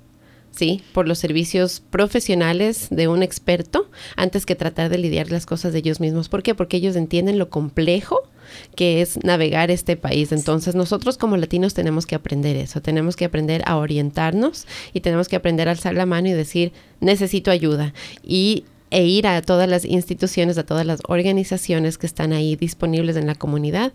sí, 0.52 0.84
por 0.93 1.08
los 1.08 1.20
servicios 1.20 1.82
profesionales 1.89 2.88
de 2.89 3.08
un 3.08 3.24
experto 3.24 3.89
antes 4.16 4.45
que 4.45 4.56
tratar 4.56 4.89
de 4.89 4.98
lidiar 4.98 5.32
las 5.32 5.45
cosas 5.45 5.74
de 5.74 5.80
ellos 5.80 6.00
mismos. 6.00 6.30
¿Por 6.30 6.43
qué? 6.43 6.56
Porque 6.56 6.78
ellos 6.78 6.95
entienden 6.95 7.38
lo 7.38 7.50
complejo 7.50 8.22
que 8.76 9.01
es 9.01 9.24
navegar 9.24 9.72
este 9.72 9.97
país. 9.97 10.32
Entonces 10.32 10.76
nosotros 10.76 11.18
como 11.18 11.38
latinos 11.38 11.74
tenemos 11.74 12.05
que 12.05 12.16
aprender 12.16 12.55
eso, 12.55 12.82
tenemos 12.82 13.16
que 13.16 13.26
aprender 13.26 13.62
a 13.66 13.78
orientarnos 13.78 14.68
y 14.93 15.01
tenemos 15.01 15.28
que 15.28 15.36
aprender 15.36 15.68
a 15.68 15.72
alzar 15.72 15.93
la 15.93 16.05
mano 16.05 16.28
y 16.28 16.34
decir, 16.34 16.74
necesito 16.99 17.51
ayuda. 17.51 17.93
Y 18.24 18.66
e 18.89 19.03
ir 19.05 19.28
a 19.28 19.41
todas 19.41 19.68
las 19.68 19.84
instituciones, 19.84 20.58
a 20.58 20.66
todas 20.66 20.86
las 20.86 21.01
organizaciones 21.08 21.97
que 21.97 22.08
están 22.08 22.32
ahí 22.32 22.55
disponibles 22.55 23.18
en 23.18 23.28
la 23.28 23.36
comunidad 23.36 23.91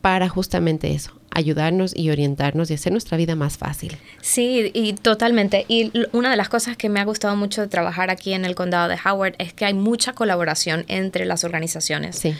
para 0.00 0.28
justamente 0.28 0.92
eso, 0.94 1.12
ayudarnos 1.30 1.94
y 1.94 2.10
orientarnos 2.10 2.70
y 2.70 2.74
hacer 2.74 2.92
nuestra 2.92 3.18
vida 3.18 3.34
más 3.34 3.58
fácil. 3.58 3.98
Sí, 4.22 4.70
y 4.72 4.94
totalmente. 4.94 5.66
Y 5.68 5.92
una 6.12 6.30
de 6.30 6.36
las 6.36 6.48
cosas 6.48 6.76
que 6.76 6.88
me 6.88 7.00
ha 7.00 7.04
gustado 7.04 7.36
mucho 7.36 7.60
de 7.60 7.68
trabajar 7.68 8.10
aquí 8.10 8.32
en 8.32 8.46
el 8.46 8.54
condado 8.54 8.88
de 8.88 8.96
Howard 9.04 9.34
es 9.38 9.52
que 9.52 9.66
hay 9.66 9.74
mucha 9.74 10.14
colaboración 10.14 10.84
entre 10.88 11.26
las 11.26 11.44
organizaciones. 11.44 12.16
Sí. 12.16 12.34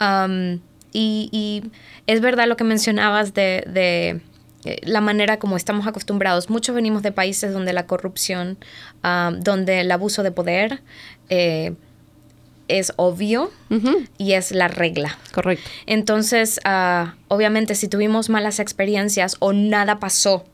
Um, 0.00 0.58
y, 0.94 1.62
es 2.06 2.20
verdad 2.20 2.46
lo 2.46 2.56
que 2.56 2.64
mencionabas 2.64 3.34
de, 3.34 3.64
de 3.66 4.20
eh, 4.64 4.78
la 4.84 5.00
manera 5.00 5.38
como 5.38 5.56
estamos 5.56 5.86
acostumbrados. 5.86 6.48
Muchos 6.48 6.74
venimos 6.74 7.02
de 7.02 7.12
países 7.12 7.52
donde 7.52 7.72
la 7.72 7.86
corrupción, 7.86 8.58
um, 9.02 9.40
donde 9.40 9.80
el 9.80 9.90
abuso 9.90 10.22
de 10.22 10.30
poder 10.30 10.82
eh, 11.28 11.74
es 12.68 12.94
obvio 12.96 13.50
y 14.16 14.32
es 14.32 14.52
la 14.52 14.68
regla. 14.68 15.18
Correcto. 15.34 15.68
Entonces, 15.86 16.60
uh, 16.64 17.08
obviamente, 17.28 17.74
si 17.74 17.88
tuvimos 17.88 18.30
malas 18.30 18.58
experiencias 18.58 19.36
o 19.40 19.52
nada 19.52 19.98
pasó, 19.98 20.44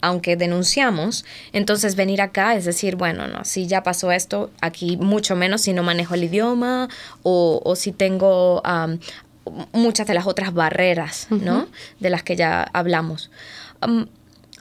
aunque 0.00 0.36
denunciamos, 0.36 1.26
entonces 1.52 1.96
venir 1.96 2.22
acá 2.22 2.54
es 2.54 2.64
decir, 2.64 2.96
bueno, 2.96 3.26
no, 3.28 3.44
si 3.44 3.66
ya 3.66 3.82
pasó 3.82 4.10
esto, 4.12 4.50
aquí 4.62 4.96
mucho 4.96 5.36
menos 5.36 5.60
si 5.60 5.74
no 5.74 5.82
manejo 5.82 6.14
el 6.14 6.24
idioma 6.24 6.88
o, 7.22 7.60
o 7.62 7.76
si 7.76 7.92
tengo 7.92 8.62
um, 8.62 8.98
muchas 9.72 10.06
de 10.06 10.14
las 10.14 10.26
otras 10.26 10.52
barreras, 10.52 11.26
¿no? 11.30 11.68
De 11.98 12.10
las 12.10 12.22
que 12.22 12.36
ya 12.36 12.62
hablamos. 12.62 13.30
Um, 13.86 14.06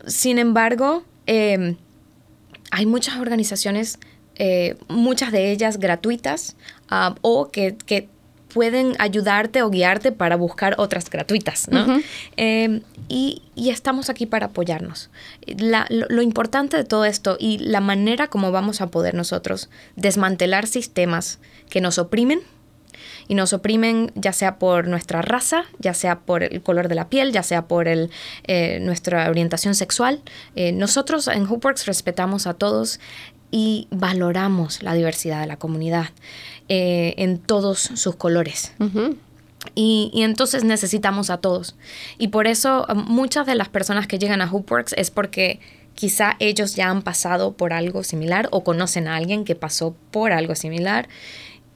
sin 0.06 0.40
embargo, 0.40 1.04
em, 1.26 1.76
hay 2.72 2.86
muchas 2.86 3.18
organizaciones, 3.18 4.00
eh, 4.36 4.76
muchas 4.88 5.32
de 5.32 5.52
ellas 5.52 5.78
gratuitas, 5.80 6.56
o 7.22 7.50
que, 7.52 7.76
pueden 8.54 8.96
ayudarte 8.98 9.62
o 9.62 9.70
guiarte 9.70 10.12
para 10.12 10.36
buscar 10.36 10.74
otras 10.80 11.08
gratuitas, 11.12 11.68
¿no? 11.70 12.02
Em, 12.36 12.82
y, 13.08 13.44
estamos 13.56 14.10
aquí 14.10 14.26
para 14.26 14.48
apoyarnos. 14.48 15.12
lo, 15.46 16.22
importante 16.24 16.76
de 16.76 16.84
todo 16.84 17.06
esto 17.06 17.38
y 17.40 17.60
la 17.60 17.80
manera 17.80 18.26
como 18.26 18.52
vamos 18.52 18.82
a 18.82 18.88
poder 18.88 19.14
nosotros 19.14 19.70
desmantelar 19.96 20.66
sistemas 20.66 21.38
que 21.70 21.80
nos 21.80 22.00
oprimen, 22.00 22.42
y 23.30 23.36
nos 23.36 23.54
oprimen 23.54 24.12
ya 24.16 24.34
sea 24.34 24.58
por 24.58 24.88
nuestra 24.88 25.22
raza, 25.22 25.64
ya 25.78 25.94
sea 25.94 26.20
por 26.20 26.44
el 26.44 26.62
color 26.64 26.88
de 26.88 26.96
la 26.96 27.10
piel, 27.10 27.32
ya 27.32 27.44
sea 27.44 27.68
por 27.68 27.88
el, 27.88 28.10
eh, 28.46 28.80
nuestra 28.82 29.30
orientación 29.30 29.76
sexual. 29.76 30.24
Eh, 30.56 30.72
nosotros 30.72 31.28
en 31.28 31.46
Hopeworks 31.46 31.86
respetamos 31.86 32.48
a 32.48 32.56
todos 32.56 33.00
y 33.52 33.88
valoramos 33.92 34.82
la 34.82 34.96
diversidad 34.96 35.42
de 35.42 35.46
la 35.46 35.58
comunidad 35.58 36.08
eh, 36.70 37.14
en 37.18 37.38
todos 37.38 37.80
sus 37.80 38.16
colores. 38.16 38.74
Y, 39.76 40.10
y, 40.12 40.24
entonces 40.24 40.64
necesitamos 40.64 41.30
a 41.30 41.38
todos. 41.38 41.76
Y 42.18 42.30
por 42.30 42.48
eso 42.48 42.88
muchas 42.96 43.46
de 43.46 43.54
las 43.54 43.70
personas 43.70 44.08
que 44.08 44.18
llegan 44.18 44.42
a 44.42 44.52
Hopeworks 44.52 44.94
es 44.98 45.12
porque 45.12 45.60
quizá 45.94 46.36
ellos 46.40 46.76
ya 46.76 46.90
han 46.90 47.04
pasado 47.04 47.52
por 47.52 47.74
algo 47.74 48.04
similar 48.04 48.48
o 48.52 48.64
conocen 48.64 49.08
a 49.08 49.18
alguien 49.18 49.46
que 49.46 49.54
pasó 49.54 49.96
por 50.10 50.32
algo 50.32 50.56
similar 50.56 51.10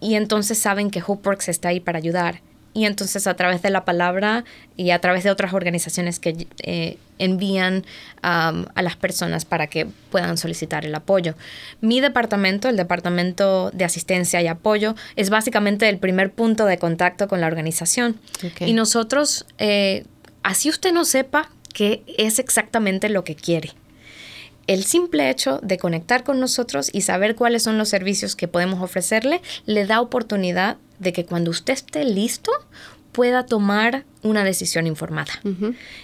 y 0.04 0.16
entonces 0.16 0.58
saben 0.58 0.92
que 0.92 1.02
Hopeworks 1.06 1.48
está 1.48 1.70
ahí 1.70 1.80
para 1.80 1.98
ayudar. 1.98 2.42
Y 2.76 2.86
entonces 2.86 3.28
a 3.28 3.36
través 3.36 3.62
de 3.62 3.70
la 3.70 3.86
palabra 3.86 4.46
y 4.76 4.90
a 4.90 5.00
través 5.00 5.24
de 5.24 5.30
otras 5.30 5.54
organizaciones 5.54 6.20
que 6.20 6.48
eh, 6.64 6.98
envían 7.20 7.86
a 8.22 8.82
las 8.82 8.96
personas 8.96 9.46
para 9.46 9.68
que 9.68 9.86
puedan 10.10 10.38
solicitar 10.38 10.84
el 10.84 10.96
apoyo. 10.96 11.36
Mi 11.82 12.02
departamento, 12.02 12.70
el 12.70 12.76
Departamento 12.76 13.70
de 13.72 13.86
Asistencia 13.86 14.42
y 14.42 14.48
Apoyo, 14.48 14.96
es 15.16 15.30
básicamente 15.30 15.88
el 15.88 16.00
primer 16.00 16.32
punto 16.32 16.66
de 16.66 16.80
contacto 16.80 17.28
con 17.28 17.42
la 17.42 17.48
organización. 17.48 18.20
Y 18.60 18.74
nosotros, 18.74 19.46
eh, 19.60 20.06
así 20.42 20.70
usted 20.70 20.94
no 20.94 21.06
sepa 21.06 21.50
qué 21.74 22.04
es 22.18 22.40
exactamente 22.40 23.08
lo 23.08 23.24
que 23.24 23.36
quiere 23.36 23.74
el 24.68 24.84
simple 24.84 25.30
hecho 25.30 25.60
de 25.62 25.78
conectar 25.78 26.24
con 26.24 26.40
nosotros 26.40 26.90
y 26.94 27.02
saber 27.02 27.36
cuáles 27.36 27.64
son 27.64 27.78
los 27.78 27.90
servicios 27.90 28.36
que 28.36 28.48
podemos 28.48 28.82
ofrecerle 28.82 29.42
le 29.66 29.86
da 29.86 30.02
oportunidad 30.02 30.78
de 31.00 31.14
que 31.14 31.26
cuando 31.26 31.52
usted 31.52 31.74
esté 31.74 32.06
listo 32.06 32.52
pueda 33.12 33.46
tomar 33.46 34.06
una 34.24 34.44
decisión 34.44 34.88
informada. 34.88 35.34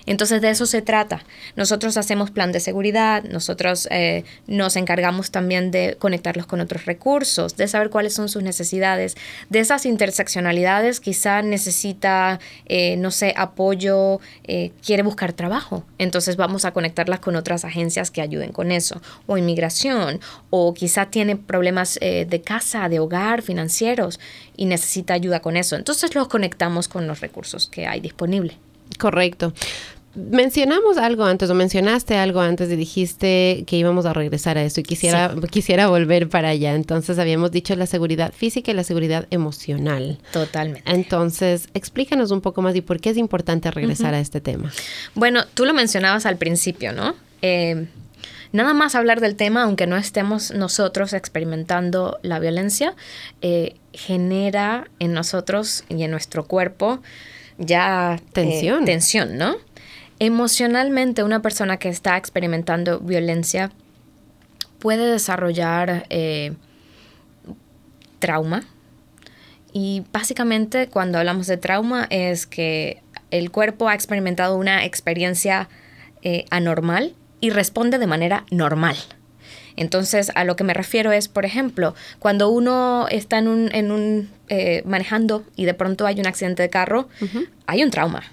Entonces 0.05 0.41
de 0.41 0.49
eso 0.49 0.65
se 0.65 0.81
trata. 0.81 1.23
Nosotros 1.55 1.97
hacemos 1.97 2.31
plan 2.31 2.51
de 2.51 2.59
seguridad, 2.59 3.23
nosotros 3.23 3.87
eh, 3.91 4.23
nos 4.47 4.75
encargamos 4.75 5.31
también 5.31 5.71
de 5.71 5.95
conectarlos 5.97 6.45
con 6.45 6.59
otros 6.59 6.85
recursos, 6.85 7.55
de 7.55 7.67
saber 7.67 7.89
cuáles 7.89 8.13
son 8.13 8.29
sus 8.29 8.43
necesidades. 8.43 9.15
De 9.49 9.59
esas 9.59 9.85
interseccionalidades 9.85 10.99
quizá 10.99 11.41
necesita, 11.41 12.39
eh, 12.65 12.97
no 12.97 13.11
sé, 13.11 13.33
apoyo, 13.37 14.19
eh, 14.43 14.71
quiere 14.85 15.03
buscar 15.03 15.33
trabajo. 15.33 15.85
Entonces 15.97 16.35
vamos 16.35 16.65
a 16.65 16.71
conectarlas 16.71 17.19
con 17.19 17.35
otras 17.35 17.65
agencias 17.65 18.11
que 18.11 18.21
ayuden 18.21 18.51
con 18.51 18.71
eso. 18.71 19.01
O 19.27 19.37
inmigración, 19.37 20.19
o 20.49 20.73
quizá 20.73 21.07
tiene 21.07 21.35
problemas 21.35 21.99
de 21.99 22.41
casa, 22.43 22.89
de 22.89 22.99
hogar, 22.99 23.41
financieros 23.41 24.19
y 24.55 24.65
necesita 24.65 25.13
ayuda 25.13 25.41
con 25.41 25.55
eso. 25.57 25.75
Entonces 25.75 26.15
los 26.15 26.27
conectamos 26.27 26.87
con 26.87 27.07
los 27.07 27.21
recursos 27.21 27.67
que 27.67 27.87
hay 27.87 28.08
disponible. 28.09 28.57
Correcto. 28.97 29.53
Mencionamos 30.15 30.97
algo 30.97 31.23
antes 31.23 31.49
o 31.49 31.53
mencionaste 31.53 32.17
algo 32.17 32.41
antes 32.41 32.69
y 32.71 32.75
dijiste 32.75 33.63
que 33.67 33.77
íbamos 33.77 34.07
a 34.07 34.13
regresar 34.13 34.57
a 34.57 34.63
eso 34.63 34.79
y 34.79 34.83
quisiera, 34.83 35.35
quisiera 35.51 35.87
volver 35.87 36.27
para 36.27 36.49
allá. 36.49 36.73
Entonces 36.73 37.19
habíamos 37.19 37.51
dicho 37.51 37.75
la 37.75 37.85
seguridad 37.85 38.33
física 38.33 38.71
y 38.71 38.73
la 38.73 38.83
seguridad 38.83 39.27
emocional. 39.29 40.17
Totalmente. 40.33 40.89
Entonces 40.91 41.69
explícanos 41.75 42.31
un 42.31 42.41
poco 42.41 42.63
más 42.63 42.75
y 42.75 42.81
por 42.81 42.99
qué 42.99 43.11
es 43.11 43.17
importante 43.17 43.69
regresar 43.69 44.15
a 44.15 44.19
este 44.19 44.41
tema. 44.41 44.71
Bueno, 45.13 45.43
tú 45.53 45.65
lo 45.65 45.75
mencionabas 45.75 46.25
al 46.25 46.37
principio, 46.37 46.91
¿no? 46.91 47.15
Eh, 47.43 47.87
nada 48.51 48.73
más 48.73 48.95
hablar 48.95 49.21
del 49.21 49.35
tema, 49.35 49.63
aunque 49.63 49.85
no 49.85 49.95
estemos 49.95 50.51
nosotros 50.51 51.13
experimentando 51.13 52.19
la 52.23 52.39
violencia, 52.39 52.95
eh, 53.41 53.75
genera 53.93 54.89
en 54.97 55.13
nosotros 55.13 55.83
y 55.87 56.01
en 56.03 56.11
nuestro 56.11 56.45
cuerpo 56.45 57.01
ya 57.59 58.15
eh, 58.15 58.23
tensión. 58.33 58.85
tensión, 58.85 59.37
¿no? 59.37 59.57
Emocionalmente, 60.19 61.23
una 61.23 61.41
persona 61.41 61.77
que 61.77 61.89
está 61.89 62.17
experimentando 62.17 62.99
violencia 62.99 63.71
puede 64.79 65.11
desarrollar 65.11 66.05
eh, 66.09 66.53
trauma. 68.19 68.63
Y 69.71 70.03
básicamente 70.11 70.87
cuando 70.87 71.19
hablamos 71.19 71.45
de 71.47 71.57
trauma 71.57 72.07
es 72.09 72.47
que 72.47 73.03
el 73.29 73.51
cuerpo 73.51 73.87
ha 73.87 73.93
experimentado 73.93 74.57
una 74.57 74.83
experiencia 74.83 75.69
eh, 76.23 76.45
anormal 76.49 77.13
y 77.39 77.51
responde 77.51 77.99
de 77.99 78.07
manera 78.07 78.45
normal. 78.49 78.97
Entonces, 79.79 80.29
a 80.35 80.43
lo 80.43 80.57
que 80.57 80.65
me 80.65 80.73
refiero 80.73 81.13
es, 81.13 81.29
por 81.29 81.45
ejemplo, 81.45 81.95
cuando 82.19 82.49
uno 82.49 83.07
está 83.09 83.37
en 83.37 83.47
un, 83.47 83.73
en 83.73 83.91
un 83.91 84.29
eh, 84.49 84.83
manejando 84.85 85.45
y 85.55 85.63
de 85.63 85.73
pronto 85.73 86.05
hay 86.05 86.19
un 86.19 86.27
accidente 86.27 86.61
de 86.61 86.69
carro, 86.69 87.07
hay 87.65 87.81
un 87.81 87.89
trauma. 87.89 88.23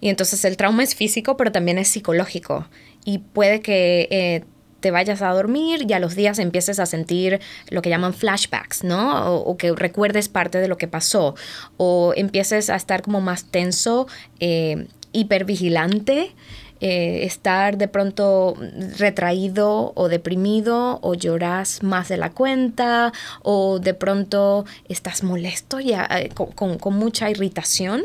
Y 0.00 0.08
entonces 0.08 0.44
el 0.44 0.56
trauma 0.56 0.84
es 0.84 0.94
físico, 0.94 1.36
pero 1.36 1.50
también 1.50 1.78
es 1.78 1.88
psicológico. 1.88 2.68
y 3.04 3.18
puede 3.18 3.60
que 3.60 4.06
eh, 4.12 4.44
te 4.78 4.92
vayas 4.92 5.20
a 5.20 5.30
dormir 5.30 5.84
y 5.88 5.94
a 5.94 5.98
los 5.98 6.14
días 6.14 6.38
empieces 6.38 6.78
a 6.78 6.86
sentir 6.86 7.40
lo 7.70 7.82
que 7.82 7.90
llaman 7.90 8.14
flashbacks, 8.14 8.84
¿no? 8.84 9.34
O, 9.34 9.56
que 9.56 9.72
recuerdes 9.72 10.28
parte 10.28 10.58
de 10.58 10.68
lo 10.68 10.76
que 10.76 10.86
pasó, 10.86 11.34
o 11.76 12.12
empieces 12.14 12.70
a 12.70 12.76
estar 12.76 13.02
como 13.02 13.20
más 13.20 13.46
tenso, 13.46 14.06
eh, 14.38 14.86
hipervigilante, 15.12 16.34
eh, 16.80 17.24
estar 17.24 17.78
de 17.78 17.88
pronto 17.88 18.56
retraído 18.98 19.92
o 19.94 20.08
deprimido 20.08 20.98
o 21.02 21.14
lloras 21.14 21.82
más 21.82 22.08
de 22.08 22.16
la 22.16 22.30
cuenta 22.30 23.12
o 23.42 23.78
de 23.78 23.94
pronto 23.94 24.66
estás 24.88 25.22
molesto 25.22 25.80
ya 25.80 26.06
eh, 26.10 26.30
con, 26.34 26.78
mucha 26.94 27.30
irritación. 27.30 28.02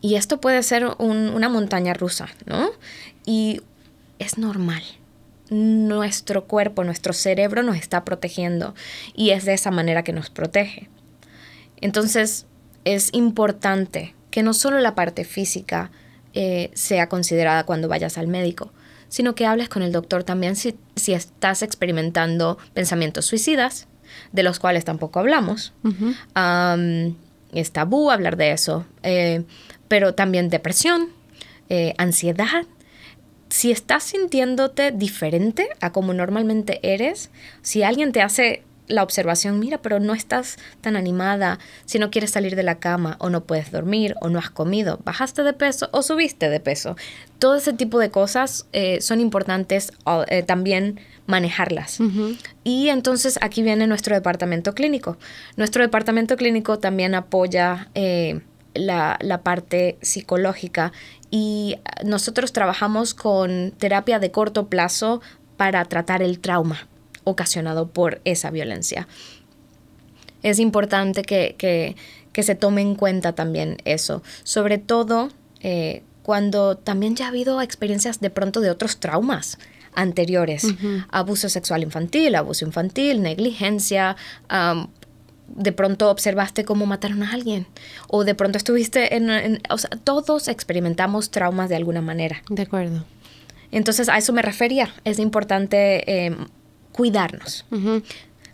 y 0.00 0.14
esto 0.14 0.40
puede 0.40 0.62
ser 0.62 0.86
una 0.98 1.48
montaña 1.48 1.94
rusa, 1.94 2.28
¿no? 2.46 2.70
Y 3.24 3.62
es 4.18 4.38
normal. 4.38 4.82
Nuestro 5.50 6.44
cuerpo, 6.44 6.84
nuestro 6.84 7.12
cerebro 7.14 7.62
nos 7.62 7.76
está 7.76 8.04
protegiendo 8.04 8.74
y 9.14 9.30
es 9.30 9.44
de 9.46 9.54
esa 9.54 9.70
manera 9.70 10.04
que 10.04 10.12
nos 10.12 10.28
protege. 10.28 10.88
Entonces 11.80 12.46
es 12.84 13.08
importante 13.12 14.14
que 14.30 14.42
no 14.42 14.52
solo 14.54 14.78
la 14.80 14.94
parte 14.94 15.24
física 15.24 15.90
eh, 16.34 16.70
sea 16.74 17.08
considerada 17.08 17.64
cuando 17.64 17.88
vayas 17.88 18.18
al 18.18 18.28
médico, 18.28 18.70
sino 19.08 19.34
que 19.34 19.46
hables 19.46 19.68
con 19.68 19.82
el 19.82 19.92
doctor 19.92 20.24
también 20.24 20.56
si, 20.56 20.76
estás 21.06 21.62
experimentando 21.62 22.58
pensamientos 22.74 23.26
suicidas, 23.26 23.88
de 24.32 24.42
los 24.42 24.58
cuales 24.58 24.84
tampoco 24.84 25.20
hablamos. 25.20 25.72
es 27.52 27.72
tabú 27.72 28.10
hablar 28.10 28.36
de 28.36 28.52
eso, 28.52 28.84
eh, 29.02 29.44
pero 29.88 30.14
también 30.14 30.50
depresión, 30.50 31.08
eh, 31.68 31.94
ansiedad, 31.98 32.64
si 33.48 33.70
estás 33.70 34.02
sintiéndote 34.02 34.90
diferente 34.90 35.68
a 35.80 35.92
como 35.92 36.12
normalmente 36.12 36.80
eres, 36.82 37.30
si 37.62 37.82
alguien 37.82 38.12
te 38.12 38.20
hace 38.20 38.62
la 38.88 39.02
observación, 39.02 39.58
mira, 39.60 39.78
pero 39.78 40.00
no 40.00 40.14
estás 40.14 40.58
tan 40.80 40.96
animada, 40.96 41.58
si 41.84 41.98
no 41.98 42.10
quieres 42.10 42.30
salir 42.30 42.56
de 42.56 42.62
la 42.62 42.78
cama 42.78 43.16
o 43.20 43.30
no 43.30 43.44
puedes 43.44 43.70
dormir 43.70 44.14
o 44.20 44.28
no 44.28 44.38
has 44.38 44.50
comido, 44.50 44.98
bajaste 45.04 45.42
de 45.42 45.52
peso 45.52 45.88
o 45.92 46.02
subiste 46.02 46.48
de 46.48 46.60
peso. 46.60 46.96
Todo 47.38 47.56
ese 47.56 47.72
tipo 47.72 47.98
de 47.98 48.10
cosas 48.10 48.66
eh, 48.72 49.00
son 49.00 49.20
importantes 49.20 49.92
eh, 50.28 50.42
también 50.42 51.00
manejarlas. 51.26 51.98
Y 52.64 52.88
entonces 52.88 53.38
aquí 53.42 53.62
viene 53.62 53.86
nuestro 53.86 54.14
departamento 54.14 54.74
clínico. 54.74 55.18
Nuestro 55.56 55.82
departamento 55.82 56.36
clínico 56.36 56.78
también 56.78 57.14
apoya 57.14 57.90
eh, 57.94 58.40
la, 58.74 59.18
la 59.20 59.42
parte 59.42 59.98
psicológica 60.00 60.92
y 61.30 61.76
nosotros 62.04 62.52
trabajamos 62.52 63.12
con 63.12 63.72
terapia 63.72 64.18
de 64.18 64.30
corto 64.30 64.68
plazo 64.68 65.20
para 65.58 65.84
tratar 65.84 66.22
el 66.22 66.38
trauma 66.38 66.88
ocasionado 67.28 67.88
por 67.88 68.20
esa 68.24 68.50
violencia. 68.50 69.06
Es 70.42 70.58
importante 70.58 71.22
que, 71.22 71.96
se 72.34 72.54
tome 72.54 72.82
en 72.82 72.94
cuenta 72.94 73.34
también 73.34 73.78
eso, 73.84 74.22
sobre 74.44 74.78
todo 74.78 75.28
eh, 75.60 76.04
cuando 76.22 76.76
también 76.76 77.16
ya 77.16 77.24
ha 77.24 77.28
habido 77.28 77.60
experiencias 77.60 78.20
de 78.20 78.30
pronto 78.30 78.60
de 78.60 78.70
otros 78.70 79.00
traumas 79.00 79.58
anteriores, 79.94 80.64
abuso 81.08 81.48
sexual 81.48 81.82
infantil, 81.82 82.36
abuso 82.36 82.64
infantil, 82.64 83.22
negligencia, 83.22 84.14
de 85.48 85.72
pronto 85.72 86.10
observaste 86.10 86.64
cómo 86.64 86.86
mataron 86.86 87.22
a 87.22 87.32
alguien 87.32 87.66
o 88.08 88.22
de 88.22 88.34
pronto 88.34 88.58
estuviste 88.58 89.16
en, 89.16 89.60
o 89.70 89.78
sea, 89.78 89.90
todos 90.04 90.46
experimentamos 90.46 91.30
traumas 91.30 91.68
de 91.68 91.76
alguna 91.76 92.02
manera. 92.02 92.42
De 92.48 92.62
acuerdo. 92.62 93.04
Entonces 93.70 94.08
a 94.08 94.16
eso 94.18 94.32
me 94.32 94.42
refería. 94.42 94.90
Es 95.04 95.18
importante 95.18 96.26
em, 96.26 96.46
cuidarnos. 96.98 97.64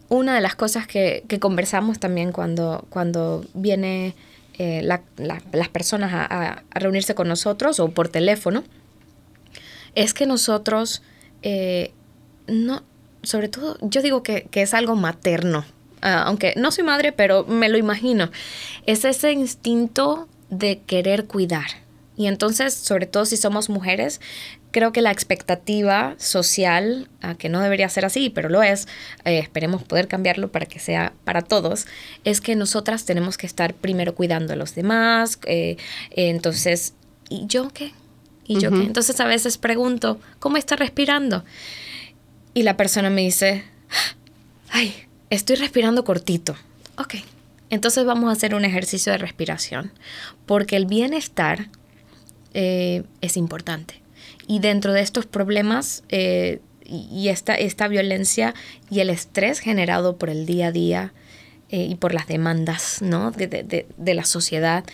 Una 0.08 0.34
de 0.36 0.40
las 0.40 0.54
cosas 0.54 0.86
que, 0.86 1.24
conversamos 1.40 1.98
también 1.98 2.30
cuando, 2.30 2.86
cuando 2.90 3.44
viene 3.54 4.14
eh, 4.58 4.82
las 4.82 5.68
personas 5.70 6.12
a, 6.12 6.62
reunirse 6.70 7.16
con 7.16 7.26
nosotros 7.26 7.80
o 7.80 7.88
por 7.88 8.08
teléfono 8.08 8.62
es 9.96 10.14
que 10.14 10.26
nosotros 10.26 11.02
eh, 11.42 11.92
no, 12.46 12.82
sobre 13.22 13.48
todo, 13.48 13.78
yo 13.80 14.02
digo 14.02 14.22
que, 14.22 14.46
que 14.50 14.62
es 14.62 14.74
algo 14.74 14.94
materno, 14.94 15.64
Ah, 16.04 16.24
aunque 16.26 16.52
no 16.58 16.70
soy 16.70 16.84
madre, 16.84 17.12
pero 17.12 17.46
me 17.46 17.70
lo 17.70 17.78
imagino, 17.78 18.30
es 18.84 19.06
ese 19.06 19.32
instinto 19.32 20.28
de 20.50 20.80
querer 20.80 21.24
cuidar. 21.24 21.64
Y 22.14 22.26
entonces, 22.26 22.74
sobre 22.74 23.06
todo 23.06 23.24
si 23.24 23.38
somos 23.38 23.70
mujeres, 23.70 24.20
creo 24.74 24.92
que 24.92 25.02
la 25.02 25.12
expectativa 25.12 26.16
social, 26.18 27.08
ah, 27.22 27.36
que 27.36 27.48
no 27.48 27.60
debería 27.60 27.88
ser 27.88 28.04
así, 28.04 28.28
pero 28.28 28.48
lo 28.48 28.60
es, 28.64 28.88
eh, 29.24 29.38
esperemos 29.38 29.84
poder 29.84 30.08
cambiarlo 30.08 30.50
para 30.50 30.66
que 30.66 30.80
sea 30.80 31.12
para 31.22 31.42
todos, 31.42 31.86
es 32.24 32.40
que 32.40 32.56
nosotras 32.56 33.04
tenemos 33.04 33.38
que 33.38 33.46
estar 33.46 33.72
primero 33.74 34.16
cuidando 34.16 34.52
a 34.52 34.56
los 34.56 34.74
demás. 34.74 35.38
Eh, 35.44 35.76
entonces, 36.10 36.94
¿y 37.28 37.46
yo 37.46 37.70
qué? 37.72 37.92
¿Y 38.46 38.58
yo 38.58 38.70
qué? 38.72 38.82
Entonces 38.82 39.20
a 39.20 39.26
veces 39.26 39.58
pregunto, 39.58 40.18
¿cómo 40.40 40.56
está 40.56 40.74
respirando? 40.74 41.44
Y 42.52 42.64
la 42.64 42.76
persona 42.76 43.10
me 43.10 43.22
dice, 43.22 43.62
ay, 44.70 44.92
estoy 45.30 45.54
respirando 45.54 46.02
cortito. 46.02 46.56
Ok, 46.98 47.14
entonces 47.70 48.04
vamos 48.04 48.28
a 48.28 48.32
hacer 48.32 48.56
un 48.56 48.64
ejercicio 48.64 49.12
de 49.12 49.18
respiración, 49.18 49.92
porque 50.46 50.74
el 50.74 50.86
bienestar 50.86 51.68
eh, 52.54 53.04
es 53.20 53.36
importante. 53.36 54.03
Y 54.46 54.58
dentro 54.58 54.92
de 54.92 55.00
estos 55.00 55.26
problemas 55.26 56.02
eh, 56.08 56.60
y 56.84 57.28
esta, 57.28 57.54
esta 57.54 57.88
violencia 57.88 58.54
y 58.90 59.00
el 59.00 59.10
estrés 59.10 59.60
generado 59.60 60.16
por 60.16 60.30
el 60.30 60.46
día 60.46 60.68
a 60.68 60.72
día 60.72 61.12
eh, 61.70 61.84
y 61.84 61.94
por 61.94 62.12
las 62.12 62.26
demandas 62.26 63.00
¿no? 63.00 63.30
de, 63.30 63.86
de 63.96 64.14
la 64.14 64.24
sociedad, 64.24 64.84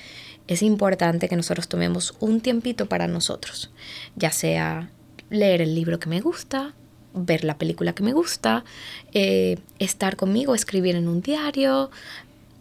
es 0.46 0.62
importante 0.62 1.28
que 1.28 1.36
nosotros 1.36 1.68
tomemos 1.68 2.14
un 2.20 2.40
tiempito 2.40 2.86
para 2.86 3.06
nosotros, 3.06 3.70
ya 4.16 4.30
sea 4.30 4.90
leer 5.30 5.62
el 5.62 5.74
libro 5.74 5.98
que 5.98 6.08
me 6.08 6.20
gusta, 6.20 6.74
ver 7.12 7.44
la 7.44 7.58
película 7.58 7.92
que 7.92 8.02
me 8.02 8.12
gusta, 8.12 8.64
eh, 9.12 9.58
estar 9.78 10.16
conmigo, 10.16 10.54
escribir 10.54 10.94
en 10.96 11.08
un 11.08 11.22
diario, 11.22 11.90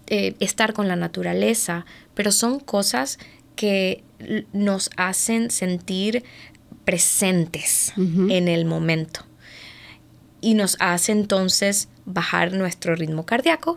estar 0.07 0.73
con 0.73 0.87
la 0.87 0.95
naturaleza, 0.95 1.85
pero 2.15 2.31
son 2.31 2.59
cosas 2.59 3.19
que 3.55 4.03
nos 4.53 4.89
hacen 4.97 5.51
sentir 5.51 6.23
presentes 6.89 7.93
en 7.97 8.47
el 8.47 8.65
momento 8.65 9.19
y 10.41 10.55
nos 10.55 10.75
hace 10.79 11.11
entonces 11.11 11.87
bajar 12.05 12.51
nuestro 12.51 12.95
ritmo 12.95 13.27
cardíaco, 13.27 13.75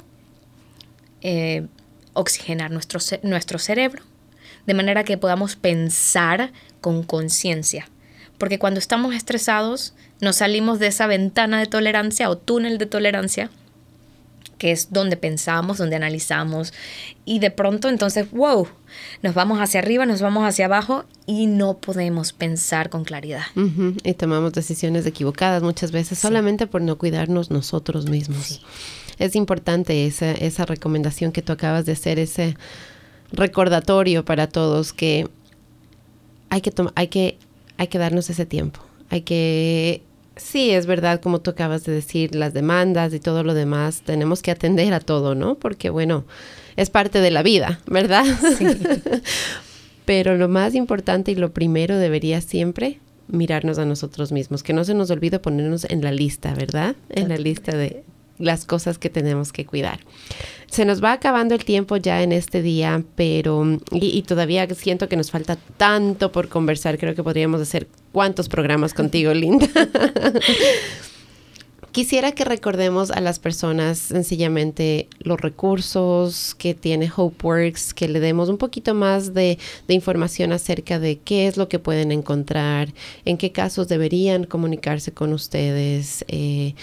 eh, 1.20 1.66
oxigenar 2.14 2.70
nuestro, 2.70 3.00
nuestro 3.22 3.58
cerebro, 3.58 4.02
de 4.66 4.72
manera 4.72 5.04
que 5.04 5.18
podamos 5.18 5.56
pensar 5.56 6.52
con 6.80 7.02
conciencia. 7.02 7.86
Porque 8.38 8.58
cuando 8.58 8.80
estamos 8.80 9.14
estresados, 9.14 9.92
nos 10.22 10.36
salimos 10.36 10.78
de 10.78 10.86
esa 10.86 11.06
ventana 11.06 11.60
de 11.60 11.66
tolerancia 11.66 12.30
o 12.30 12.38
túnel 12.38 12.78
de 12.78 12.86
tolerancia, 12.86 13.50
que 14.56 14.72
es 14.72 14.90
donde 14.90 15.18
pensamos, 15.18 15.76
donde 15.76 15.96
analizamos, 15.96 16.72
y 17.26 17.40
de 17.40 17.50
pronto 17.50 17.90
entonces, 17.90 18.30
wow, 18.30 18.68
nos 19.22 19.34
vamos 19.34 19.59
hacia 19.61 19.80
arriba, 19.80 20.07
nos 20.07 20.20
vamos 20.20 20.45
hacia 20.45 20.66
abajo 20.66 21.05
y 21.26 21.47
no 21.47 21.78
podemos 21.78 22.32
pensar 22.32 22.90
con 22.90 23.05
claridad. 23.05 23.45
Y 24.05 24.14
tomamos 24.14 24.53
decisiones 24.53 25.07
equivocadas 25.07 25.62
muchas 25.62 25.93
veces 25.93 26.18
solamente 26.18 26.66
por 26.66 26.82
no 26.82 26.99
cuidarnos 26.99 27.51
nosotros 27.51 28.09
mismos. 28.09 28.64
Es 29.18 29.36
importante 29.36 30.07
esa, 30.07 30.32
esa 30.32 30.66
recomendación 30.66 31.32
que 31.32 31.43
tú 31.43 31.53
acabas 31.53 31.86
de 31.86 31.93
hacer, 31.93 32.18
ese 32.18 32.57
recordatorio 33.30 34.24
para 34.24 34.49
todos 34.49 34.93
que 34.93 35.28
hay 36.49 36.61
que, 36.61 36.72
hay 36.95 37.09
que, 37.09 37.38
hay 37.76 37.86
que 37.86 37.99
darnos 37.99 38.28
ese 38.30 38.47
tiempo. 38.47 38.80
Hay 39.11 39.22
que 39.22 40.03
Sí, 40.36 40.70
es 40.70 40.86
verdad, 40.86 41.20
como 41.20 41.40
tú 41.40 41.51
acabas 41.51 41.84
de 41.84 41.93
decir, 41.93 42.34
las 42.34 42.55
demandas 42.55 43.12
y 43.12 43.20
todo 43.20 43.45
lo 43.45 43.53
demás, 43.53 44.03
tenemos 44.03 44.40
que 44.40 44.51
atender 44.51 44.95
a 44.95 45.01
todo, 45.01 45.34
¿no? 45.34 45.57
Porque 45.57 45.90
bueno, 45.90 46.24
es 46.76 46.90
parte 46.90 47.20
de 47.20 47.30
la 47.30 47.42
vida, 47.42 47.80
¿verdad? 47.86 48.24
Sí. 48.58 48.66
Pero 50.04 50.36
lo 50.36 50.48
más 50.48 50.74
importante 50.74 51.30
y 51.30 51.34
lo 51.36 51.52
primero 51.52 51.96
debería 51.96 52.40
siempre 52.40 52.98
mirarnos 53.28 53.78
a 53.78 53.84
nosotros 53.84 54.32
mismos, 54.32 54.62
que 54.62 54.72
no 54.72 54.84
se 54.84 54.94
nos 54.94 55.10
olvide 55.10 55.38
ponernos 55.38 55.84
en 55.84 56.02
la 56.02 56.12
lista, 56.12 56.54
¿verdad? 56.54 56.96
En 57.08 57.28
la 57.28 57.36
lista 57.36 57.76
de 57.76 58.04
las 58.38 58.64
cosas 58.64 58.98
que 58.98 59.08
tenemos 59.08 59.52
que 59.52 59.64
cuidar. 59.64 60.00
Se 60.66 60.84
nos 60.84 61.02
va 61.02 61.12
acabando 61.12 61.54
el 61.54 61.64
tiempo 61.64 61.96
ya 61.96 62.22
en 62.22 62.32
este 62.32 62.62
día, 62.62 63.02
pero 63.14 63.78
y, 63.92 64.22
todavía 64.22 64.66
siento 64.74 65.08
que 65.08 65.16
nos 65.16 65.30
falta 65.30 65.56
tanto 65.76 66.32
por 66.32 66.48
conversar. 66.48 66.98
Creo 66.98 67.14
que 67.14 67.22
podríamos 67.22 67.60
hacer 67.60 67.86
cuántos 68.10 68.48
programas 68.48 68.94
contigo, 68.94 69.32
Linda. 69.32 69.68
Quisiera 71.93 72.32
que 72.32 72.47
recordemos 72.47 73.11
a 73.11 73.20
las 73.20 73.38
personas 73.38 73.99
sencillamente 73.99 75.09
los 75.18 75.38
recursos 75.38 76.55
que 76.55 76.72
tiene 76.72 77.12
HopeWorks, 77.14 77.93
que 77.93 78.09
le 78.09 78.18
demos 78.18 78.49
un 78.49 78.57
poquito 78.57 78.95
más 78.95 79.34
de, 79.34 79.59
información 79.88 80.53
acerca 80.53 80.99
de 80.99 81.18
qué 81.18 81.47
es 81.47 81.59
lo 81.59 81.68
que 81.68 81.78
pueden 81.78 82.11
encontrar, 82.11 82.95
en 83.26 83.36
qué 83.36 83.53
casos 83.53 83.88
deberían 83.88 84.45
comunicarse 84.45 85.12
con 85.12 85.34
ustedes. 85.34 86.24
Eh, 86.28 86.74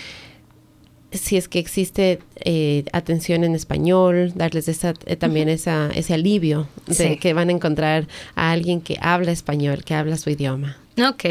si 1.11 1.37
es 1.37 1.47
que 1.47 1.57
existe 1.57 2.19
eh, 2.45 2.85
atención 2.93 3.43
en 3.43 3.55
español, 3.55 4.31
darles 4.35 4.67
esa, 4.67 4.93
eh, 5.07 5.15
también 5.15 5.49
esa, 5.49 5.89
ese 5.95 6.13
alivio 6.13 6.67
de 6.85 7.17
que 7.17 7.33
van 7.33 7.49
a 7.49 7.53
encontrar 7.53 8.07
a 8.35 8.51
alguien 8.51 8.79
que 8.79 8.99
habla 9.01 9.31
español, 9.31 9.83
que 9.83 9.95
habla 9.95 10.17
su 10.17 10.29
idioma. 10.29 10.77
Ok. 11.01 11.25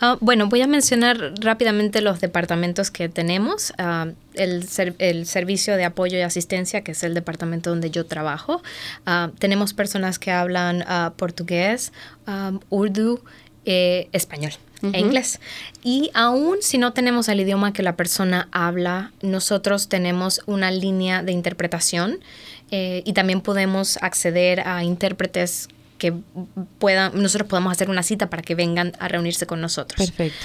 Ah, 0.00 0.18
bueno, 0.20 0.48
voy 0.48 0.62
a 0.62 0.66
mencionar 0.66 1.34
rápidamente 1.40 2.00
los 2.00 2.20
departamentos 2.20 2.90
que 2.90 3.08
tenemos. 3.08 3.72
Ah, 3.78 4.08
el, 4.34 4.66
el, 4.98 5.26
servicio 5.26 5.76
de 5.76 5.84
apoyo 5.84 6.18
y 6.18 6.20
asistencia, 6.20 6.82
que 6.82 6.92
es 6.92 7.02
el 7.02 7.14
departamento 7.14 7.70
donde 7.70 7.90
yo 7.90 8.06
trabajo. 8.06 8.62
Ah, 9.06 9.30
tenemos 9.38 9.72
personas 9.74 10.18
que 10.18 10.30
hablan 10.30 10.84
portugués, 11.16 11.92
urdu, 12.70 13.22
eh, 13.68 14.08
español 14.12 14.52
e 14.92 15.00
inglés. 15.00 15.40
Y 15.82 16.12
aún 16.14 16.58
si 16.60 16.78
no 16.78 16.92
tenemos 16.92 17.28
el 17.28 17.40
idioma 17.40 17.72
que 17.72 17.82
la 17.82 17.96
persona 17.96 18.48
habla, 18.52 19.10
nosotros 19.22 19.88
tenemos 19.88 20.40
una 20.46 20.70
línea 20.70 21.24
de 21.24 21.32
interpretación 21.32 22.20
eh, 22.70 23.02
y 23.04 23.12
también 23.12 23.40
podemos 23.40 23.98
acceder 24.02 24.60
a 24.60 24.84
intérpretes 24.84 25.68
que 25.98 26.14
puedan, 26.78 27.20
nosotros 27.20 27.48
podamos 27.48 27.72
hacer 27.72 27.90
una 27.90 28.02
cita 28.02 28.28
para 28.28 28.42
que 28.42 28.54
vengan 28.54 28.92
a 28.98 29.08
reunirse 29.08 29.46
con 29.46 29.60
nosotros. 29.60 30.10
Perfecto. 30.10 30.38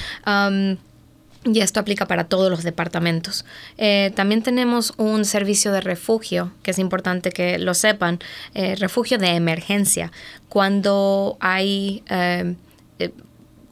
y 1.44 1.60
esto 1.60 1.80
aplica 1.80 2.06
para 2.06 2.26
todos 2.26 2.52
los 2.52 2.64
departamentos. 2.64 3.46
Eh, 3.78 4.12
también 4.16 4.44
tenemos 4.44 4.94
un 4.98 5.26
servicio 5.26 5.72
de 5.72 5.82
refugio, 5.82 6.52
que 6.64 6.72
es 6.72 6.80
importante 6.80 7.32
que 7.32 7.58
lo 7.58 7.74
sepan, 7.74 8.20
eh, 8.54 8.76
refugio 8.76 9.18
de 9.18 9.30
emergencia. 9.30 10.12
Cuando 10.50 11.38
hay 11.40 12.04
eh, 12.10 12.56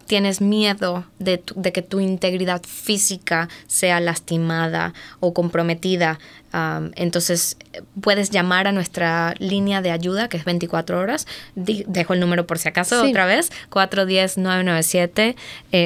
tienes 0.09 0.41
miedo 0.41 1.05
de, 1.19 1.39
que 1.71 1.83
tu 1.83 1.99
integridad 1.99 2.63
física 2.63 3.47
sea 3.67 3.99
lastimada 3.99 4.95
o 5.19 5.35
comprometida, 5.35 6.17
entonces 6.95 7.57
puedes 8.01 8.31
llamar 8.31 8.65
a 8.65 8.71
nuestra 8.71 9.35
línea 9.37 9.83
de 9.83 9.91
ayuda, 9.91 10.27
que 10.27 10.37
es 10.37 10.45
24 10.45 10.99
horas. 10.99 11.27
dejo 11.53 12.15
el 12.15 12.19
número 12.19 12.47
por 12.47 12.57
si 12.57 12.69
acaso 12.69 13.07
otra 13.07 13.27
vez, 13.27 13.51
410-997-2272. 13.69 15.35
Eh, 15.71 15.85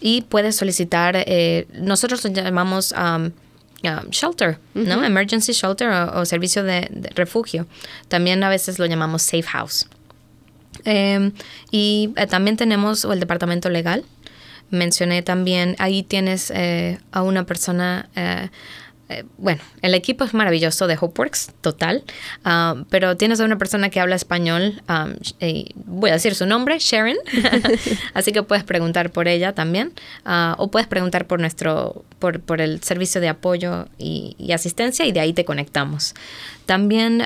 y 0.00 0.22
puedes 0.22 0.54
solicitar, 0.54 1.16
eh, 1.16 1.66
nosotros 1.72 2.24
lo 2.24 2.30
llamamos... 2.30 2.94
shelter, 4.10 4.58
¿no? 4.74 5.04
Emergency 5.04 5.54
shelter 5.54 5.88
o, 5.88 6.24
servicio 6.24 6.62
de, 6.62 6.88
refugio. 7.16 7.66
También 8.06 8.44
a 8.44 8.48
veces 8.48 8.78
lo 8.78 8.86
llamamos 8.86 9.22
safe 9.22 9.42
house. 9.42 9.88
Em, 10.84 11.32
y 11.70 12.12
eh, 12.16 12.26
también 12.26 12.56
tenemos 12.56 13.04
el 13.04 13.20
departamento 13.20 13.68
legal. 13.68 14.04
Mencioné 14.70 15.22
también, 15.22 15.74
ahí 15.78 16.02
tienes 16.02 16.52
eh, 16.54 16.98
a 17.10 17.22
una 17.22 17.44
persona, 17.44 18.08
eh, 18.14 18.48
bueno, 19.36 19.60
el 19.82 19.94
equipo 19.94 20.22
es 20.22 20.32
maravilloso 20.32 20.86
de 20.86 20.96
HopeWorks, 21.00 21.50
total, 21.60 22.04
ah, 22.44 22.76
pero 22.88 23.16
tienes 23.16 23.40
a 23.40 23.44
una 23.44 23.58
persona 23.58 23.90
que 23.90 23.98
habla 23.98 24.14
español, 24.14 24.80
voy 25.74 26.10
a 26.10 26.12
decir 26.12 26.36
su 26.36 26.46
nombre, 26.46 26.78
Sharon, 26.78 27.16
así 28.14 28.30
que 28.30 28.44
puedes 28.44 28.62
preguntar 28.62 29.10
por 29.10 29.26
ella 29.26 29.52
también, 29.52 29.92
ah, 30.24 30.54
o 30.58 30.70
puedes 30.70 30.86
preguntar 30.86 31.26
por 31.26 31.40
nuestro, 31.40 32.04
por, 32.20 32.38
por 32.38 32.60
el 32.60 32.80
servicio 32.84 33.20
de 33.20 33.28
apoyo 33.28 33.88
y, 33.98 34.36
asistencia 34.52 35.04
y 35.04 35.10
de 35.10 35.18
ahí 35.18 35.32
te 35.32 35.44
conectamos. 35.44 36.14
También 36.66 37.22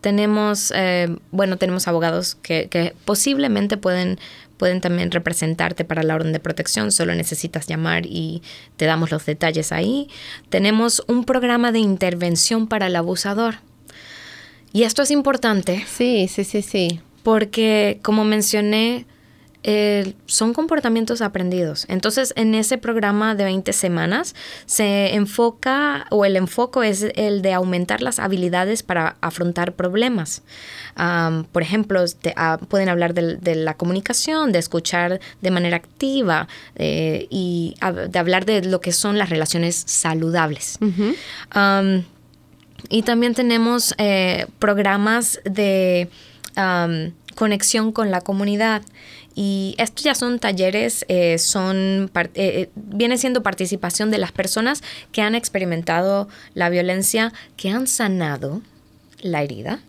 tenemos, 0.00 0.72
eh, 0.74 1.08
bueno, 1.30 1.56
tenemos 1.56 1.88
abogados 1.88 2.34
que, 2.36 2.94
posiblemente 3.04 3.76
pueden, 3.76 4.18
pueden 4.56 4.80
también 4.80 5.10
representarte 5.10 5.84
para 5.84 6.02
la 6.02 6.14
orden 6.14 6.32
de 6.32 6.40
protección, 6.40 6.92
solo 6.92 7.14
necesitas 7.14 7.66
llamar 7.66 8.06
y 8.06 8.42
te 8.76 8.84
damos 8.84 9.10
los 9.10 9.26
detalles 9.26 9.72
ahí. 9.72 10.08
Tenemos 10.48 11.02
un 11.08 11.24
programa 11.24 11.72
de 11.72 11.78
intervención 11.78 12.66
para 12.66 12.86
el 12.86 12.96
abusador. 12.96 13.56
Y 14.72 14.82
esto 14.82 15.02
es 15.02 15.10
importante. 15.10 15.84
Sí, 15.86 16.28
sí, 16.28 16.44
sí, 16.44 16.62
sí. 16.62 17.00
Porque, 17.22 17.98
como 18.02 18.24
mencioné, 18.24 19.06
eh, 19.68 20.14
son 20.26 20.54
comportamientos 20.54 21.20
aprendidos. 21.20 21.86
Entonces, 21.88 22.32
en 22.36 22.54
ese 22.54 22.78
programa 22.78 23.34
de 23.34 23.42
20 23.42 23.72
semanas 23.72 24.36
se 24.64 25.16
enfoca 25.16 26.06
o 26.10 26.24
el 26.24 26.36
enfoco 26.36 26.84
es 26.84 27.04
el 27.16 27.42
de 27.42 27.52
aumentar 27.52 28.00
las 28.00 28.20
habilidades 28.20 28.84
para 28.84 29.16
afrontar 29.20 29.74
problemas. 29.74 30.44
por 31.50 31.62
ejemplo, 31.62 32.04
ah, 32.36 32.60
pueden 32.68 32.88
hablar 32.88 33.12
de, 33.12 33.54
la 33.56 33.74
comunicación, 33.74 34.52
de 34.52 34.60
escuchar 34.60 35.18
de 35.42 35.50
manera 35.50 35.76
activa 35.76 36.46
eh, 36.76 37.26
y 37.28 37.74
de 38.08 38.18
hablar 38.20 38.44
de 38.44 38.62
lo 38.62 38.80
que 38.80 38.92
son 38.92 39.18
las 39.18 39.30
relaciones 39.30 39.82
saludables. 39.84 40.78
y 42.88 43.02
también 43.02 43.34
tenemos 43.34 43.96
eh, 43.98 44.46
programas 44.60 45.40
de 45.44 46.08
conexión 47.36 47.92
con 47.92 48.10
la 48.10 48.20
comunidad. 48.20 48.82
Y 49.38 49.74
estos 49.76 50.02
ya 50.02 50.14
son 50.14 50.38
talleres, 50.38 51.04
eh, 51.08 51.36
son 51.36 52.10
eh, 52.14 52.30
eh, 52.34 52.70
viene 52.74 53.18
siendo 53.18 53.42
participación 53.42 54.10
de 54.10 54.16
las 54.16 54.32
personas 54.32 54.82
que 55.12 55.20
han 55.20 55.34
experimentado 55.34 56.26
la 56.54 56.70
violencia, 56.70 57.34
que 57.58 57.68
han 57.68 57.86
sanado 57.86 58.62
la 59.20 59.42
herida 59.42 59.80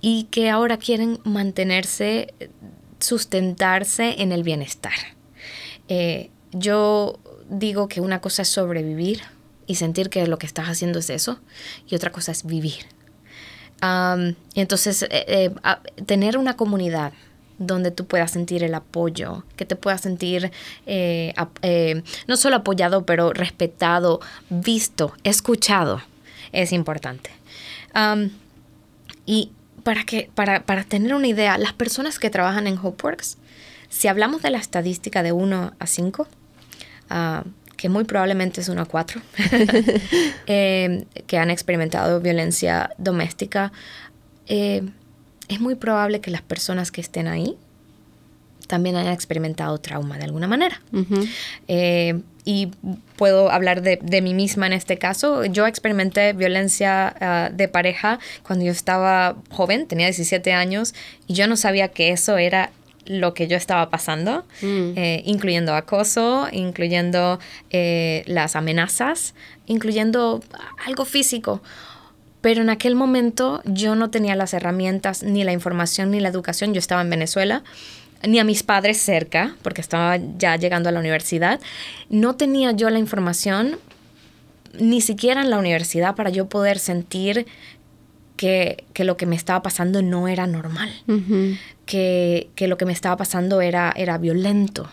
y 0.00 0.24
que 0.30 0.50
ahora 0.50 0.76
quieren 0.76 1.18
mantenerse, 1.24 2.32
sustentarse 3.00 4.22
en 4.22 4.30
el 4.30 4.44
bienestar. 4.44 4.92
yo 6.52 7.18
digo 7.50 7.88
que 7.88 8.00
una 8.00 8.20
cosa 8.20 8.42
es 8.42 8.48
sobrevivir 8.48 9.22
y 9.66 9.76
sentir 9.76 10.10
que 10.10 10.26
lo 10.28 10.38
que 10.38 10.46
estás 10.46 10.68
haciendo 10.68 11.00
es 11.00 11.10
eso, 11.10 11.40
y 11.88 11.96
otra 11.96 12.12
cosa 12.12 12.30
es 12.30 12.44
vivir. 12.44 12.86
entonces, 14.54 15.06
tener 16.06 16.38
una 16.38 16.56
comunidad 16.56 17.12
donde 17.58 17.90
tú 17.90 18.06
puedas 18.06 18.30
sentir 18.30 18.62
el 18.62 18.74
apoyo, 18.74 19.44
que 19.56 19.64
te 19.64 19.76
puedas 19.76 20.00
sentir 20.02 20.50
eh, 20.86 21.34
eh, 21.62 22.02
no 22.26 22.36
solo 22.36 22.56
apoyado, 22.56 23.06
pero 23.06 23.32
respetado, 23.32 24.20
visto, 24.50 25.12
escuchado, 25.24 26.02
es 26.52 26.72
importante. 26.72 27.30
y 29.24 29.52
para, 29.82 30.04
que, 30.04 30.30
para, 30.34 30.64
para, 30.64 30.84
tener 30.84 31.14
una 31.14 31.28
idea, 31.28 31.58
las 31.58 31.72
personas 31.72 32.18
que 32.18 32.28
trabajan 32.28 32.66
en 32.66 32.76
HopeWorks, 32.76 33.38
si 33.88 34.08
hablamos 34.08 34.42
de 34.42 34.50
la 34.50 34.58
estadística 34.58 35.22
de 35.22 35.32
1 35.32 35.74
a 35.78 35.86
5, 35.86 36.26
ah, 37.10 37.44
que 37.76 37.88
muy 37.88 38.04
probablemente 38.04 38.60
es 38.60 38.68
1 38.68 38.82
a 38.82 38.84
4, 38.84 39.20
eh, 40.46 41.06
que 41.26 41.38
han 41.38 41.50
experimentado 41.50 42.20
violencia 42.20 42.90
doméstica, 42.98 43.72
es 45.48 45.60
muy 45.60 45.74
probable 45.74 46.20
que 46.20 46.30
las 46.30 46.42
personas 46.42 46.90
que 46.90 47.00
estén 47.00 47.28
ahí 47.28 47.56
también 48.66 48.96
hayan 48.96 49.12
experimentado 49.12 49.78
trauma 49.78 50.18
de 50.18 50.24
alguna 50.24 50.48
manera. 50.48 50.80
Eh, 51.68 52.20
y 52.44 52.68
puedo 53.16 53.50
hablar 53.50 53.82
de, 53.82 54.20
mí 54.22 54.34
misma 54.34 54.66
en 54.66 54.72
este 54.72 54.98
caso. 54.98 55.44
Yo 55.44 55.66
experimenté 55.66 56.32
violencia 56.32 57.14
ah, 57.20 57.50
de 57.52 57.68
pareja 57.68 58.18
cuando 58.42 58.64
yo 58.64 58.72
estaba 58.72 59.36
joven, 59.50 59.86
tenía 59.86 60.06
17 60.06 60.52
años, 60.52 60.94
y 61.26 61.34
yo 61.34 61.46
no 61.48 61.56
sabía 61.56 61.88
que 61.88 62.10
eso 62.10 62.38
era 62.38 62.70
lo 63.04 63.34
que 63.34 63.46
yo 63.46 63.56
estaba 63.56 63.88
pasando, 63.88 64.44
mm. 64.62 64.92
eh, 64.96 65.22
incluyendo 65.24 65.74
acoso, 65.74 66.48
incluyendo 66.52 67.38
eh, 67.70 68.24
las 68.26 68.56
amenazas, 68.56 69.34
incluyendo 69.66 70.42
algo 70.84 71.04
físico. 71.04 71.62
Pero 72.46 72.62
en 72.62 72.70
aquel 72.70 72.94
momento 72.94 73.60
yo 73.64 73.96
no 73.96 74.08
tenía 74.08 74.36
las 74.36 74.54
herramientas, 74.54 75.24
ni 75.24 75.42
la 75.42 75.50
información, 75.50 76.12
ni 76.12 76.20
la 76.20 76.28
educación. 76.28 76.74
Yo 76.74 76.78
estaba 76.78 77.02
en 77.02 77.10
Venezuela, 77.10 77.64
ni 78.24 78.38
a 78.38 78.44
mis 78.44 78.62
padres 78.62 78.98
cerca, 78.98 79.56
porque 79.62 79.80
estaba 79.80 80.20
ya 80.38 80.54
llegando 80.54 80.88
a 80.88 80.92
la 80.92 81.00
universidad. 81.00 81.60
No 82.08 82.36
tenía 82.36 82.70
yo 82.70 82.88
la 82.88 83.00
información, 83.00 83.80
ni 84.78 85.00
siquiera 85.00 85.42
en 85.42 85.50
la 85.50 85.58
universidad, 85.58 86.14
para 86.14 86.30
yo 86.30 86.48
poder 86.48 86.78
sentir 86.78 87.46
que, 88.36 88.84
lo 88.96 89.16
que 89.16 89.26
me 89.26 89.34
estaba 89.34 89.60
pasando 89.60 90.00
no 90.00 90.28
era 90.28 90.46
normal, 90.46 90.92
que, 91.84 92.48
que, 92.54 92.68
lo 92.68 92.76
que 92.76 92.84
me 92.84 92.92
estaba 92.92 93.16
pasando 93.16 93.60
era, 93.60 93.92
era 93.96 94.18
violento. 94.18 94.88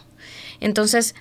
Entonces, 0.59 1.13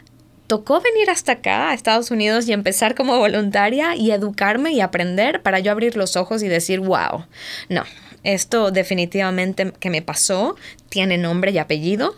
tocó 0.53 0.83
venir 0.83 1.09
hasta 1.09 1.33
acá, 1.33 1.71
a 1.71 1.73
Estados 1.73 2.11
Unidos, 2.11 2.47
y 2.47 2.53
empezar 2.53 2.95
como 2.95 3.17
voluntaria 3.17 3.97
y 3.97 4.11
educarme 4.11 4.73
y 4.73 4.83
aprender 4.83 5.41
para 5.41 5.61
yo 5.61 5.73
abrir 5.73 5.97
los 5.97 6.15
ojos 6.15 6.43
y 6.43 6.49
decir, 6.49 6.79
wow, 6.81 7.25
no, 7.71 7.85
esto 8.23 8.71
definitivamente 8.71 9.73
que 9.81 9.89
me 9.89 10.03
pasó 10.03 10.57
tiene 10.91 11.17
nombre 11.17 11.53
y 11.53 11.59
apellido 11.59 12.15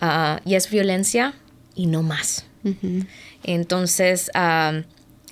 ah, 0.00 0.40
y 0.46 0.54
es 0.54 0.70
violencia 0.70 1.34
y 1.74 1.84
no 1.84 2.02
más. 2.02 2.46
Entonces, 3.42 4.30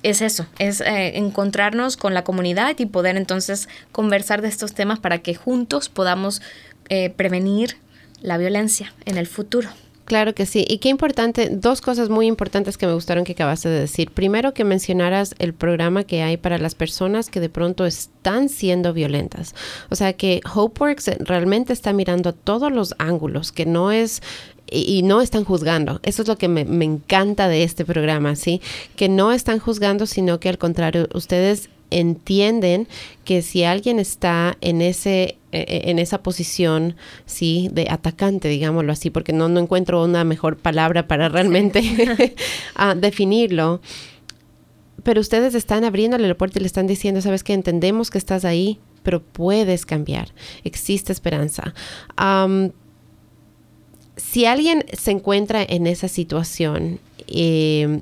es 0.03 0.21
eso, 0.21 0.45
es 0.59 0.81
eh, 0.81 1.17
encontrarnos 1.17 1.97
con 1.97 2.13
la 2.13 2.23
comunidad 2.23 2.75
y 2.77 2.85
poder 2.85 3.17
entonces 3.17 3.67
conversar 3.91 4.43
de 4.43 4.49
estos 4.49 4.75
temas 4.75 4.99
para 4.99 5.23
que 5.23 5.33
juntos 5.33 5.89
podamos 5.89 6.43
eh, 6.89 7.09
prevenir 7.09 7.77
la 8.21 8.37
violencia 8.37 8.93
en 9.05 9.17
el 9.17 9.25
futuro. 9.25 9.69
Claro 10.05 10.35
que 10.35 10.45
sí. 10.45 10.65
Y 10.67 10.79
qué 10.79 10.89
importante, 10.89 11.49
dos 11.49 11.79
cosas 11.79 12.09
muy 12.09 12.27
importantes 12.27 12.77
que 12.77 12.85
me 12.85 12.93
gustaron 12.93 13.23
que 13.23 13.31
acabaste 13.31 13.69
de 13.69 13.79
decir. 13.79 14.11
Primero, 14.11 14.53
que 14.53 14.65
mencionaras 14.65 15.33
el 15.39 15.53
programa 15.53 16.03
que 16.03 16.21
hay 16.21 16.35
para 16.35 16.57
las 16.57 16.75
personas 16.75 17.29
que 17.29 17.39
de 17.39 17.49
pronto 17.49 17.85
están 17.85 18.49
siendo 18.49 18.91
violentas. 18.91 19.55
O 19.89 19.95
sea, 19.95 20.13
que 20.13 20.41
HopeWorks 20.53 21.19
realmente 21.19 21.71
está 21.71 21.93
mirando 21.93 22.33
todos 22.33 22.71
los 22.71 22.95
ángulos, 22.97 23.53
que 23.53 23.65
no 23.65 23.91
es 23.91 24.21
y, 24.69 25.03
no 25.03 25.21
están 25.21 25.45
juzgando. 25.45 25.99
Eso 26.03 26.23
es 26.23 26.27
lo 26.27 26.37
que 26.37 26.47
me, 26.47 26.65
me, 26.65 26.85
encanta 26.85 27.47
de 27.47 27.63
este 27.63 27.85
programa, 27.85 28.35
¿sí? 28.35 28.61
Que 28.95 29.07
no 29.07 29.31
están 29.31 29.59
juzgando, 29.59 30.05
sino 30.05 30.39
que 30.39 30.49
al 30.49 30.57
contrario, 30.57 31.07
ustedes 31.13 31.69
entienden 31.91 32.87
que 33.23 33.41
si 33.41 33.63
alguien 33.63 33.99
está 33.99 34.57
en 34.61 34.81
ese 34.81 35.37
en 35.53 35.99
esa 35.99 36.23
posición 36.23 36.95
sí 37.25 37.69
de 37.71 37.87
atacante 37.89 38.47
digámoslo 38.47 38.91
así 38.91 39.09
porque 39.09 39.33
no, 39.33 39.49
no 39.49 39.59
encuentro 39.59 40.03
una 40.03 40.23
mejor 40.23 40.57
palabra 40.57 41.07
para 41.07 41.29
realmente 41.29 41.81
definirlo. 42.97 43.81
Pero 45.03 45.19
ustedes 45.19 45.53
están 45.53 45.83
abriéndole 45.83 46.27
la 46.27 46.35
puerta 46.35 46.59
y 46.59 46.61
le 46.61 46.67
están 46.67 46.87
diciendo 46.87 47.21
sabes 47.21 47.43
que 47.43 47.53
entendemos 47.53 48.09
que 48.09 48.17
estás 48.17 48.45
ahí 48.45 48.79
pero 49.03 49.21
puedes 49.21 49.85
cambiar. 49.85 50.29
Existe 50.63 51.11
esperanza 51.11 51.73
si 54.15 54.45
alguien 54.45 54.85
se 54.93 55.09
encuentra 55.09 55.63
en 55.63 55.87
esa 55.87 56.07
situación 56.07 56.99
eh, 57.27 58.01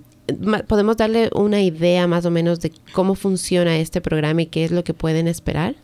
¿Podemos 0.67 0.97
darle 0.97 1.29
una 1.33 1.61
idea 1.61 2.07
más 2.07 2.25
o 2.25 2.31
menos 2.31 2.61
de 2.61 2.71
cómo 2.93 3.15
funciona 3.15 3.77
este 3.77 4.01
programa 4.01 4.43
y 4.43 4.45
qué 4.45 4.63
es 4.63 4.71
lo 4.71 4.83
que 4.83 4.93
pueden 4.93 5.27
esperar? 5.27 5.75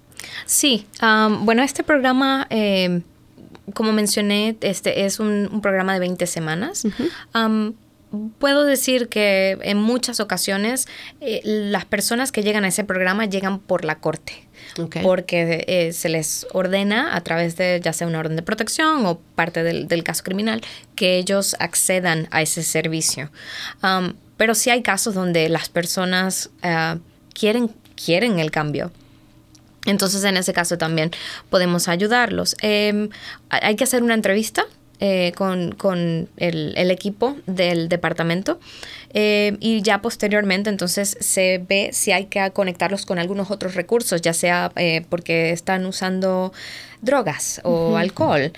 Sí, 0.46 0.86
bueno, 1.00 1.64
este 1.64 1.84
programa, 1.84 2.48
em, 2.50 3.02
como 3.74 3.92
mencioné, 3.92 4.58
este 4.62 5.06
es 5.06 5.20
un, 5.20 5.60
programa 5.62 5.94
de 5.94 6.00
20 6.00 6.28
semanas. 6.28 6.86
puedo 8.40 8.64
decir 8.64 9.10
que 9.10 9.58
en 9.64 9.78
muchas 9.78 10.22
ocasiones 10.22 10.88
eh, 11.20 11.42
las 11.44 11.84
personas 11.84 12.32
que 12.32 12.42
llegan 12.42 12.64
a 12.64 12.70
ese 12.70 12.86
programa 12.86 13.26
llegan 13.26 13.60
por 13.60 13.84
la 13.84 14.00
corte. 14.00 14.48
Porque 15.02 15.66
eh, 15.68 15.92
se 15.94 16.08
les 16.08 16.46
ordena 16.54 17.16
a 17.16 17.22
través 17.22 17.56
de 17.58 17.80
ya 17.84 17.94
sea 17.94 18.06
una 18.06 18.20
orden 18.20 18.36
de 18.36 18.44
protección 18.44 19.06
o 19.06 19.20
parte 19.36 19.64
del, 19.64 20.04
caso 20.04 20.24
criminal 20.24 20.62
que 20.96 21.18
ellos 21.18 21.56
accedan 21.60 22.28
a 22.32 22.42
ese 22.42 22.64
servicio. 22.64 23.32
Pero 24.38 24.54
sí 24.54 24.70
hay 24.70 24.84
casos 24.84 25.16
donde 25.16 25.50
las 25.50 25.70
personas 25.70 26.52
eh, 26.62 27.00
quieren, 27.34 27.72
quieren 27.96 28.40
el 28.40 28.52
cambio. 28.52 28.92
Entonces, 29.88 30.24
en 30.24 30.38
ese 30.38 30.54
caso 30.54 30.78
también 30.78 31.12
podemos 31.50 31.88
ayudarlos. 31.88 32.56
Em, 32.62 33.10
hay 33.50 33.76
que 33.76 33.84
hacer 33.84 34.04
una 34.04 34.14
entrevista 34.14 34.66
eh, 35.00 35.32
con, 35.36 36.30
el, 36.38 36.92
equipo 36.92 37.36
del 37.46 37.88
departamento 37.88 38.60
eh, 39.14 39.56
y 39.60 39.84
ya 39.84 40.02
posteriormente 40.02 40.72
entonces 40.72 41.18
se 41.20 41.64
ve 41.70 41.92
si 41.94 42.12
hay 42.12 42.26
que 42.26 42.50
conectarlos 42.52 43.06
con 43.06 43.20
algunos 43.20 43.52
otros 43.52 43.76
recursos, 43.76 44.22
ya 44.22 44.34
sea 44.34 44.72
porque 45.10 45.52
están 45.52 45.86
usando 45.86 46.52
drogas 47.02 47.62
o 47.64 47.98
alcohol. 47.98 48.52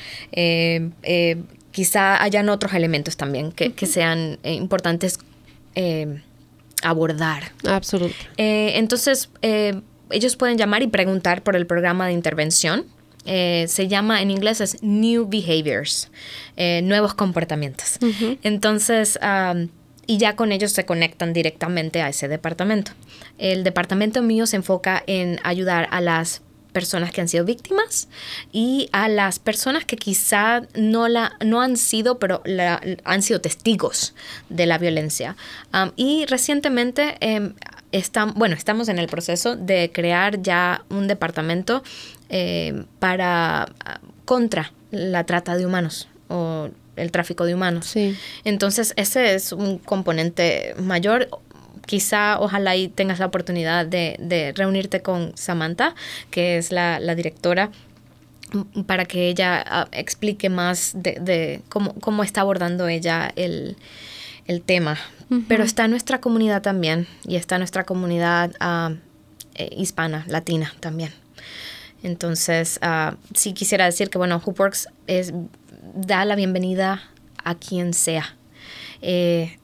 quizá 1.72 2.24
hayan 2.24 2.50
otros 2.50 2.74
elementos 2.74 3.18
también 3.18 3.52
que, 3.52 3.74
que 3.74 3.86
sean 3.86 4.40
importantes 4.44 5.20
eh, 5.76 6.22
abordar. 6.82 7.52
Absolutamente. 7.68 8.30
Eh, 8.38 8.78
entonces, 8.78 9.30
eh, 9.42 9.82
ellos 10.12 10.36
pueden 10.36 10.58
llamar 10.58 10.82
y 10.82 10.88
preguntar 10.88 11.44
por 11.44 11.56
el 11.56 11.66
programa 11.66 12.08
de 12.08 12.14
intervención. 12.14 12.86
se 13.26 13.88
llama 13.88 14.22
en 14.22 14.32
inglés 14.32 14.62
es 14.62 14.82
New 14.82 15.28
Behaviors, 15.30 16.10
nuevos 16.84 17.14
comportamientos. 17.14 18.00
Entonces, 18.44 19.20
y 20.10 20.18
ya 20.18 20.36
con 20.36 20.52
ellos 20.52 20.72
se 20.72 20.86
conectan 20.86 21.34
directamente 21.34 22.02
a 22.02 22.10
ese 22.10 22.28
departamento. 22.28 22.94
El 23.38 23.64
departamento 23.64 24.24
mío 24.24 24.48
se 24.48 24.56
enfoca 24.56 25.04
en 25.06 25.40
ayudar 25.44 25.88
a 25.92 26.02
las 26.02 26.42
personas 26.72 27.12
que 27.12 27.22
han 27.22 27.28
sido 27.28 27.46
víctimas 27.46 28.08
y 28.52 28.90
a 28.92 29.08
las 29.08 29.38
personas 29.38 29.86
que 29.86 29.98
quizá 29.98 30.64
no, 30.76 31.08
la, 31.08 31.38
no 31.46 31.62
han 31.62 31.78
sido, 31.78 32.20
pero 32.20 32.42
han 33.04 33.22
sido 33.22 33.42
testigos 33.42 34.16
de 34.50 34.66
la 34.66 34.80
violencia. 34.80 35.36
y 35.96 36.26
recientemente 36.26 37.18
em, 37.92 38.34
bueno, 38.36 38.56
estamos 38.56 38.90
en 38.90 39.00
el 39.00 39.08
proceso 39.08 39.56
de 39.56 39.92
crear 39.94 40.42
ya 40.42 40.84
un 40.90 41.08
departamento 41.08 41.84
em, 42.30 42.86
para 43.00 43.68
contra 44.26 44.72
la 44.92 45.24
trata 45.26 45.56
de 45.58 45.66
humanos 45.66 46.08
o 46.28 46.70
el 46.96 47.12
tráfico 47.12 47.46
de 47.46 47.56
humanos. 47.56 47.96
Entonces, 48.44 48.94
ese 48.98 49.34
es 49.34 49.52
un 49.52 49.78
componente 49.78 50.76
mayor 50.78 51.30
quizá 51.90 52.40
ojalá 52.40 52.76
y 52.76 52.88
tengas 52.88 53.18
la 53.18 53.26
oportunidad 53.26 53.84
de, 53.84 54.54
reunirte 54.56 55.02
con 55.02 55.36
Samantha, 55.36 55.96
que 56.30 56.58
es 56.58 56.72
la, 56.72 57.00
directora 57.16 57.72
para 58.86 59.06
que 59.06 59.28
ella 59.28 59.64
ah, 59.66 59.88
explique 59.92 60.50
más 60.50 60.92
de, 60.94 61.62
cómo, 61.70 62.24
está 62.24 62.42
abordando 62.42 62.88
ella 62.88 63.32
el, 63.36 63.76
tema. 64.68 65.00
Pero 65.48 65.64
está 65.64 65.88
nuestra 65.88 66.22
comunidad 66.22 66.64
también 66.64 67.08
y 67.24 67.36
está 67.36 67.60
nuestra 67.60 67.84
comunidad 67.84 68.52
ah, 68.60 68.94
eh, 69.56 69.70
hispana, 69.78 70.26
latina 70.28 70.74
también. 70.80 71.12
Entonces, 72.02 72.80
uh, 72.82 73.16
sí 73.36 73.54
quisiera 73.54 73.86
decir 73.86 74.10
que, 74.10 74.18
bueno, 74.18 74.42
Hoopworks 74.44 74.88
es, 75.06 75.34
da 75.94 76.26
la 76.26 76.36
bienvenida 76.36 77.04
a 77.44 77.56
quien 77.56 77.94
sea. 77.94 78.36
Eh, 79.02 79.58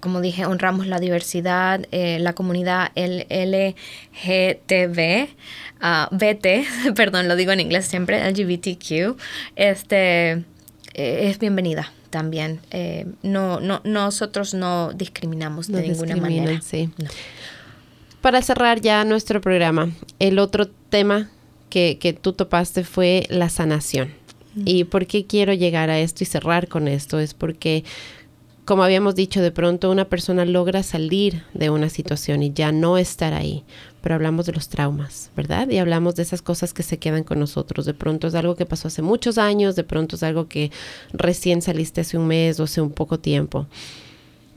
como 0.00 0.20
dije, 0.20 0.46
honramos 0.46 0.86
la 0.86 1.00
diversidad, 1.00 1.84
eh, 1.90 2.18
la 2.20 2.32
comunidad 2.32 2.92
LGTB, 2.94 4.18
uh, 5.82 6.06
BT, 6.14 6.94
perdón, 6.94 7.28
lo 7.28 7.36
digo 7.36 7.52
en 7.52 7.60
inglés 7.60 7.86
siempre, 7.86 8.28
LGBTQ, 8.30 9.16
este, 9.56 10.30
eh, 10.94 11.28
es 11.28 11.38
bienvenida 11.38 11.92
también. 12.10 12.60
Eh, 12.70 13.06
no, 13.22 13.60
no, 13.60 13.80
nosotros 13.84 14.54
no 14.54 14.92
discriminamos 14.92 15.68
de 15.68 15.82
ninguna 15.82 16.16
manera. 16.16 16.60
Para 18.20 18.42
cerrar 18.42 18.80
ya 18.80 19.04
nuestro 19.04 19.40
programa, 19.40 19.90
el 20.18 20.38
otro 20.38 20.68
tema 20.68 21.30
que, 21.70 21.98
que 21.98 22.12
tú 22.12 22.32
topaste 22.32 22.84
fue 22.84 23.26
la 23.28 23.48
sanación. 23.48 24.12
¿Y 24.64 24.84
por 24.84 25.06
qué 25.06 25.24
quiero 25.24 25.52
llegar 25.52 25.88
a 25.88 26.00
esto 26.00 26.24
y 26.24 26.26
cerrar 26.26 26.66
con 26.66 26.88
esto? 26.88 27.20
Es 27.20 27.32
porque 27.32 27.84
como 28.68 28.82
habíamos 28.82 29.14
dicho, 29.14 29.40
de 29.40 29.50
pronto 29.50 29.90
una 29.90 30.10
persona 30.10 30.44
logra 30.44 30.82
salir 30.82 31.42
de 31.54 31.70
una 31.70 31.88
situación 31.88 32.42
y 32.42 32.52
ya 32.52 32.70
no 32.70 32.98
estar 32.98 33.32
ahí, 33.32 33.64
pero 34.08 34.16
hablamos 34.16 34.46
de 34.46 34.52
los 34.54 34.70
traumas, 34.70 35.30
¿verdad? 35.36 35.68
Y 35.68 35.76
hablamos 35.76 36.14
de 36.14 36.22
esas 36.22 36.40
cosas 36.40 36.72
que 36.72 36.82
se 36.82 36.96
quedan 36.96 37.24
con 37.24 37.38
nosotros. 37.38 37.84
De 37.84 37.92
pronto 37.92 38.26
es 38.26 38.34
algo 38.34 38.56
que 38.56 38.64
pasó 38.64 38.88
hace 38.88 39.02
muchos 39.02 39.36
años, 39.36 39.76
de 39.76 39.84
pronto 39.84 40.16
es 40.16 40.22
algo 40.22 40.48
que 40.48 40.72
recién 41.12 41.60
saliste 41.60 42.00
hace 42.00 42.16
un 42.16 42.26
mes 42.26 42.58
o 42.58 42.62
hace 42.62 42.80
un 42.80 42.90
poco 42.90 43.20
tiempo. 43.20 43.66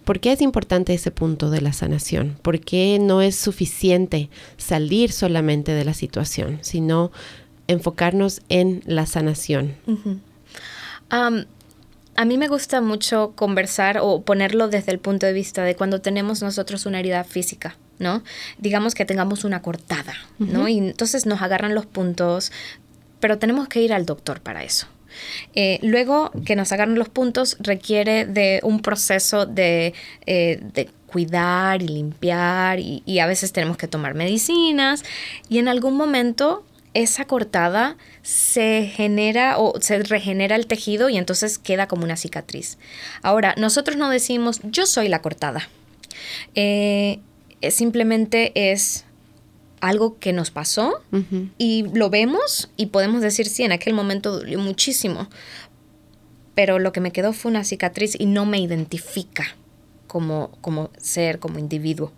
¿Por 0.05 0.21
qué 0.21 0.31
es 0.31 0.41
importante 0.41 0.93
ese 0.93 1.11
punto 1.11 1.49
de 1.49 1.59
la 1.59 1.73
sanación? 1.73 2.37
¿Por 2.41 2.61
qué 2.61 2.97
no 3.01 3.21
es 3.21 3.35
suficiente 3.35 4.29
salir 4.55 5.11
solamente 5.11 5.73
de 5.73 5.83
la 5.83 5.95
situación, 5.95 6.59
sino 6.61 7.11
enfocarnos 7.67 8.43
en 8.47 8.81
la 8.85 9.05
sanación? 9.05 9.75
A 11.09 12.23
mí 12.23 12.37
me 12.37 12.47
gusta 12.47 12.79
mucho 12.79 13.33
conversar 13.35 13.99
o 14.01 14.21
ponerlo 14.21 14.69
desde 14.69 14.93
el 14.93 14.99
punto 14.99 15.25
de 15.25 15.33
vista 15.33 15.65
de 15.65 15.75
cuando 15.75 15.99
tenemos 15.99 16.41
nosotros 16.41 16.85
una 16.85 17.01
herida 17.01 17.25
física, 17.25 17.75
¿no? 18.01 18.23
Digamos 18.57 18.95
que 18.95 19.05
tengamos 19.05 19.45
una 19.45 19.61
cortada, 19.61 20.13
¿no? 20.39 20.67
Y 20.67 20.79
entonces 20.79 21.25
nos 21.25 21.41
agarran 21.41 21.75
los 21.75 21.85
puntos, 21.85 22.51
pero 23.19 23.37
tenemos 23.37 23.69
que 23.69 23.81
ir 23.81 23.93
al 23.93 24.05
doctor 24.05 24.41
para 24.41 24.63
eso. 24.63 24.87
Eh, 25.55 25.79
luego 25.81 26.31
que 26.45 26.55
nos 26.55 26.71
agarran 26.71 26.95
los 26.95 27.09
puntos 27.09 27.57
requiere 27.59 28.25
de 28.25 28.59
un 28.63 28.81
proceso 28.81 29.45
de, 29.45 29.93
eh, 30.25 30.89
cuidar 31.05 31.81
y 31.81 31.89
limpiar 31.89 32.79
y, 32.79 33.19
a 33.19 33.27
veces 33.27 33.51
tenemos 33.51 33.77
que 33.77 33.87
tomar 33.87 34.13
medicinas 34.13 35.03
y 35.49 35.59
en 35.59 35.67
algún 35.67 35.95
momento 35.95 36.65
esa 36.93 37.25
cortada 37.25 37.97
se 38.21 38.89
genera 38.95 39.57
o 39.57 39.79
se 39.81 40.03
regenera 40.03 40.55
el 40.55 40.67
tejido 40.67 41.09
y 41.09 41.17
entonces 41.17 41.57
queda 41.57 41.87
como 41.87 42.05
una 42.05 42.15
cicatriz. 42.15 42.77
Ahora, 43.21 43.53
nosotros 43.57 43.97
no 43.97 44.09
decimos 44.09 44.61
yo 44.63 44.85
soy 44.85 45.09
la 45.09 45.21
cortada. 45.21 45.69
Eh, 46.55 47.19
simplemente 47.69 48.51
es 48.71 49.05
algo 49.81 50.17
que 50.19 50.31
nos 50.31 50.51
pasó 50.51 51.01
y 51.57 51.85
lo 51.93 52.09
vemos 52.09 52.69
y 52.77 52.87
podemos 52.87 53.21
decir 53.21 53.47
sí, 53.47 53.63
en 53.63 53.71
aquel 53.71 53.93
momento 53.93 54.31
dolió 54.39 54.59
muchísimo. 54.59 55.27
pero 56.53 56.79
lo 56.79 56.91
que 56.91 56.99
me 56.99 57.11
quedó 57.11 57.33
fue 57.33 57.49
una 57.49 57.63
cicatriz 57.63 58.15
y 58.19 58.25
no 58.25 58.45
me 58.45 58.59
identifica 58.59 59.55
como, 60.05 60.51
como 60.59 60.89
ser, 60.97 61.39
como 61.39 61.57
individuo. 61.57 62.11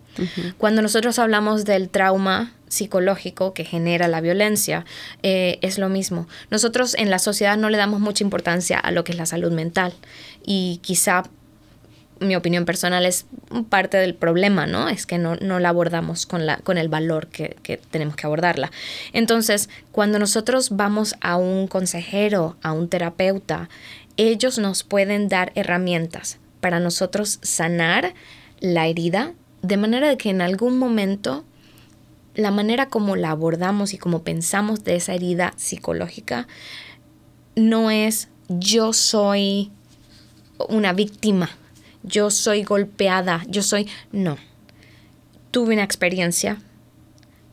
Cuando 0.58 0.82
nosotros 0.82 1.18
hablamos 1.20 1.64
del 1.64 1.88
trauma 1.88 2.52
psicológico 2.66 3.54
que 3.54 3.64
genera 3.64 4.08
la 4.08 4.20
violencia, 4.20 4.84
eh, 5.22 5.58
es 5.62 5.78
lo 5.78 5.88
mismo. 5.88 6.26
Nosotros 6.50 6.94
en 6.96 7.10
la 7.10 7.20
sociedad 7.20 7.56
no 7.56 7.70
le 7.70 7.78
damos 7.78 8.00
mucha 8.00 8.24
importancia 8.24 8.78
a 8.78 8.90
lo 8.90 9.04
que 9.04 9.12
es 9.12 9.18
la 9.18 9.26
salud 9.26 9.52
mental 9.52 9.94
y 10.44 10.80
quizá 10.82 11.22
mi 12.20 12.36
opinión 12.36 12.64
personal 12.64 13.04
es 13.06 13.26
parte 13.68 13.96
del 13.96 14.14
problema, 14.14 14.66
¿no? 14.66 14.88
Es 14.88 15.06
que 15.06 15.18
no, 15.18 15.36
la 15.36 15.68
abordamos 15.68 16.26
con, 16.26 16.46
la, 16.46 16.58
con 16.58 16.78
el 16.78 16.88
valor 16.88 17.26
que, 17.28 17.56
que, 17.62 17.76
tenemos 17.76 18.16
que 18.16 18.26
abordarla. 18.26 18.70
Entonces, 19.12 19.68
cuando 19.92 20.18
nosotros 20.18 20.70
vamos 20.70 21.16
a 21.20 21.36
un 21.36 21.66
consejero, 21.66 22.56
a 22.62 22.72
un 22.72 22.88
terapeuta, 22.88 23.68
ellos 24.16 24.58
nos 24.58 24.84
pueden 24.84 25.28
dar 25.28 25.52
herramientas 25.54 26.38
para 26.60 26.80
nosotros 26.80 27.40
sanar 27.42 28.14
la 28.60 28.86
herida 28.86 29.34
de 29.62 29.76
manera 29.78 30.08
de 30.08 30.18
que 30.18 30.30
en 30.30 30.42
algún 30.42 30.78
momento 30.78 31.44
la 32.34 32.50
manera 32.50 32.88
como 32.88 33.16
la 33.16 33.30
abordamos 33.30 33.94
y 33.94 33.98
como 33.98 34.22
pensamos 34.22 34.84
de 34.84 34.96
esa 34.96 35.14
herida 35.14 35.54
psicológica 35.56 36.46
no 37.56 37.90
es 37.90 38.28
yo 38.48 38.92
soy 38.92 39.70
una 40.68 40.92
víctima, 40.92 41.50
yo 42.04 42.30
soy 42.30 42.62
golpeada, 42.62 43.42
yo 43.48 43.62
soy... 43.62 43.88
No, 44.12 44.36
tuve 45.50 45.74
una 45.74 45.84
experiencia, 45.84 46.58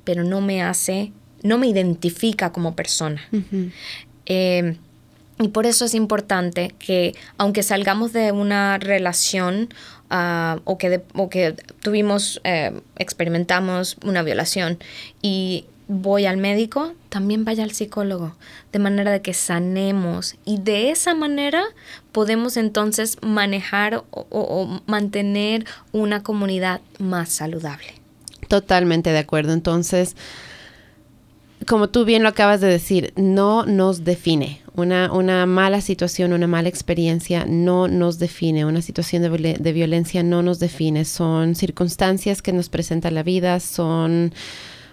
pero 0.04 0.24
no 0.24 0.42
me 0.42 0.62
hace, 0.62 1.12
no 1.42 1.58
me 1.58 1.68
identifica 1.68 2.52
como 2.52 2.76
persona. 2.76 3.22
Y 5.42 5.48
por 5.48 5.66
eso 5.66 5.86
es 5.86 5.96
importante 5.96 6.76
que 6.78 7.16
aunque 7.38 7.64
salgamos 7.64 8.14
de 8.14 8.32
una 8.32 8.78
relación 8.78 9.74
ah, 10.12 10.60
o, 10.66 10.78
que 10.78 11.02
que 11.32 11.56
tuvimos, 11.82 12.40
eh, 12.44 12.80
experimentamos 12.98 13.98
una 14.06 14.22
violación 14.22 14.78
y 15.24 15.66
voy 15.88 16.26
al 16.26 16.38
médico, 16.38 16.94
también 17.10 17.46
vaya 17.46 17.64
al 17.64 17.72
psicólogo, 17.72 18.36
de 18.72 18.80
manera 18.80 19.12
de 19.12 19.22
que 19.22 19.34
sanemos 19.34 20.36
y 20.46 20.60
de 20.60 20.92
esa 20.92 21.14
manera 21.14 21.64
podemos 22.12 22.58
entonces 22.58 23.18
manejar 23.22 24.04
o 24.12 24.82
mantener 24.86 25.66
una 25.92 26.24
comunidad 26.24 26.82
más 27.00 27.30
saludable. 27.30 28.02
Totalmente 28.48 29.12
de 29.12 29.20
acuerdo. 29.20 29.54
Entonces, 29.54 30.16
como 31.68 31.90
tú 31.90 32.06
bien 32.06 32.24
lo 32.24 32.30
acabas 32.30 32.60
de 32.62 32.68
decir, 32.68 33.14
no 33.16 33.66
nos 33.66 34.04
define. 34.04 34.62
Una, 34.74 35.12
una 35.12 35.46
mala 35.46 35.82
situación, 35.82 36.34
una 36.34 36.48
mala 36.48 36.70
experiencia 36.70 37.46
no 37.46 37.88
nos 37.88 38.20
define. 38.20 38.66
Una 38.66 38.82
situación 38.82 39.22
de, 39.22 39.58
de 39.60 39.74
violencia 39.74 40.24
no 40.24 40.42
nos 40.42 40.60
define. 40.60 41.06
Son 41.06 41.56
circunstancias 41.56 42.42
que 42.42 42.54
nos 42.54 42.70
presenta 42.70 43.12
la 43.12 43.24
vida, 43.24 43.60
son 43.60 44.34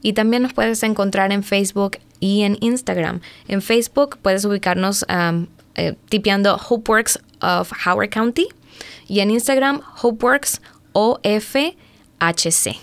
y 0.02 0.12
también 0.12 0.42
nos 0.42 0.52
puedes 0.52 0.82
encontrar 0.82 1.32
en 1.32 1.42
Facebook 1.42 1.98
y 2.20 2.42
en 2.42 2.56
Instagram. 2.60 3.20
En 3.48 3.62
Facebook 3.62 4.18
puedes 4.22 4.44
ubicarnos 4.44 5.04
um, 5.08 5.46
tipeando 6.08 6.56
Hopeworks 6.56 7.20
of 7.40 7.72
Howard 7.86 8.10
County 8.10 8.48
y 9.08 9.20
en 9.20 9.30
Instagram 9.30 9.80
Hopeworks 10.02 10.60
OFHC. 10.92 12.76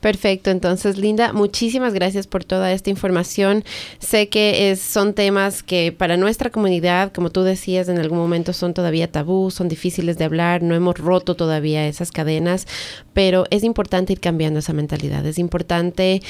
Perfecto, 0.00 0.50
entonces 0.50 0.96
Linda, 0.96 1.34
muchísimas 1.34 1.92
gracias 1.92 2.26
por 2.26 2.42
toda 2.42 2.72
esta 2.72 2.88
información. 2.88 3.64
Sé 3.98 4.30
que 4.30 4.70
es, 4.70 4.80
son 4.80 5.12
temas 5.12 5.62
que 5.62 5.92
para 5.92 6.16
nuestra 6.16 6.48
comunidad, 6.48 7.12
como 7.12 7.28
tú 7.28 7.42
decías, 7.42 7.86
en 7.90 7.98
algún 7.98 8.16
momento 8.16 8.54
son 8.54 8.72
todavía 8.72 9.12
tabú, 9.12 9.50
son 9.50 9.68
difíciles 9.68 10.16
de 10.16 10.24
hablar, 10.24 10.62
no 10.62 10.74
hemos 10.74 10.96
roto 10.96 11.36
todavía 11.36 11.86
esas 11.86 12.12
cadenas, 12.12 12.66
pero 13.12 13.44
es 13.50 13.62
importante 13.62 14.14
ir 14.14 14.20
cambiando 14.20 14.60
esa 14.60 14.72
mentalidad, 14.72 15.26
es 15.26 15.38
importante 15.38 16.22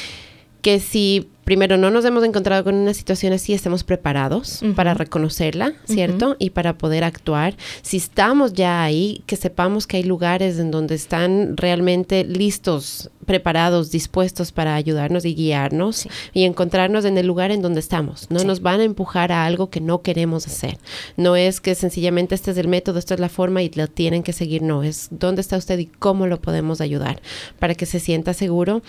que 0.63 0.81
si 0.81 1.29
primero 1.51 1.77
no 1.77 1.91
nos 1.91 2.05
hemos 2.05 2.23
encontrado 2.23 2.63
con 2.63 2.77
una 2.77 2.95
situación 2.95 3.33
así, 3.33 3.53
estemos 3.53 3.83
preparados 3.83 4.61
para 4.77 4.95
reconocerla, 4.95 5.73
¿cierto? 5.85 6.37
Y 6.39 6.51
para 6.51 6.79
poder 6.79 7.03
actuar. 7.03 7.57
Si 7.83 7.97
estamos 7.97 8.53
ya 8.53 8.85
ahí, 8.85 9.25
que 9.27 9.35
sepamos 9.35 9.89
que 9.89 9.97
hay 9.97 10.05
lugares 10.05 10.61
en 10.61 10.71
donde 10.71 10.95
están 10.95 11.57
realmente 11.57 12.23
listos, 12.23 13.11
preparados, 13.27 13.91
dispuestos 13.91 14.53
para 14.53 14.77
ayudarnos 14.77 15.25
y 15.25 15.35
guiarnos 15.35 16.07
y 16.33 16.45
encontrarnos 16.45 17.05
en 17.05 17.19
el 17.19 17.27
lugar 17.27 17.51
en 17.51 17.63
donde 17.63 17.81
estamos. 17.81 18.31
No 18.31 18.45
nos 18.45 18.63
van 18.63 18.79
a 18.79 18.85
empujar 18.85 19.33
a 19.33 19.45
algo 19.45 19.71
que 19.71 19.81
no 19.81 20.03
queremos 20.03 20.47
hacer. 20.47 20.79
No 21.17 21.35
es 21.35 21.61
que 21.61 21.75
sencillamente 21.75 22.37
este 22.37 22.53
es 22.53 22.59
el 22.59 22.69
método, 22.69 23.01
esta 23.01 23.15
es 23.15 23.21
la 23.21 23.29
forma 23.29 23.61
y 23.61 23.71
lo 23.71 23.89
tienen 23.89 24.23
que 24.23 24.33
seguir. 24.33 24.63
No, 24.63 24.85
es 24.85 25.09
dónde 25.11 25.41
está 25.41 25.57
usted 25.57 25.81
y 25.81 25.87
cómo 25.87 26.29
lo 26.29 26.41
podemos 26.41 26.81
ayudar 26.81 27.21
para 27.59 27.75
que 27.75 27.87
se 27.87 27.99
sienta 27.99 28.35
seguro. 28.35 28.83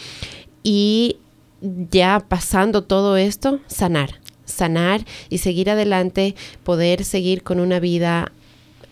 Y 0.64 1.18
ya 1.62 2.20
pasando 2.28 2.84
todo 2.84 3.18
esto, 3.18 3.60
sanar, 3.68 4.20
sanar 4.46 5.06
y 5.30 5.40
seguir 5.40 5.70
adelante, 5.70 6.36
poder 6.64 7.04
seguir 7.04 7.44
con 7.44 7.60
una 7.60 7.80
vida 7.80 8.32